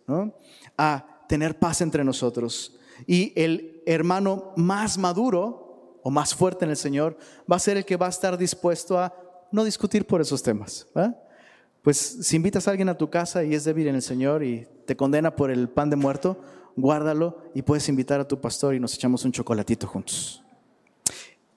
a 0.78 1.13
tener 1.34 1.58
paz 1.58 1.82
entre 1.82 2.04
nosotros. 2.04 2.76
Y 3.08 3.34
el 3.36 3.82
hermano 3.88 4.54
más 4.56 5.00
maduro 5.00 5.98
o 6.04 6.12
más 6.12 6.36
fuerte 6.36 6.64
en 6.64 6.70
el 6.70 6.78
Señor 6.78 7.18
va 7.52 7.56
a 7.56 7.60
ser 7.60 7.76
el 7.76 7.86
que 7.86 7.98
va 7.98 8.06
a 8.06 8.10
estar 8.10 8.38
dispuesto 8.38 9.00
a 9.00 9.12
no 9.52 9.64
discutir 9.64 10.06
por 10.06 10.22
esos 10.22 10.44
temas. 10.44 10.86
Pues 11.82 11.98
si 11.98 12.36
invitas 12.36 12.68
a 12.68 12.72
alguien 12.72 12.88
a 12.88 13.00
tu 13.00 13.10
casa 13.10 13.44
y 13.44 13.56
es 13.56 13.64
débil 13.64 13.88
en 13.88 13.96
el 13.96 14.04
Señor 14.04 14.44
y 14.44 14.68
te 14.86 14.96
condena 14.96 15.36
por 15.36 15.50
el 15.50 15.70
pan 15.70 15.90
de 15.90 15.96
muerto, 15.96 16.40
guárdalo 16.76 17.40
y 17.56 17.64
puedes 17.64 17.90
invitar 17.90 18.20
a 18.20 18.28
tu 18.28 18.40
pastor 18.40 18.76
y 18.76 18.80
nos 18.80 18.94
echamos 18.94 19.26
un 19.26 19.32
chocolatito 19.32 19.88
juntos. 19.88 20.44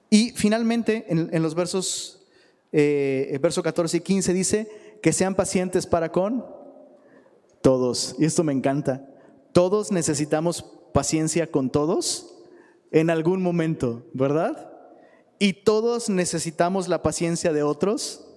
Y 0.09 0.31
finalmente, 0.31 1.05
en, 1.09 1.43
los 1.43 1.55
versos, 1.55 2.27
eh, 2.73 3.39
verso 3.43 3.63
14 3.63 3.99
y 3.99 4.01
15 4.01 4.33
dice 4.33 4.99
que 5.03 5.13
sean 5.13 5.35
pacientes 5.35 5.87
para 5.87 6.11
con 6.11 6.47
todos. 7.61 8.17
Y 8.19 8.25
esto 8.25 8.43
me 8.43 8.55
encanta. 8.55 9.07
Todos 9.57 9.91
necesitamos 9.91 10.67
paciencia 10.93 11.51
con 11.51 11.71
todos 11.71 12.45
en 12.91 13.09
algún 13.09 13.41
momento, 13.41 14.05
¿verdad? 14.13 14.71
Y 15.39 15.55
todos 15.65 16.11
necesitamos 16.11 16.89
la 16.89 17.03
paciencia 17.03 17.55
de 17.55 17.63
otros 17.63 18.29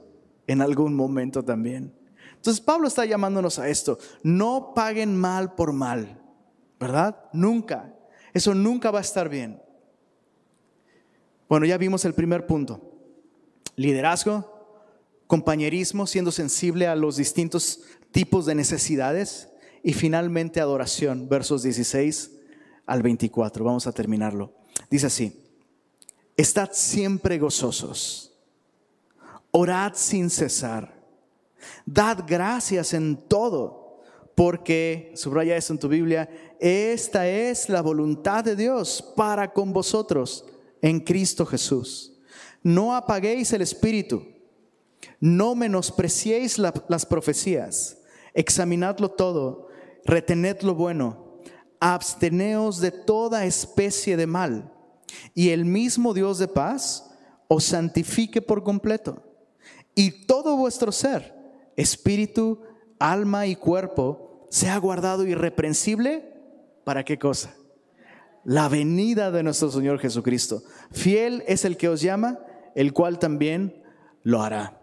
en 0.47 0.61
algún 0.61 0.95
momento 0.95 1.43
también. 1.43 1.93
Entonces 2.38 2.61
Pablo 2.61 2.88
está 2.88 3.03
llamándonos 3.03 3.59
a 3.59 3.67
esto. 3.67 3.99
No 4.24 4.72
paguen 4.74 5.13
mal 5.17 5.55
por 5.55 5.74
mal. 5.74 6.22
¿verdad? 6.80 7.17
Nunca. 7.34 7.93
Eso 8.34 8.55
nunca 8.55 8.89
va 8.89 8.99
a 8.99 9.01
estar 9.01 9.28
bien. 9.28 9.61
Bueno, 11.49 11.65
ya 11.65 11.78
vimos 11.78 12.05
el 12.05 12.13
primer 12.13 12.47
punto. 12.47 12.80
Liderazgo, 13.76 14.88
compañerismo, 15.28 16.07
siendo 16.07 16.32
sensible 16.32 16.88
a 16.88 16.95
los 16.95 17.17
distintos 17.17 17.82
tipos 18.13 18.45
de 18.45 18.55
necesidades 18.55 19.49
y 19.84 19.93
finalmente 19.93 20.59
adoración, 20.59 21.30
versos 21.30 21.63
16 21.63 22.32
al 22.86 23.01
24. 23.01 23.63
Vamos 23.63 23.88
a 23.88 23.91
terminarlo. 23.91 24.53
Dice 24.89 25.07
así, 25.07 25.39
estad 26.36 26.69
siempre 26.71 27.38
gozosos, 27.38 28.34
orad 29.51 29.93
sin 29.95 30.30
cesar, 30.30 30.93
dad 31.86 32.23
gracias 32.27 32.93
en 32.93 33.17
todo 33.17 33.80
porque, 34.36 35.11
subraya 35.15 35.57
eso 35.57 35.73
en 35.73 35.80
tu 35.80 35.89
Biblia, 35.89 36.30
esta 36.59 37.27
es 37.27 37.67
la 37.67 37.82
voluntad 37.82 38.43
de 38.43 38.55
Dios 38.55 39.03
para 39.15 39.51
con 39.51 39.73
vosotros 39.73 40.45
en 40.82 41.01
Cristo 41.01 41.45
Jesús. 41.45 42.13
No 42.63 42.95
apaguéis 42.95 43.51
el 43.51 43.61
espíritu, 43.61 44.25
no 45.19 45.55
menospreciéis 45.55 46.57
las 46.57 47.05
profecías, 47.05 47.97
examinadlo 48.34 49.09
todo, 49.11 49.68
retened 50.06 50.62
lo 50.62 50.76
bueno, 50.76 51.39
absteneos 51.80 52.80
de 52.80 52.91
toda 52.91 53.45
especie 53.45 54.18
de 54.18 54.28
mal, 54.28 54.74
y 55.34 55.50
el 55.50 55.66
mismo 55.66 56.14
Dios 56.14 56.39
de 56.39 56.47
paz 56.47 57.12
os 57.47 57.64
santifique 57.64 58.41
por 58.41 58.64
completo, 58.64 59.24
y 59.95 60.26
todo 60.26 60.56
vuestro 60.56 60.91
ser, 60.91 61.36
espíritu, 61.76 62.62
alma 63.00 63.47
y 63.47 63.56
cuerpo, 63.56 64.47
sea 64.50 64.78
guardado 64.78 65.26
irreprensible, 65.26 66.34
¿para 66.84 67.04
qué 67.04 67.18
cosa? 67.18 67.56
La 68.43 68.68
venida 68.68 69.32
de 69.32 69.43
nuestro 69.43 69.70
Señor 69.70 70.00
Jesucristo. 70.00 70.64
Fiel 70.91 71.43
es 71.47 71.66
el 71.66 71.78
que 71.78 71.89
os 71.89 72.02
llama, 72.02 72.39
el 72.76 72.93
cual 72.93 73.20
también 73.20 73.84
lo 74.24 74.41
hará. 74.41 74.82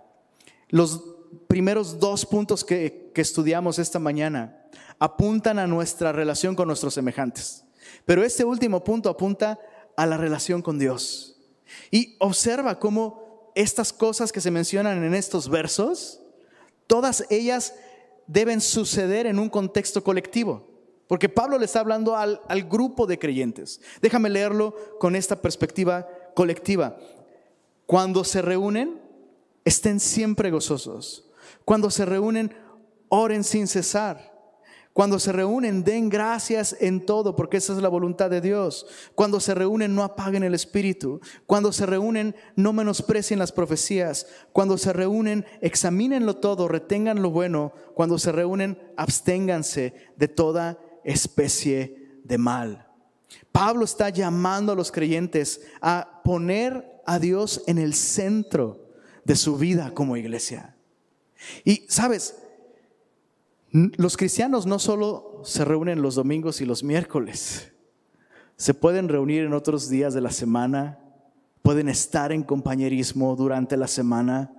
Los 0.69 1.03
primeros 1.49 1.99
dos 1.99 2.27
puntos 2.27 2.65
que, 2.65 3.13
estudiamos 3.17 3.79
esta 3.79 3.99
mañana 3.99 4.56
apuntan 4.99 5.59
a 5.59 5.67
nuestra 5.67 6.13
relación 6.13 6.55
con 6.55 6.69
nuestros 6.69 6.95
semejantes. 6.95 7.65
Pero 8.05 8.23
este 8.23 8.45
último 8.45 8.83
punto 8.83 9.09
apunta 9.09 9.59
a 9.97 10.07
la 10.07 10.17
relación 10.17 10.63
con 10.63 10.79
Dios. 10.79 11.37
Y 11.91 12.17
observa 12.21 12.79
cómo 12.79 13.53
estas 13.55 13.93
cosas 13.93 14.33
que 14.33 14.41
se 14.41 14.51
mencionan 14.51 15.03
en 15.03 15.15
estos 15.15 15.49
versos, 15.49 16.21
todas 16.87 17.25
ellas 17.31 17.75
deben 18.27 18.61
suceder 18.61 19.27
en 19.27 19.39
un 19.39 19.49
contexto 19.49 20.03
colectivo. 20.05 20.69
Porque 21.09 21.29
Pablo 21.29 21.59
le 21.59 21.65
está 21.67 21.81
hablando 21.81 22.17
al, 22.17 22.41
al 22.49 22.65
grupo 22.65 23.07
de 23.07 23.19
creyentes. 23.19 23.81
Déjame 24.03 24.29
leerlo 24.29 24.75
con 24.99 25.15
esta 25.15 25.41
perspectiva 25.41 26.07
colectiva. 26.35 26.99
Cuando 27.87 28.25
se 28.25 28.43
reúnen, 28.43 29.01
estén 29.65 30.01
siempre 30.01 30.51
gozosos. 30.51 31.31
Cuando 31.65 31.91
se 31.91 32.05
reúnen, 32.05 32.55
oren 33.09 33.45
sin 33.45 33.69
cesar. 33.69 34.36
Cuando 34.97 35.19
se 35.19 35.31
reúnen, 35.31 35.85
den 35.85 36.09
gracias 36.09 36.75
en 36.81 37.05
todo, 37.05 37.37
porque 37.37 37.59
esa 37.59 37.75
es 37.75 37.83
la 37.83 37.89
voluntad 37.91 38.31
de 38.31 38.41
Dios. 38.41 38.87
Cuando 39.15 39.41
se 39.41 39.55
reúnen, 39.55 39.95
no 39.95 40.03
apaguen 40.03 40.43
el 40.43 40.55
espíritu. 40.55 41.21
Cuando 41.45 41.71
se 41.71 41.85
reúnen, 41.85 42.35
no 42.55 42.73
menosprecien 42.73 43.39
las 43.39 43.53
profecías. 43.53 44.27
Cuando 44.55 44.79
se 44.79 44.95
reúnen, 44.95 45.45
examínenlo 45.61 46.37
todo, 46.37 46.67
retengan 46.67 47.21
lo 47.21 47.31
bueno. 47.31 47.75
Cuando 47.93 48.19
se 48.19 48.33
reúnen, 48.33 48.79
absténganse 48.97 49.93
de 50.17 50.29
toda 50.29 50.79
especie 51.05 52.19
de 52.25 52.39
mal. 52.39 52.89
Pablo 53.53 53.85
está 53.85 54.09
llamando 54.09 54.73
a 54.73 54.77
los 54.77 54.91
creyentes 54.91 55.61
a 55.83 56.23
poner 56.25 57.03
a 57.05 57.19
Dios 57.19 57.63
en 57.67 57.77
el 57.77 57.93
centro 57.93 58.89
de 59.27 59.37
su 59.37 59.59
vida 59.59 59.93
como 59.93 60.17
iglesia. 60.17 60.75
Y 61.67 61.85
sabes, 61.87 62.35
los 63.73 64.17
cristianos 64.17 64.67
no 64.67 64.79
solo 64.79 65.43
se 65.45 65.65
reúnen 65.65 66.03
los 66.03 66.15
domingos 66.15 66.61
y 66.61 66.65
los 66.65 66.83
miércoles, 66.83 67.73
se 68.57 68.75
pueden 68.75 69.09
reunir 69.09 69.45
en 69.45 69.53
otros 69.53 69.89
días 69.89 70.15
de 70.15 70.21
la 70.21 70.31
semana, 70.31 70.99
pueden 71.63 71.89
estar 71.89 72.33
en 72.33 72.43
compañerismo 72.43 73.37
durante 73.37 73.77
la 73.77 73.87
semana. 73.87 74.53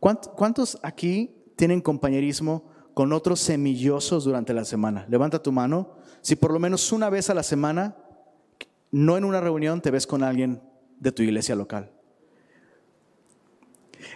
¿Cuántos 0.00 0.78
aquí 0.82 1.34
tienen 1.56 1.80
compañerismo 1.80 2.64
con 2.94 3.12
otros 3.12 3.40
semillosos 3.40 4.24
durante 4.24 4.54
la 4.54 4.64
semana? 4.64 5.04
Levanta 5.08 5.42
tu 5.42 5.52
mano. 5.52 5.96
Si 6.22 6.36
por 6.36 6.52
lo 6.52 6.58
menos 6.58 6.90
una 6.92 7.10
vez 7.10 7.28
a 7.28 7.34
la 7.34 7.42
semana, 7.42 7.96
no 8.90 9.16
en 9.16 9.24
una 9.24 9.40
reunión, 9.40 9.80
te 9.80 9.90
ves 9.90 10.06
con 10.06 10.22
alguien 10.22 10.62
de 11.00 11.12
tu 11.12 11.22
iglesia 11.22 11.54
local. 11.54 11.90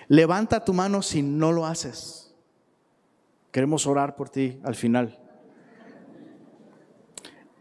Levanta 0.06 0.64
tu 0.64 0.72
mano 0.72 1.02
si 1.02 1.22
no 1.22 1.52
lo 1.52 1.66
haces. 1.66 2.27
Queremos 3.50 3.86
orar 3.86 4.16
por 4.16 4.28
ti 4.28 4.58
al 4.62 4.74
final. 4.74 5.18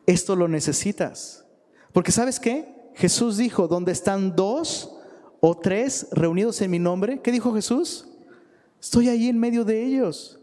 Esto 0.06 0.36
lo 0.36 0.48
necesitas. 0.48 1.46
Porque 1.94 2.12
sabes 2.12 2.40
qué? 2.40 2.92
Jesús 2.96 3.38
dijo, 3.38 3.68
donde 3.68 3.92
están 3.92 4.36
dos 4.36 4.98
o 5.40 5.58
tres 5.58 6.08
reunidos 6.12 6.62
en 6.62 6.72
mi 6.72 6.80
nombre, 6.80 7.22
¿qué 7.22 7.32
dijo 7.32 7.54
Jesús? 7.54 8.08
Estoy 8.82 9.10
ahí 9.10 9.28
en 9.28 9.38
medio 9.38 9.64
de 9.64 9.84
ellos. 9.84 10.40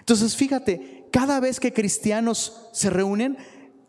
Entonces 0.00 0.36
fíjate, 0.36 1.06
cada 1.10 1.40
vez 1.40 1.60
que 1.60 1.72
cristianos 1.72 2.68
se 2.72 2.90
reúnen, 2.90 3.38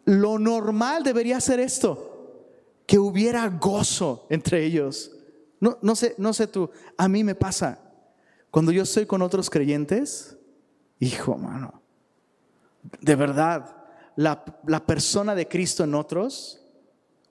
lo 0.05 0.39
normal 0.39 1.03
debería 1.03 1.41
ser 1.41 1.59
esto, 1.59 2.45
que 2.85 2.99
hubiera 2.99 3.49
gozo 3.49 4.27
entre 4.29 4.63
ellos. 4.63 5.11
No, 5.59 5.77
no, 5.81 5.95
sé, 5.95 6.15
no 6.17 6.33
sé 6.33 6.47
tú, 6.47 6.69
a 6.97 7.07
mí 7.09 7.23
me 7.23 7.35
pasa. 7.35 7.79
Cuando 8.51 8.71
yo 8.71 8.83
estoy 8.83 9.05
con 9.05 9.21
otros 9.21 9.49
creyentes, 9.49 10.34
Hijo, 10.99 11.37
mano. 11.37 11.81
De 13.01 13.15
verdad, 13.15 13.85
la, 14.15 14.43
la 14.65 14.85
persona 14.85 15.35
de 15.35 15.47
Cristo 15.47 15.83
en 15.83 15.95
otros, 15.95 16.61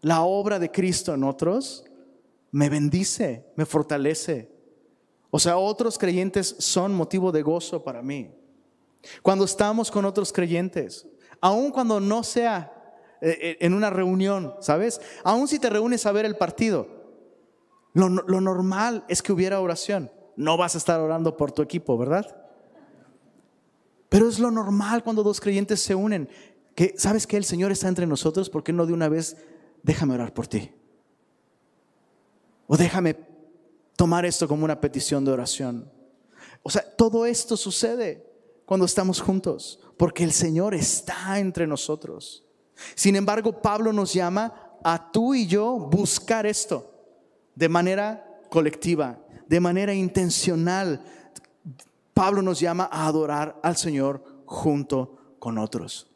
la 0.01 0.23
obra 0.23 0.59
de 0.59 0.71
Cristo 0.71 1.15
en 1.15 1.25
otros, 1.25 1.85
me 2.51 2.69
bendice, 2.69 3.47
me 3.57 3.67
fortalece. 3.67 4.53
O 5.31 5.39
sea, 5.39 5.57
otros 5.57 5.99
creyentes 5.99 6.55
son 6.59 6.95
motivo 6.95 7.33
de 7.33 7.43
gozo 7.43 7.83
para 7.83 8.03
mí. 8.03 8.33
Cuando 9.23 9.45
estamos 9.45 9.91
con 9.91 10.05
otros 10.05 10.33
creyentes, 10.33 11.07
aun 11.41 11.71
cuando 11.71 11.99
no 12.01 12.23
sea 12.23 12.73
eh, 13.21 13.39
eh, 13.41 13.57
en 13.61 13.75
una 13.75 13.91
reunión, 13.91 14.55
¿sabes? 14.61 15.01
Aun 15.25 15.49
si 15.49 15.59
te 15.59 15.71
reúnes 15.71 16.07
a 16.07 16.13
ver 16.13 16.25
el 16.25 16.37
partido, 16.37 16.87
lo, 17.93 18.09
lo 18.09 18.41
normal 18.41 19.05
es 19.09 19.23
que 19.23 19.33
hubiera 19.33 19.61
oración. 19.61 20.11
No 20.37 20.57
vas 20.57 20.75
a 20.75 20.79
estar 20.79 21.01
orando 21.01 21.37
por 21.37 21.53
tu 21.53 21.63
equipo, 21.63 21.99
¿verdad? 21.99 22.44
Pero 24.15 24.29
es 24.29 24.39
lo 24.39 24.53
normal 24.53 25.03
cuando 25.03 25.25
dos 25.25 25.41
creyentes 25.41 25.81
se 25.81 25.93
unen. 25.93 26.29
Que 26.77 26.95
sabes 26.97 27.27
que 27.27 27.37
el 27.37 27.45
Señor 27.45 27.73
está 27.73 27.89
entre 27.89 28.07
nosotros, 28.07 28.49
¿por 28.49 28.63
qué 28.63 28.73
no 28.73 28.87
de 28.87 28.93
una 28.93 29.09
vez 29.09 29.37
déjame 29.83 30.15
orar 30.15 30.33
por 30.33 30.47
ti? 30.47 30.71
O 32.69 32.77
déjame 32.77 33.17
tomar 33.97 34.25
esto 34.25 34.47
como 34.47 34.65
una 34.65 34.81
petición 34.81 35.25
de 35.25 35.33
oración. 35.33 35.91
O 36.63 36.71
sea, 36.71 36.89
todo 36.97 37.27
esto 37.27 37.57
sucede 37.57 38.25
cuando 38.65 38.87
estamos 38.87 39.21
juntos, 39.21 39.81
porque 39.97 40.23
el 40.23 40.31
Señor 40.31 40.77
está 40.77 41.41
entre 41.41 41.67
nosotros. 41.67 42.47
Sin 42.95 43.17
embargo, 43.17 43.61
Pablo 43.61 43.93
nos 43.93 44.15
llama 44.15 44.79
a 44.85 45.11
tú 45.11 45.35
y 45.35 45.49
yo 45.49 45.77
buscar 45.77 46.47
esto 46.47 46.89
de 47.57 47.69
manera 47.69 48.41
colectiva, 48.49 49.19
de 49.49 49.59
manera 49.59 49.93
intencional, 49.93 51.05
Pablo 52.15 52.43
nos 52.43 52.61
llama 52.61 52.89
a 52.91 53.07
adorar 53.07 53.59
al 53.63 53.77
Señor 53.77 54.25
junto 54.47 55.37
con 55.41 55.59
otros. 55.59 56.07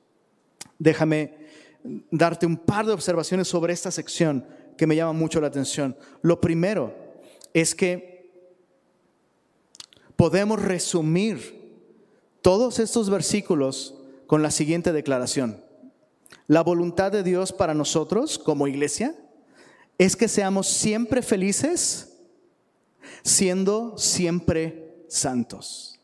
Déjame 0.78 1.34
darte 2.10 2.46
un 2.46 2.56
par 2.56 2.86
de 2.86 2.92
observaciones 2.92 3.48
sobre 3.48 3.72
esta 3.72 3.90
sección 3.90 4.46
que 4.76 4.86
me 4.86 4.96
llama 4.96 5.12
mucho 5.12 5.40
la 5.40 5.48
atención. 5.48 5.96
Lo 6.22 6.40
primero 6.40 6.94
es 7.52 7.74
que 7.74 8.30
podemos 10.16 10.62
resumir 10.62 11.58
todos 12.42 12.78
estos 12.78 13.10
versículos 13.10 13.94
con 14.26 14.42
la 14.42 14.50
siguiente 14.50 14.92
declaración. 14.92 15.62
La 16.46 16.62
voluntad 16.62 17.10
de 17.10 17.22
Dios 17.22 17.52
para 17.52 17.74
nosotros 17.74 18.38
como 18.38 18.68
iglesia 18.68 19.16
es 19.98 20.14
que 20.16 20.28
seamos 20.28 20.68
siempre 20.68 21.22
felices, 21.22 22.16
siendo 23.22 23.98
siempre 23.98 24.87
santos. 25.08 25.98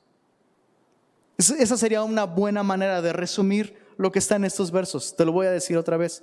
Esa 1.36 1.76
sería 1.76 2.02
una 2.02 2.24
buena 2.24 2.62
manera 2.62 3.02
de 3.02 3.12
resumir 3.12 3.76
lo 3.96 4.10
que 4.10 4.18
está 4.18 4.36
en 4.36 4.44
estos 4.44 4.70
versos. 4.70 5.14
Te 5.16 5.24
lo 5.24 5.32
voy 5.32 5.46
a 5.46 5.50
decir 5.50 5.76
otra 5.76 5.96
vez. 5.96 6.22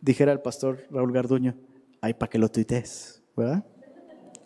Dijera 0.00 0.32
el 0.32 0.40
pastor 0.40 0.86
Raúl 0.90 1.12
Garduño, 1.12 1.56
ahí 2.00 2.12
para 2.14 2.28
que 2.28 2.38
lo 2.38 2.50
tuitees, 2.50 3.22
¿verdad? 3.36 3.64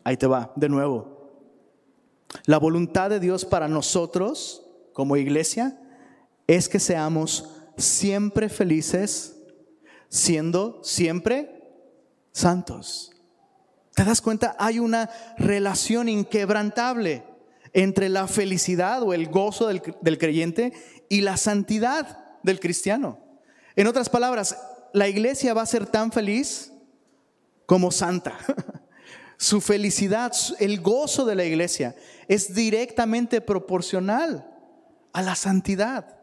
Ahí 0.04 0.16
te 0.16 0.26
va, 0.26 0.52
de 0.54 0.68
nuevo. 0.68 1.30
La 2.46 2.58
voluntad 2.58 3.10
de 3.10 3.20
Dios 3.20 3.44
para 3.44 3.68
nosotros 3.68 4.64
como 4.92 5.16
iglesia 5.16 5.78
es 6.46 6.68
que 6.68 6.78
seamos 6.78 7.50
siempre 7.76 8.48
felices, 8.48 9.36
siendo 10.08 10.82
siempre 10.84 11.62
santos. 12.32 13.12
¿Te 13.94 14.04
das 14.04 14.20
cuenta? 14.20 14.56
Hay 14.58 14.78
una 14.78 15.10
relación 15.38 16.08
inquebrantable 16.08 17.24
entre 17.72 18.08
la 18.08 18.28
felicidad 18.28 19.02
o 19.02 19.14
el 19.14 19.28
gozo 19.28 19.66
del, 19.68 20.18
creyente 20.18 20.72
y 21.08 21.22
la 21.22 21.36
santidad 21.36 22.38
del 22.42 22.60
cristiano. 22.60 23.18
En 23.76 23.86
otras 23.86 24.08
palabras, 24.08 24.56
la 24.92 25.08
iglesia 25.08 25.54
va 25.54 25.62
a 25.62 25.66
ser 25.66 25.86
tan 25.86 26.12
feliz 26.12 26.72
como 27.66 27.90
santa. 27.90 28.36
Su 29.38 29.60
felicidad, 29.60 30.32
el 30.60 30.80
gozo 30.80 31.24
de 31.24 31.34
la 31.34 31.44
iglesia 31.44 31.96
es 32.28 32.54
directamente 32.54 33.40
proporcional 33.40 34.48
a 35.12 35.22
la 35.22 35.34
santidad, 35.34 36.16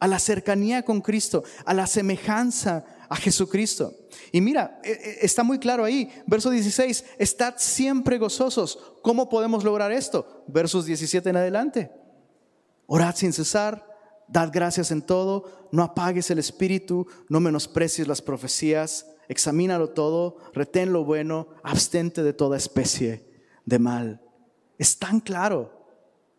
a 0.00 0.06
la 0.06 0.18
cercanía 0.18 0.84
con 0.84 1.00
Cristo, 1.00 1.44
a 1.64 1.72
la 1.72 1.86
semejanza 1.86 2.84
a 3.08 3.16
Jesucristo. 3.16 3.94
Y 4.32 4.40
mira, 4.40 4.80
e, 4.82 4.90
e, 4.90 5.18
está 5.22 5.42
muy 5.42 5.58
claro 5.58 5.84
ahí, 5.84 6.10
verso 6.26 6.50
16, 6.50 7.04
estad 7.18 7.54
siempre 7.58 8.18
gozosos. 8.18 8.78
¿Cómo 9.02 9.28
podemos 9.28 9.64
lograr 9.64 9.92
esto? 9.92 10.44
Versos 10.46 10.86
17 10.86 11.28
en 11.28 11.36
adelante. 11.36 11.90
Orad 12.86 13.14
sin 13.16 13.32
cesar, 13.32 13.86
dad 14.28 14.50
gracias 14.52 14.90
en 14.90 15.02
todo, 15.02 15.68
no 15.72 15.82
apagues 15.82 16.30
el 16.30 16.38
espíritu, 16.38 17.06
no 17.28 17.40
menosprecies 17.40 18.06
las 18.06 18.22
profecías, 18.22 19.06
examínalo 19.28 19.90
todo, 19.90 20.36
retén 20.52 20.92
lo 20.92 21.04
bueno, 21.04 21.48
abstente 21.62 22.22
de 22.22 22.32
toda 22.32 22.56
especie 22.56 23.26
de 23.64 23.78
mal. 23.78 24.22
Es 24.78 24.98
tan 24.98 25.20
claro, 25.20 25.76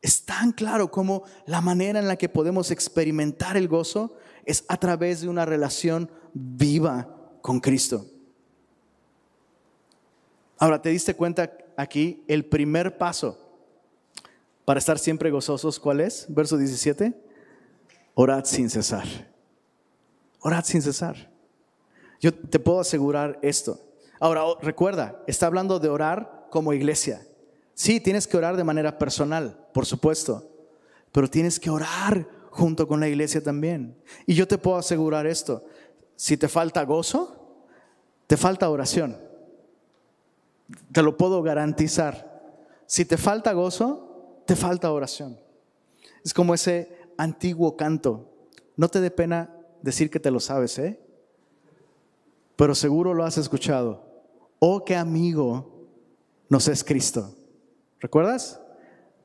es 0.02 0.26
tan 0.26 0.52
claro 0.52 0.92
como 0.92 1.24
la 1.46 1.62
manera 1.62 2.00
en 2.00 2.08
la 2.08 2.16
que 2.18 2.30
podemos 2.30 2.72
experimentar 2.72 3.58
el 3.58 3.68
gozo 3.68 4.16
es 4.46 4.64
a 4.70 4.78
través 4.78 5.22
de 5.22 5.28
una 5.28 5.46
relación 5.46 6.10
viva 6.40 7.08
con 7.42 7.60
Cristo. 7.60 8.06
Ahora, 10.58 10.82
¿te 10.82 10.90
diste 10.90 11.16
cuenta 11.16 11.52
aquí 11.76 12.24
el 12.28 12.46
primer 12.46 12.98
paso 12.98 13.38
para 14.66 14.80
estar 14.80 14.98
siempre 14.98 15.32
gozosos? 15.32 15.80
¿Cuál 15.80 16.02
es? 16.02 16.26
Verso 16.30 16.58
17. 16.58 17.14
Orad 18.16 18.46
sin 18.46 18.70
cesar. 18.70 19.06
Orad 20.40 20.64
sin 20.64 20.82
cesar. 20.82 21.32
Yo 22.20 22.34
te 22.34 22.60
puedo 22.60 22.80
asegurar 22.80 23.38
esto. 23.42 23.80
Ahora, 24.20 24.42
recuerda, 24.62 25.22
está 25.28 25.46
hablando 25.46 25.80
de 25.80 25.90
orar 25.90 26.48
como 26.50 26.74
iglesia. 26.74 27.28
Sí, 27.76 28.00
tienes 28.00 28.26
que 28.26 28.38
orar 28.38 28.58
de 28.58 28.64
manera 28.64 28.98
personal, 28.98 29.68
por 29.72 29.86
supuesto, 29.86 30.50
pero 31.12 31.30
tienes 31.30 31.60
que 31.60 31.70
orar 31.70 32.28
junto 32.50 32.88
con 32.88 33.00
la 33.00 33.08
iglesia 33.08 33.44
también. 33.44 33.96
Y 34.26 34.34
yo 34.34 34.48
te 34.48 34.58
puedo 34.58 34.78
asegurar 34.78 35.28
esto, 35.28 35.64
si 36.18 36.36
te 36.36 36.50
falta 36.50 36.84
gozo, 36.84 37.64
te 38.28 38.36
falta 38.36 38.70
oración. 38.70 39.18
Te 40.92 41.02
lo 41.02 41.16
puedo 41.16 41.42
garantizar. 41.42 42.60
Si 42.86 43.06
te 43.06 43.16
falta 43.16 43.54
gozo, 43.54 44.42
te 44.46 44.56
falta 44.56 44.92
oración. 44.92 45.40
Es 46.26 46.34
como 46.34 46.54
ese 46.54 46.92
antiguo 47.18 47.78
canto. 47.78 48.34
No 48.76 48.90
te 48.90 49.00
dé 49.00 49.12
pena 49.12 49.56
decir 49.82 50.10
que 50.10 50.20
te 50.20 50.32
lo 50.32 50.40
sabes, 50.40 50.78
¿eh? 50.80 51.00
Pero 52.56 52.76
seguro 52.76 53.14
lo 53.14 53.24
has 53.24 53.38
escuchado. 53.38 54.04
Oh, 54.60 54.84
qué 54.84 54.96
amigo 54.96 55.88
nos 56.50 56.68
es 56.68 56.84
Cristo. 56.84 57.34
¿Recuerdas? 58.00 58.60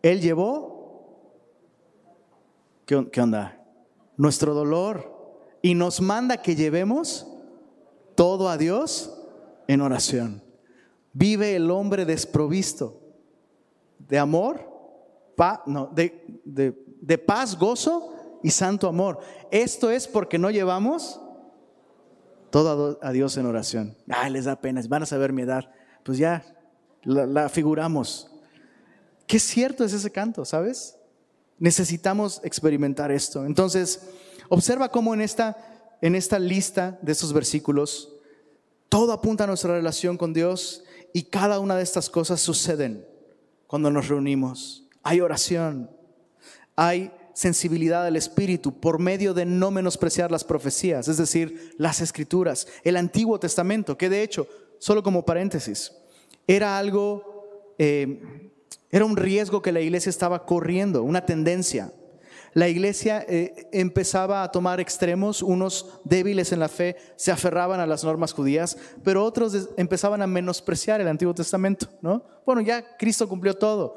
Él 0.02 0.20
llevó, 0.20 1.22
¿qué, 2.84 3.20
onda? 3.20 3.64
Nuestro 4.16 4.52
dolor 4.52 5.11
y 5.62 5.74
nos 5.74 6.00
manda 6.00 6.42
que 6.42 6.56
llevemos 6.56 7.26
todo 8.14 8.48
a 8.48 8.58
Dios 8.58 9.16
en 9.68 9.80
oración. 9.80 10.42
Vive 11.12 11.56
el 11.56 11.70
hombre 11.70 12.04
desprovisto 12.04 13.00
de 13.98 14.18
amor, 14.18 14.68
no, 15.66 15.86
de, 15.86 16.76
de 17.00 17.18
paz, 17.18 17.58
gozo 17.58 18.38
y 18.42 18.50
santo 18.50 18.88
amor. 18.88 19.20
Esto 19.50 19.90
es 19.90 20.06
porque 20.06 20.38
no 20.38 20.50
llevamos 20.50 21.20
todo 22.50 22.98
a 23.00 23.12
Dios 23.12 23.36
en 23.36 23.46
oración. 23.46 23.96
Ay, 24.08 24.30
les 24.30 24.44
da 24.44 24.60
pena, 24.60 24.82
van 24.88 25.02
a 25.02 25.06
saber 25.06 25.32
mi 25.32 25.42
edad. 25.42 25.70
Pues 26.04 26.18
ya 26.18 26.44
la, 27.02 27.26
la 27.26 27.48
figuramos. 27.48 28.30
Qué 29.26 29.38
cierto 29.38 29.84
es 29.84 29.92
ese 29.94 30.10
canto, 30.10 30.44
¿sabes? 30.44 30.98
Necesitamos 31.58 32.40
experimentar 32.44 33.10
esto. 33.10 33.46
Entonces, 33.46 34.08
observa 34.48 34.90
cómo 34.90 35.14
en 35.14 35.20
esta, 35.20 35.96
en 36.00 36.14
esta 36.14 36.38
lista 36.38 36.98
de 37.02 37.12
esos 37.12 37.32
versículos, 37.32 38.12
todo 38.88 39.12
apunta 39.12 39.44
a 39.44 39.46
nuestra 39.46 39.74
relación 39.74 40.16
con 40.16 40.32
Dios 40.32 40.84
y 41.12 41.24
cada 41.24 41.58
una 41.58 41.76
de 41.76 41.82
estas 41.82 42.10
cosas 42.10 42.40
suceden 42.40 43.06
cuando 43.66 43.90
nos 43.90 44.08
reunimos. 44.08 44.84
Hay 45.02 45.20
oración, 45.20 45.90
hay 46.76 47.10
sensibilidad 47.34 48.04
al 48.04 48.16
Espíritu 48.16 48.78
por 48.78 48.98
medio 48.98 49.32
de 49.32 49.46
no 49.46 49.70
menospreciar 49.70 50.30
las 50.30 50.44
profecías, 50.44 51.08
es 51.08 51.16
decir, 51.16 51.74
las 51.78 52.00
escrituras, 52.00 52.66
el 52.84 52.96
Antiguo 52.96 53.40
Testamento, 53.40 53.96
que 53.96 54.10
de 54.10 54.22
hecho, 54.22 54.46
solo 54.78 55.02
como 55.02 55.24
paréntesis, 55.24 55.92
era 56.46 56.76
algo 56.76 57.74
eh, 57.78 58.50
era 58.92 59.06
un 59.06 59.16
riesgo 59.16 59.62
que 59.62 59.72
la 59.72 59.80
iglesia 59.80 60.10
estaba 60.10 60.44
corriendo, 60.44 61.02
una 61.02 61.24
tendencia. 61.24 61.90
La 62.54 62.68
iglesia 62.68 63.24
eh, 63.28 63.68
empezaba 63.72 64.42
a 64.42 64.50
tomar 64.50 64.78
extremos, 64.78 65.42
unos 65.42 66.00
débiles 66.04 66.52
en 66.52 66.60
la 66.60 66.68
fe 66.68 66.96
se 67.16 67.32
aferraban 67.32 67.80
a 67.80 67.86
las 67.86 68.04
normas 68.04 68.32
judías, 68.32 68.76
pero 69.02 69.24
otros 69.24 69.70
empezaban 69.76 70.20
a 70.20 70.26
menospreciar 70.26 71.00
el 71.00 71.08
Antiguo 71.08 71.34
Testamento, 71.34 71.88
¿no? 72.02 72.22
Bueno, 72.44 72.60
ya 72.60 72.96
Cristo 72.98 73.28
cumplió 73.28 73.56
todo, 73.56 73.96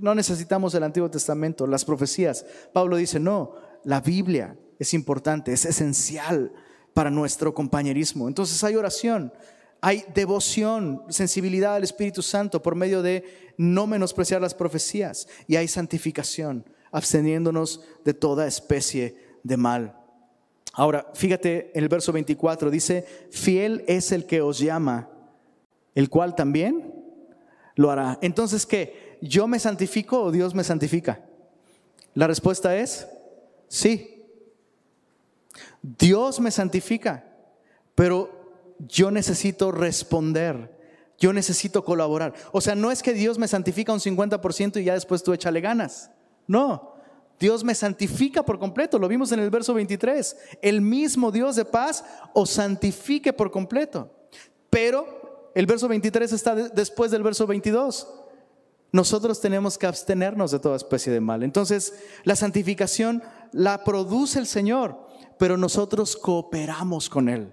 no 0.00 0.14
necesitamos 0.14 0.74
el 0.74 0.84
Antiguo 0.84 1.10
Testamento, 1.10 1.66
las 1.66 1.84
profecías. 1.84 2.44
Pablo 2.72 2.96
dice, 2.96 3.18
no, 3.18 3.54
la 3.84 4.00
Biblia 4.00 4.56
es 4.78 4.94
importante, 4.94 5.52
es 5.52 5.64
esencial 5.64 6.52
para 6.94 7.10
nuestro 7.10 7.54
compañerismo. 7.54 8.28
Entonces 8.28 8.62
hay 8.62 8.76
oración, 8.76 9.32
hay 9.80 10.04
devoción, 10.14 11.02
sensibilidad 11.08 11.74
al 11.74 11.84
Espíritu 11.84 12.22
Santo 12.22 12.62
por 12.62 12.74
medio 12.74 13.02
de 13.02 13.52
no 13.56 13.86
menospreciar 13.86 14.40
las 14.40 14.54
profecías. 14.54 15.26
Y 15.46 15.56
hay 15.56 15.68
santificación, 15.68 16.64
absteniéndonos 16.96 17.82
de 18.06 18.14
toda 18.14 18.46
especie 18.46 19.16
de 19.42 19.58
mal. 19.58 19.94
Ahora, 20.72 21.10
fíjate 21.12 21.70
en 21.74 21.82
el 21.82 21.90
verso 21.90 22.10
24, 22.10 22.70
dice, 22.70 23.06
fiel 23.30 23.84
es 23.86 24.12
el 24.12 24.24
que 24.24 24.40
os 24.40 24.58
llama, 24.58 25.10
el 25.94 26.08
cual 26.08 26.34
también 26.34 26.94
lo 27.74 27.90
hará. 27.90 28.18
Entonces, 28.22 28.64
¿qué? 28.64 29.18
¿Yo 29.20 29.46
me 29.46 29.58
santifico 29.58 30.22
o 30.22 30.32
Dios 30.32 30.54
me 30.54 30.64
santifica? 30.64 31.20
La 32.14 32.26
respuesta 32.26 32.74
es, 32.74 33.06
sí. 33.68 34.24
Dios 35.82 36.40
me 36.40 36.50
santifica, 36.50 37.26
pero 37.94 38.30
yo 38.78 39.10
necesito 39.10 39.70
responder, 39.70 40.74
yo 41.18 41.34
necesito 41.34 41.84
colaborar. 41.84 42.32
O 42.52 42.62
sea, 42.62 42.74
no 42.74 42.90
es 42.90 43.02
que 43.02 43.12
Dios 43.12 43.36
me 43.36 43.48
santifica 43.48 43.92
un 43.92 44.00
50% 44.00 44.80
y 44.80 44.84
ya 44.84 44.94
después 44.94 45.22
tú 45.22 45.34
échale 45.34 45.60
ganas. 45.60 46.10
No, 46.46 46.96
Dios 47.38 47.64
me 47.64 47.74
santifica 47.74 48.42
por 48.42 48.58
completo, 48.58 48.98
lo 48.98 49.08
vimos 49.08 49.30
en 49.32 49.40
el 49.40 49.50
verso 49.50 49.74
23. 49.74 50.36
El 50.62 50.80
mismo 50.80 51.30
Dios 51.30 51.56
de 51.56 51.64
paz 51.64 52.04
os 52.32 52.50
santifique 52.50 53.32
por 53.32 53.50
completo. 53.50 54.10
Pero 54.70 55.50
el 55.54 55.66
verso 55.66 55.88
23 55.88 56.32
está 56.32 56.54
después 56.54 57.10
del 57.10 57.22
verso 57.22 57.46
22. 57.46 58.08
Nosotros 58.92 59.40
tenemos 59.40 59.76
que 59.76 59.86
abstenernos 59.86 60.50
de 60.50 60.58
toda 60.58 60.76
especie 60.76 61.12
de 61.12 61.20
mal. 61.20 61.42
Entonces, 61.42 61.94
la 62.24 62.36
santificación 62.36 63.22
la 63.52 63.84
produce 63.84 64.38
el 64.38 64.46
Señor, 64.46 65.06
pero 65.38 65.58
nosotros 65.58 66.16
cooperamos 66.16 67.10
con 67.10 67.28
Él. 67.28 67.52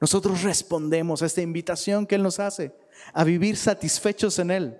Nosotros 0.00 0.42
respondemos 0.42 1.22
a 1.22 1.26
esta 1.26 1.40
invitación 1.40 2.06
que 2.06 2.14
Él 2.14 2.22
nos 2.22 2.38
hace 2.38 2.72
a 3.12 3.24
vivir 3.24 3.56
satisfechos 3.56 4.38
en 4.38 4.50
Él, 4.50 4.78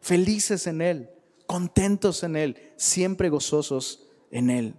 felices 0.00 0.66
en 0.66 0.80
Él, 0.80 1.10
contentos 1.46 2.22
en 2.22 2.36
Él, 2.36 2.72
siempre 2.76 3.28
gozosos 3.28 4.08
en 4.30 4.50
Él. 4.50 4.74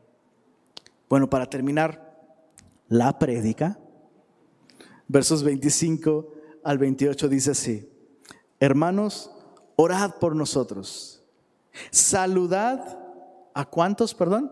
Bueno, 1.10 1.30
para 1.30 1.50
terminar 1.50 2.20
la 2.88 3.18
prédica, 3.20 3.80
versos 5.08 5.44
25 5.44 6.34
al 6.64 6.78
28 6.78 7.30
dice 7.30 7.52
así, 7.52 7.90
hermanos, 8.60 9.32
orad 9.76 10.16
por 10.20 10.36
nosotros, 10.36 11.24
saludad 11.92 13.00
a 13.54 13.66
cuántos, 13.66 14.14
perdón, 14.14 14.52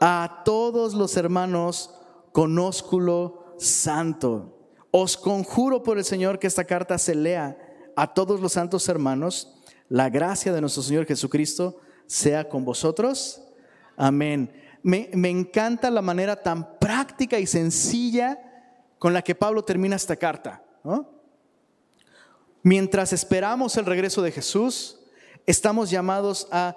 a 0.00 0.42
todos 0.44 0.94
los 0.94 1.16
hermanos 1.16 1.94
con 2.32 2.58
ósculo 2.58 3.54
santo. 3.58 4.58
Os 4.90 5.16
conjuro 5.16 5.82
por 5.82 5.98
el 5.98 6.04
Señor 6.04 6.38
que 6.38 6.46
esta 6.46 6.64
carta 6.64 6.98
se 6.98 7.14
lea 7.14 7.56
a 7.96 8.12
todos 8.12 8.40
los 8.40 8.52
santos 8.52 8.88
hermanos. 8.88 9.54
La 9.94 10.10
gracia 10.10 10.52
de 10.52 10.60
nuestro 10.60 10.82
Señor 10.82 11.06
Jesucristo 11.06 11.76
sea 12.08 12.48
con 12.48 12.64
vosotros. 12.64 13.40
Amén. 13.96 14.52
Me, 14.82 15.08
encanta 15.30 15.88
la 15.88 16.02
manera 16.02 16.34
tan 16.34 16.80
práctica 16.80 17.38
y 17.38 17.46
sencilla 17.46 18.40
con 18.98 19.12
la 19.12 19.22
que 19.22 19.36
Pablo 19.36 19.64
termina 19.64 19.94
esta 19.94 20.16
carta. 20.16 20.64
Mientras 22.64 23.12
esperamos 23.12 23.76
el 23.76 23.86
regreso 23.86 24.20
de 24.20 24.32
Jesús, 24.32 24.98
estamos 25.46 25.90
llamados 25.90 26.48
a 26.50 26.76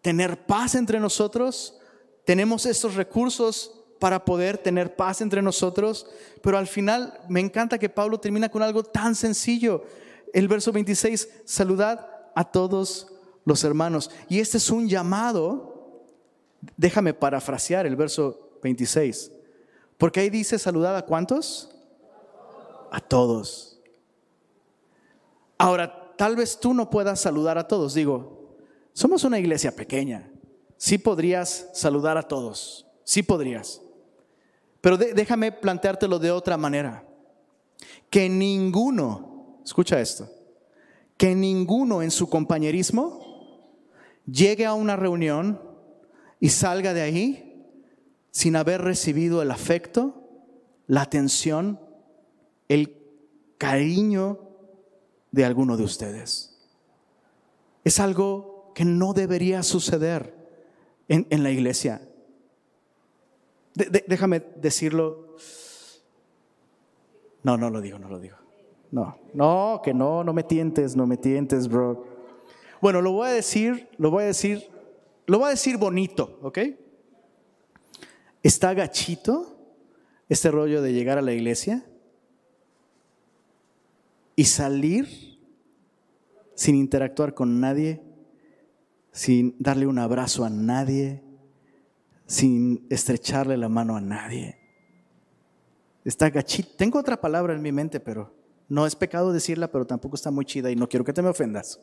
tener 0.00 0.46
paz 0.46 0.76
entre 0.76 1.00
nosotros. 1.00 1.80
Tenemos 2.24 2.64
estos 2.64 2.94
recursos 2.94 3.72
para 3.98 4.24
poder 4.24 4.56
tener 4.56 4.94
paz 4.94 5.20
entre 5.20 5.42
nosotros, 5.42 6.06
pero 6.42 6.58
al 6.58 6.68
final 6.68 7.18
me 7.28 7.40
encanta 7.40 7.76
que 7.76 7.88
Pablo 7.88 8.20
termina 8.20 8.48
con 8.48 8.62
algo 8.62 8.84
tan 8.84 9.16
sencillo. 9.16 9.82
El 10.32 10.46
verso 10.46 10.70
26, 10.70 11.28
saludad 11.44 12.15
a 12.36 12.44
todos 12.44 13.08
los 13.44 13.64
hermanos. 13.64 14.10
Y 14.28 14.38
este 14.38 14.58
es 14.58 14.70
un 14.70 14.88
llamado, 14.88 16.04
déjame 16.76 17.14
parafrasear 17.14 17.86
el 17.86 17.96
verso 17.96 18.58
26, 18.62 19.32
Porque 19.96 20.20
ahí 20.20 20.30
dice 20.30 20.58
saludad 20.58 20.96
a 20.96 21.06
cuántos? 21.06 21.70
A 22.92 23.00
todos. 23.00 23.80
Ahora, 25.58 26.14
tal 26.16 26.36
vez 26.36 26.60
tú 26.60 26.74
no 26.74 26.90
puedas 26.90 27.18
saludar 27.20 27.56
a 27.56 27.66
todos. 27.66 27.94
Digo, 27.94 28.54
somos 28.92 29.24
una 29.24 29.38
iglesia 29.38 29.74
pequeña. 29.74 30.30
Sí 30.76 30.98
podrías 30.98 31.70
saludar 31.72 32.18
a 32.18 32.22
todos. 32.22 32.86
Sí 33.04 33.22
podrías. 33.22 33.80
Pero 34.82 34.98
déjame 34.98 35.52
planteártelo 35.52 36.18
de 36.18 36.30
otra 36.30 36.58
manera. 36.58 37.02
Que 38.10 38.28
ninguno, 38.28 39.60
escucha 39.64 39.98
esto, 40.00 40.28
que 41.16 41.34
ninguno 41.34 42.02
en 42.02 42.10
su 42.10 42.28
compañerismo 42.28 43.62
llegue 44.26 44.66
a 44.66 44.74
una 44.74 44.96
reunión 44.96 45.60
y 46.40 46.50
salga 46.50 46.92
de 46.94 47.02
ahí 47.02 47.64
sin 48.30 48.56
haber 48.56 48.82
recibido 48.82 49.40
el 49.40 49.50
afecto, 49.50 50.28
la 50.86 51.02
atención, 51.02 51.80
el 52.68 52.96
cariño 53.58 54.40
de 55.30 55.44
alguno 55.44 55.76
de 55.76 55.84
ustedes. 55.84 56.58
Es 57.84 58.00
algo 58.00 58.72
que 58.74 58.84
no 58.84 59.14
debería 59.14 59.62
suceder 59.62 60.34
en, 61.08 61.42
la 61.42 61.50
iglesia 61.50 62.02
déjame 63.76 64.40
decirlo. 64.56 65.36
No, 67.42 67.56
no 67.56 67.70
lo 67.70 67.80
digo, 67.80 67.98
no 67.98 68.08
lo 68.08 68.18
digo. 68.18 68.36
No, 68.90 69.18
no, 69.34 69.80
que 69.82 69.92
no, 69.92 70.22
no 70.24 70.32
me 70.32 70.42
tientes, 70.42 70.96
no 70.96 71.06
me 71.06 71.16
tientes, 71.16 71.68
bro. 71.68 72.04
Bueno, 72.80 73.00
lo 73.00 73.12
voy 73.12 73.28
a 73.28 73.32
decir, 73.32 73.88
lo 73.98 74.10
voy 74.10 74.24
a 74.24 74.26
decir, 74.26 74.68
lo 75.26 75.38
voy 75.38 75.48
a 75.48 75.50
decir 75.50 75.76
bonito, 75.76 76.38
¿ok? 76.42 76.58
Está 78.42 78.74
gachito 78.74 79.58
este 80.28 80.50
rollo 80.50 80.82
de 80.82 80.92
llegar 80.92 81.18
a 81.18 81.22
la 81.22 81.32
iglesia 81.32 81.84
y 84.36 84.44
salir 84.44 85.08
sin 86.54 86.74
interactuar 86.74 87.34
con 87.34 87.60
nadie, 87.60 88.02
sin 89.10 89.56
darle 89.58 89.86
un 89.86 89.98
abrazo 89.98 90.44
a 90.44 90.50
nadie, 90.50 91.22
sin 92.26 92.86
estrecharle 92.90 93.56
la 93.56 93.68
mano 93.68 93.96
a 93.96 94.00
nadie. 94.00 94.58
Está 96.04 96.30
gachito. 96.30 96.70
Tengo 96.76 96.98
otra 96.98 97.20
palabra 97.20 97.54
en 97.54 97.62
mi 97.62 97.72
mente, 97.72 97.98
pero 97.98 98.32
no 98.68 98.86
es 98.86 98.96
pecado 98.96 99.32
decirla, 99.32 99.70
pero 99.70 99.86
tampoco 99.86 100.16
está 100.16 100.30
muy 100.30 100.44
chida 100.44 100.70
y 100.70 100.76
no 100.76 100.88
quiero 100.88 101.04
que 101.04 101.12
te 101.12 101.22
me 101.22 101.28
ofendas. 101.28 101.80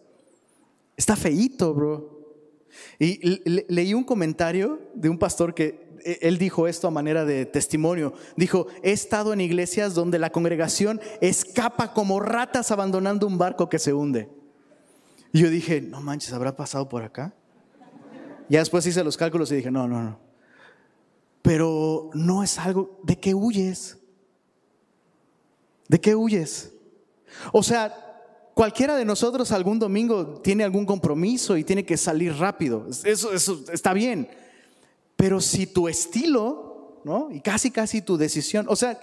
Está 0.98 1.16
feíto, 1.16 1.74
bro. 1.74 2.22
Y 3.00 3.42
leí 3.72 3.94
un 3.94 4.04
comentario 4.04 4.82
de 4.96 5.10
un 5.10 5.18
pastor 5.18 5.54
que 5.54 5.98
e, 6.04 6.20
él 6.22 6.38
dijo 6.38 6.68
esto 6.68 6.88
a 6.88 6.92
manera 6.92 7.26
de 7.26 7.46
testimonio. 7.46 8.14
Dijo, 8.36 8.68
he 8.82 8.92
estado 8.92 9.34
en 9.34 9.42
iglesias 9.42 9.94
donde 9.94 10.20
la 10.20 10.32
congregación 10.32 11.00
escapa 11.22 11.94
como 11.94 12.20
ratas 12.20 12.72
abandonando 12.72 13.28
un 13.28 13.38
barco 13.38 13.70
que 13.70 13.80
se 13.80 13.94
hunde. 13.94 14.30
Y 15.32 15.40
yo 15.40 15.50
dije, 15.50 15.82
no 15.82 16.02
manches, 16.02 16.34
¿habrá 16.34 16.56
pasado 16.56 16.90
por 16.90 17.04
acá? 17.04 17.34
Ya 18.50 18.60
después 18.60 18.86
hice 18.86 19.04
los 19.04 19.18
cálculos 19.18 19.52
y 19.52 19.56
dije, 19.56 19.72
no, 19.72 19.88
no, 19.88 20.02
no 20.02 20.24
pero 21.44 22.10
no 22.14 22.42
es 22.42 22.58
algo 22.58 23.00
de 23.04 23.20
que 23.20 23.36
huyes. 23.36 24.00
¿De 25.90 26.00
qué 26.00 26.16
huyes? 26.16 26.73
O 27.52 27.64
sea, 27.64 27.94
cualquiera 28.54 28.96
de 28.96 29.06
nosotros 29.06 29.52
algún 29.52 29.80
domingo 29.80 30.42
tiene 30.42 30.64
algún 30.64 30.86
compromiso 30.86 31.58
y 31.58 31.64
tiene 31.64 31.86
que 31.86 31.98
salir 31.98 32.34
rápido. 32.36 32.88
Eso, 33.04 33.34
está 33.72 33.94
bien. 33.94 34.28
Pero 35.16 35.40
si 35.42 35.68
tu 35.68 35.88
estilo, 35.88 37.02
¿no? 37.04 37.30
Y 37.32 37.42
casi, 37.42 37.72
casi 37.72 38.02
tu 38.02 38.18
decisión, 38.18 38.66
o 38.70 38.76
sea, 38.76 39.00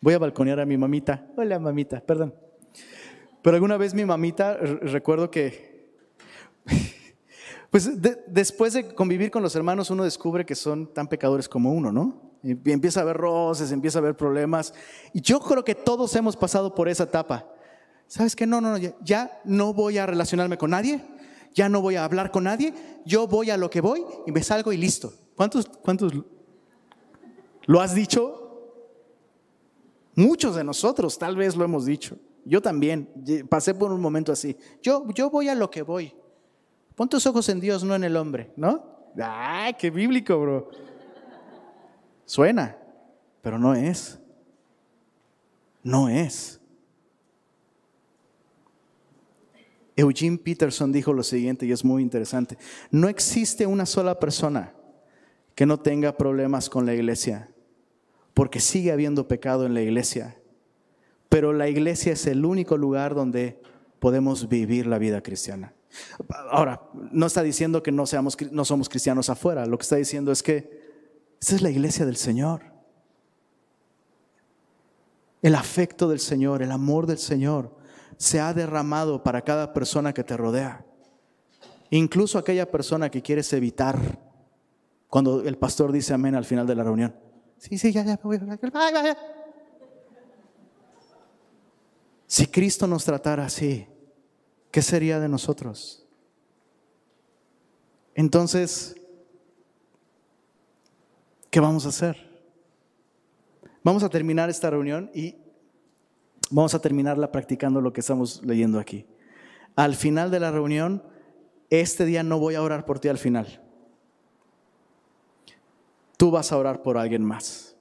voy 0.00 0.14
a 0.14 0.18
balconear 0.18 0.60
a 0.60 0.66
mi 0.66 0.76
mamita. 0.76 1.26
Hola, 1.36 1.58
mamita, 1.58 2.00
perdón. 2.00 2.34
Pero 3.42 3.56
alguna 3.56 3.76
vez 3.76 3.92
mi 3.94 4.04
mamita, 4.04 4.54
recuerdo 4.56 5.30
que 5.30 5.92
pues 7.70 7.90
después 8.26 8.72
de 8.72 8.94
convivir 8.94 9.30
con 9.30 9.42
los 9.42 9.54
hermanos 9.54 9.90
uno 9.90 10.04
descubre 10.04 10.46
que 10.46 10.54
son 10.54 10.92
tan 10.92 11.08
pecadores 11.08 11.48
como 11.48 11.72
uno, 11.72 11.92
¿no? 11.92 12.33
Empieza 12.44 13.00
a 13.00 13.04
ver 13.04 13.16
roces, 13.16 13.72
empieza 13.72 13.98
a 13.98 14.02
ver 14.02 14.16
problemas. 14.16 14.74
Y 15.14 15.22
yo 15.22 15.40
creo 15.40 15.64
que 15.64 15.74
todos 15.74 16.14
hemos 16.14 16.36
pasado 16.36 16.74
por 16.74 16.88
esa 16.88 17.04
etapa. 17.04 17.48
¿Sabes 18.06 18.36
qué? 18.36 18.46
No, 18.46 18.60
no, 18.60 18.72
no, 18.72 18.78
ya, 18.78 18.94
ya 19.02 19.40
no 19.44 19.72
voy 19.72 19.96
a 19.96 20.04
relacionarme 20.04 20.58
con 20.58 20.70
nadie, 20.70 21.02
ya 21.54 21.70
no 21.70 21.80
voy 21.80 21.96
a 21.96 22.04
hablar 22.04 22.30
con 22.30 22.44
nadie, 22.44 22.74
yo 23.06 23.26
voy 23.26 23.50
a 23.50 23.56
lo 23.56 23.70
que 23.70 23.80
voy 23.80 24.04
y 24.26 24.32
me 24.32 24.42
salgo 24.42 24.72
y 24.72 24.76
listo. 24.76 25.12
¿Cuántos, 25.34 25.66
cuántos 25.66 26.12
lo 27.64 27.80
has 27.80 27.94
dicho? 27.94 28.40
Muchos 30.14 30.54
de 30.54 30.64
nosotros 30.64 31.18
tal 31.18 31.36
vez 31.36 31.56
lo 31.56 31.64
hemos 31.64 31.86
dicho. 31.86 32.16
Yo 32.44 32.60
también 32.60 33.08
pasé 33.48 33.74
por 33.74 33.90
un 33.90 34.02
momento 34.02 34.32
así. 34.32 34.56
Yo, 34.82 35.06
yo 35.14 35.30
voy 35.30 35.48
a 35.48 35.54
lo 35.54 35.70
que 35.70 35.80
voy. 35.80 36.14
Pon 36.94 37.08
tus 37.08 37.26
ojos 37.26 37.48
en 37.48 37.58
Dios, 37.58 37.82
no 37.82 37.94
en 37.94 38.04
el 38.04 38.16
hombre, 38.16 38.52
¿no? 38.56 39.10
¡Ay, 39.20 39.74
qué 39.74 39.90
bíblico, 39.90 40.38
bro! 40.38 40.68
Suena, 42.24 42.76
pero 43.42 43.58
no 43.58 43.74
es. 43.74 44.18
No 45.82 46.08
es. 46.08 46.60
Eugene 49.96 50.38
Peterson 50.38 50.90
dijo 50.90 51.12
lo 51.12 51.22
siguiente 51.22 51.66
y 51.66 51.72
es 51.72 51.84
muy 51.84 52.02
interesante. 52.02 52.58
No 52.90 53.08
existe 53.08 53.66
una 53.66 53.86
sola 53.86 54.18
persona 54.18 54.74
que 55.54 55.66
no 55.66 55.78
tenga 55.78 56.16
problemas 56.16 56.68
con 56.68 56.84
la 56.84 56.94
iglesia, 56.94 57.48
porque 58.32 58.58
sigue 58.58 58.90
habiendo 58.90 59.28
pecado 59.28 59.66
en 59.66 59.74
la 59.74 59.82
iglesia. 59.82 60.36
Pero 61.28 61.52
la 61.52 61.68
iglesia 61.68 62.12
es 62.12 62.26
el 62.26 62.44
único 62.44 62.76
lugar 62.76 63.14
donde 63.14 63.60
podemos 64.00 64.48
vivir 64.48 64.86
la 64.86 64.98
vida 64.98 65.22
cristiana. 65.22 65.74
Ahora, 66.50 66.82
no 67.12 67.26
está 67.26 67.42
diciendo 67.42 67.82
que 67.82 67.92
no, 67.92 68.06
seamos, 68.06 68.36
no 68.50 68.64
somos 68.64 68.88
cristianos 68.88 69.30
afuera, 69.30 69.64
lo 69.66 69.78
que 69.78 69.82
está 69.82 69.96
diciendo 69.96 70.32
es 70.32 70.42
que 70.42 70.83
esta 71.44 71.56
es 71.56 71.60
la 71.60 71.68
iglesia 71.68 72.06
del 72.06 72.16
Señor. 72.16 72.62
El 75.42 75.54
afecto 75.54 76.08
del 76.08 76.18
Señor, 76.18 76.62
el 76.62 76.72
amor 76.72 77.06
del 77.06 77.18
Señor 77.18 77.76
se 78.16 78.40
ha 78.40 78.54
derramado 78.54 79.22
para 79.22 79.42
cada 79.42 79.74
persona 79.74 80.14
que 80.14 80.24
te 80.24 80.38
rodea. 80.38 80.86
Incluso 81.90 82.38
aquella 82.38 82.70
persona 82.70 83.10
que 83.10 83.20
quieres 83.20 83.52
evitar 83.52 84.18
cuando 85.10 85.42
el 85.42 85.58
pastor 85.58 85.92
dice 85.92 86.14
amén 86.14 86.34
al 86.34 86.46
final 86.46 86.66
de 86.66 86.76
la 86.76 86.82
reunión. 86.82 87.14
Sí, 87.58 87.76
sí, 87.76 87.92
ya, 87.92 88.02
ya, 88.02 88.18
voy, 88.22 88.40
Si 92.26 92.46
Cristo 92.46 92.86
nos 92.86 93.04
tratara 93.04 93.44
así, 93.44 93.86
¿qué 94.70 94.80
sería 94.80 95.20
de 95.20 95.28
nosotros? 95.28 96.06
Entonces, 98.14 98.96
¿qué 101.54 101.60
vamos 101.60 101.86
a 101.86 101.90
hacer? 101.90 102.16
Vamos 103.84 104.02
a 104.02 104.08
terminar 104.08 104.50
esta 104.50 104.70
reunión 104.70 105.08
y 105.14 105.36
vamos 106.50 106.74
a 106.74 106.80
terminarla 106.80 107.30
practicando 107.30 107.80
lo 107.80 107.92
que 107.92 108.00
estamos 108.00 108.42
leyendo 108.42 108.80
aquí. 108.80 109.06
Al 109.76 109.94
final 109.94 110.32
de 110.32 110.40
la 110.40 110.50
reunión, 110.50 111.04
este 111.70 112.06
día 112.06 112.24
no 112.24 112.40
voy 112.40 112.56
a 112.56 112.62
orar 112.62 112.84
por 112.84 112.98
ti 112.98 113.06
al 113.06 113.18
final. 113.18 113.62
Tú 116.16 116.32
vas 116.32 116.50
a 116.50 116.58
orar 116.58 116.82
por 116.82 116.98
alguien 116.98 117.22
más. 117.22 117.76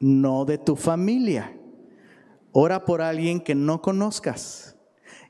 No 0.00 0.44
de 0.44 0.58
tu 0.58 0.74
familia. 0.74 1.56
Ora 2.50 2.84
por 2.84 3.02
alguien 3.02 3.40
que 3.40 3.54
no 3.54 3.80
conozcas 3.80 4.72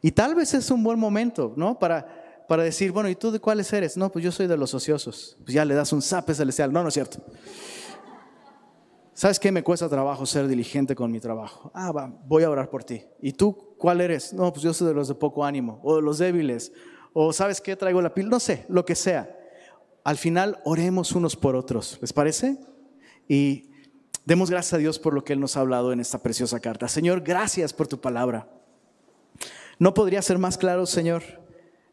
y 0.01 0.13
tal 0.13 0.35
vez 0.35 0.55
es 0.55 0.71
un 0.71 0.83
buen 0.83 0.99
momento, 0.99 1.53
¿no? 1.57 1.79
Para, 1.79 2.22
para 2.53 2.65
decir, 2.65 2.93
bueno, 2.93 3.09
¿y 3.09 3.15
tú 3.15 3.31
de 3.31 3.41
cuáles 3.41 3.73
eres? 3.73 3.97
No, 3.97 4.13
pues 4.13 4.23
yo 4.23 4.31
soy 4.31 4.47
de 4.47 4.59
los 4.59 4.75
ociosos. 4.75 5.39
Pues 5.43 5.55
ya 5.55 5.65
le 5.65 5.73
das 5.73 5.91
un 5.91 6.03
zape 6.03 6.35
celestial. 6.35 6.71
No, 6.71 6.83
no 6.83 6.89
es 6.89 6.93
cierto. 6.93 7.25
¿Sabes 9.15 9.41
qué 9.41 9.51
me 9.51 9.63
cuesta 9.63 9.89
trabajo 9.89 10.27
ser 10.27 10.47
diligente 10.47 10.95
con 10.95 11.11
mi 11.11 11.19
trabajo? 11.19 11.71
Ah, 11.73 11.93
va, 11.93 12.15
voy 12.27 12.43
a 12.43 12.51
orar 12.51 12.69
por 12.69 12.85
ti. 12.85 13.05
¿Y 13.23 13.33
tú 13.33 13.75
cuál 13.79 14.03
eres? 14.03 14.35
No, 14.35 14.53
pues 14.53 14.63
yo 14.63 14.75
soy 14.75 14.89
de 14.89 14.93
los 14.93 15.09
de 15.09 15.15
poco 15.15 15.47
ánimo, 15.47 15.81
o 15.83 15.97
de 15.97 16.03
los 16.03 16.19
débiles, 16.19 16.75
o 17.15 17.33
¿sabes 17.33 17.59
qué? 17.59 17.75
Traigo 17.75 18.03
la 18.03 18.13
pila, 18.13 18.29
no 18.29 18.39
sé, 18.39 18.67
lo 18.69 18.85
que 18.85 18.97
sea. 18.97 19.35
Al 20.05 20.19
final 20.19 20.61
oremos 20.67 21.13
unos 21.13 21.37
por 21.37 21.57
otros, 21.57 21.97
¿les 22.03 22.13
parece? 22.13 22.61
Y 23.29 23.71
demos 24.27 24.51
gracias 24.51 24.75
a 24.75 24.77
Dios 24.77 24.99
por 24.99 25.15
lo 25.15 25.25
que 25.25 25.33
Él 25.33 25.41
nos 25.41 25.57
ha 25.57 25.61
hablado 25.61 25.91
en 25.91 26.01
esta 26.01 26.19
preciosa 26.19 26.61
carta. 26.61 26.87
Señor, 26.87 27.23
gracias 27.23 27.73
por 27.73 27.89
tu 27.89 27.99
palabra. 27.99 28.47
No 29.79 29.95
podría 29.95 30.21
ser 30.21 30.37
más 30.37 30.59
claro, 30.59 30.85
Señor. 30.85 31.42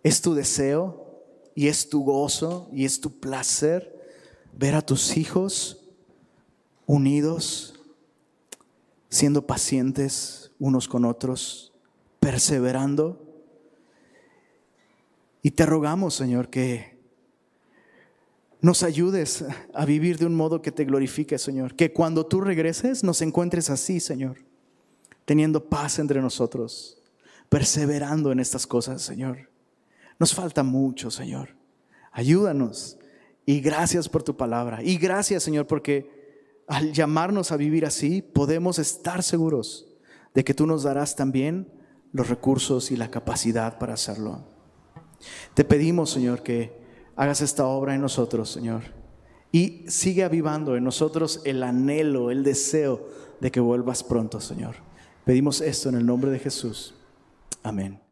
Es 0.04 0.22
tu 0.22 0.34
deseo 0.34 1.24
y 1.56 1.68
es 1.68 1.90
tu 1.90 2.04
gozo 2.04 2.70
y 2.72 2.86
es 2.86 3.02
tu 3.02 3.20
placer 3.20 4.00
ver 4.54 4.76
a 4.76 4.82
tus 4.82 5.18
hijos 5.18 5.90
unidos, 6.86 7.80
siendo 9.10 9.46
pacientes 9.46 10.52
unos 10.60 10.88
con 10.88 11.06
otros, 11.06 11.74
perseverando. 12.20 13.26
Y 15.42 15.52
te 15.52 15.66
rogamos, 15.66 16.16
Señor, 16.16 16.50
que 16.50 16.98
nos 18.62 18.84
ayudes 18.84 19.46
a 19.74 19.86
vivir 19.86 20.18
de 20.18 20.26
un 20.26 20.36
modo 20.36 20.62
que 20.62 20.72
te 20.72 20.86
glorifique, 20.86 21.38
Señor. 21.38 21.76
Que 21.76 21.94
cuando 21.94 22.26
tú 22.26 22.42
regreses 22.42 23.04
nos 23.04 23.22
encuentres 23.22 23.70
así, 23.70 24.00
Señor, 24.00 24.38
teniendo 25.26 25.70
paz 25.70 26.00
entre 26.00 26.22
nosotros, 26.22 27.02
perseverando 27.50 28.32
en 28.32 28.40
estas 28.40 28.68
cosas, 28.68 29.02
Señor. 29.02 29.49
Nos 30.20 30.36
falta 30.36 30.64
mucho, 30.64 31.10
Señor. 31.10 31.56
Ayúdanos. 32.12 32.98
Y 33.46 33.62
gracias 33.62 34.08
por 34.08 34.22
tu 34.22 34.38
palabra. 34.38 34.84
Y 34.84 34.98
gracias, 34.98 35.42
Señor, 35.42 35.66
porque 35.66 36.64
al 36.68 36.94
llamarnos 36.94 37.52
a 37.52 37.58
vivir 37.58 37.86
así, 37.86 38.22
podemos 38.22 38.78
estar 38.78 39.24
seguros 39.24 39.88
de 40.36 40.44
que 40.44 40.54
tú 40.54 40.68
nos 40.68 40.84
darás 40.84 41.16
también 41.16 41.68
los 42.12 42.30
recursos 42.30 42.92
y 42.92 42.98
la 42.98 43.10
capacidad 43.10 43.80
para 43.80 43.94
hacerlo. 43.94 44.44
Te 45.54 45.64
pedimos, 45.64 46.12
Señor, 46.12 46.44
que 46.44 46.80
hagas 47.16 47.42
esta 47.42 47.66
obra 47.66 47.96
en 47.96 48.02
nosotros, 48.02 48.52
Señor. 48.52 48.84
Y 49.52 49.84
sigue 49.88 50.24
avivando 50.24 50.76
en 50.76 50.84
nosotros 50.84 51.42
el 51.44 51.64
anhelo, 51.64 52.30
el 52.30 52.44
deseo 52.44 53.08
de 53.40 53.52
que 53.52 53.60
vuelvas 53.60 54.04
pronto, 54.04 54.40
Señor. 54.40 54.76
Pedimos 55.26 55.62
esto 55.62 55.90
en 55.90 55.96
el 55.96 56.06
nombre 56.06 56.30
de 56.30 56.40
Jesús. 56.40 56.94
Amén. 57.64 58.09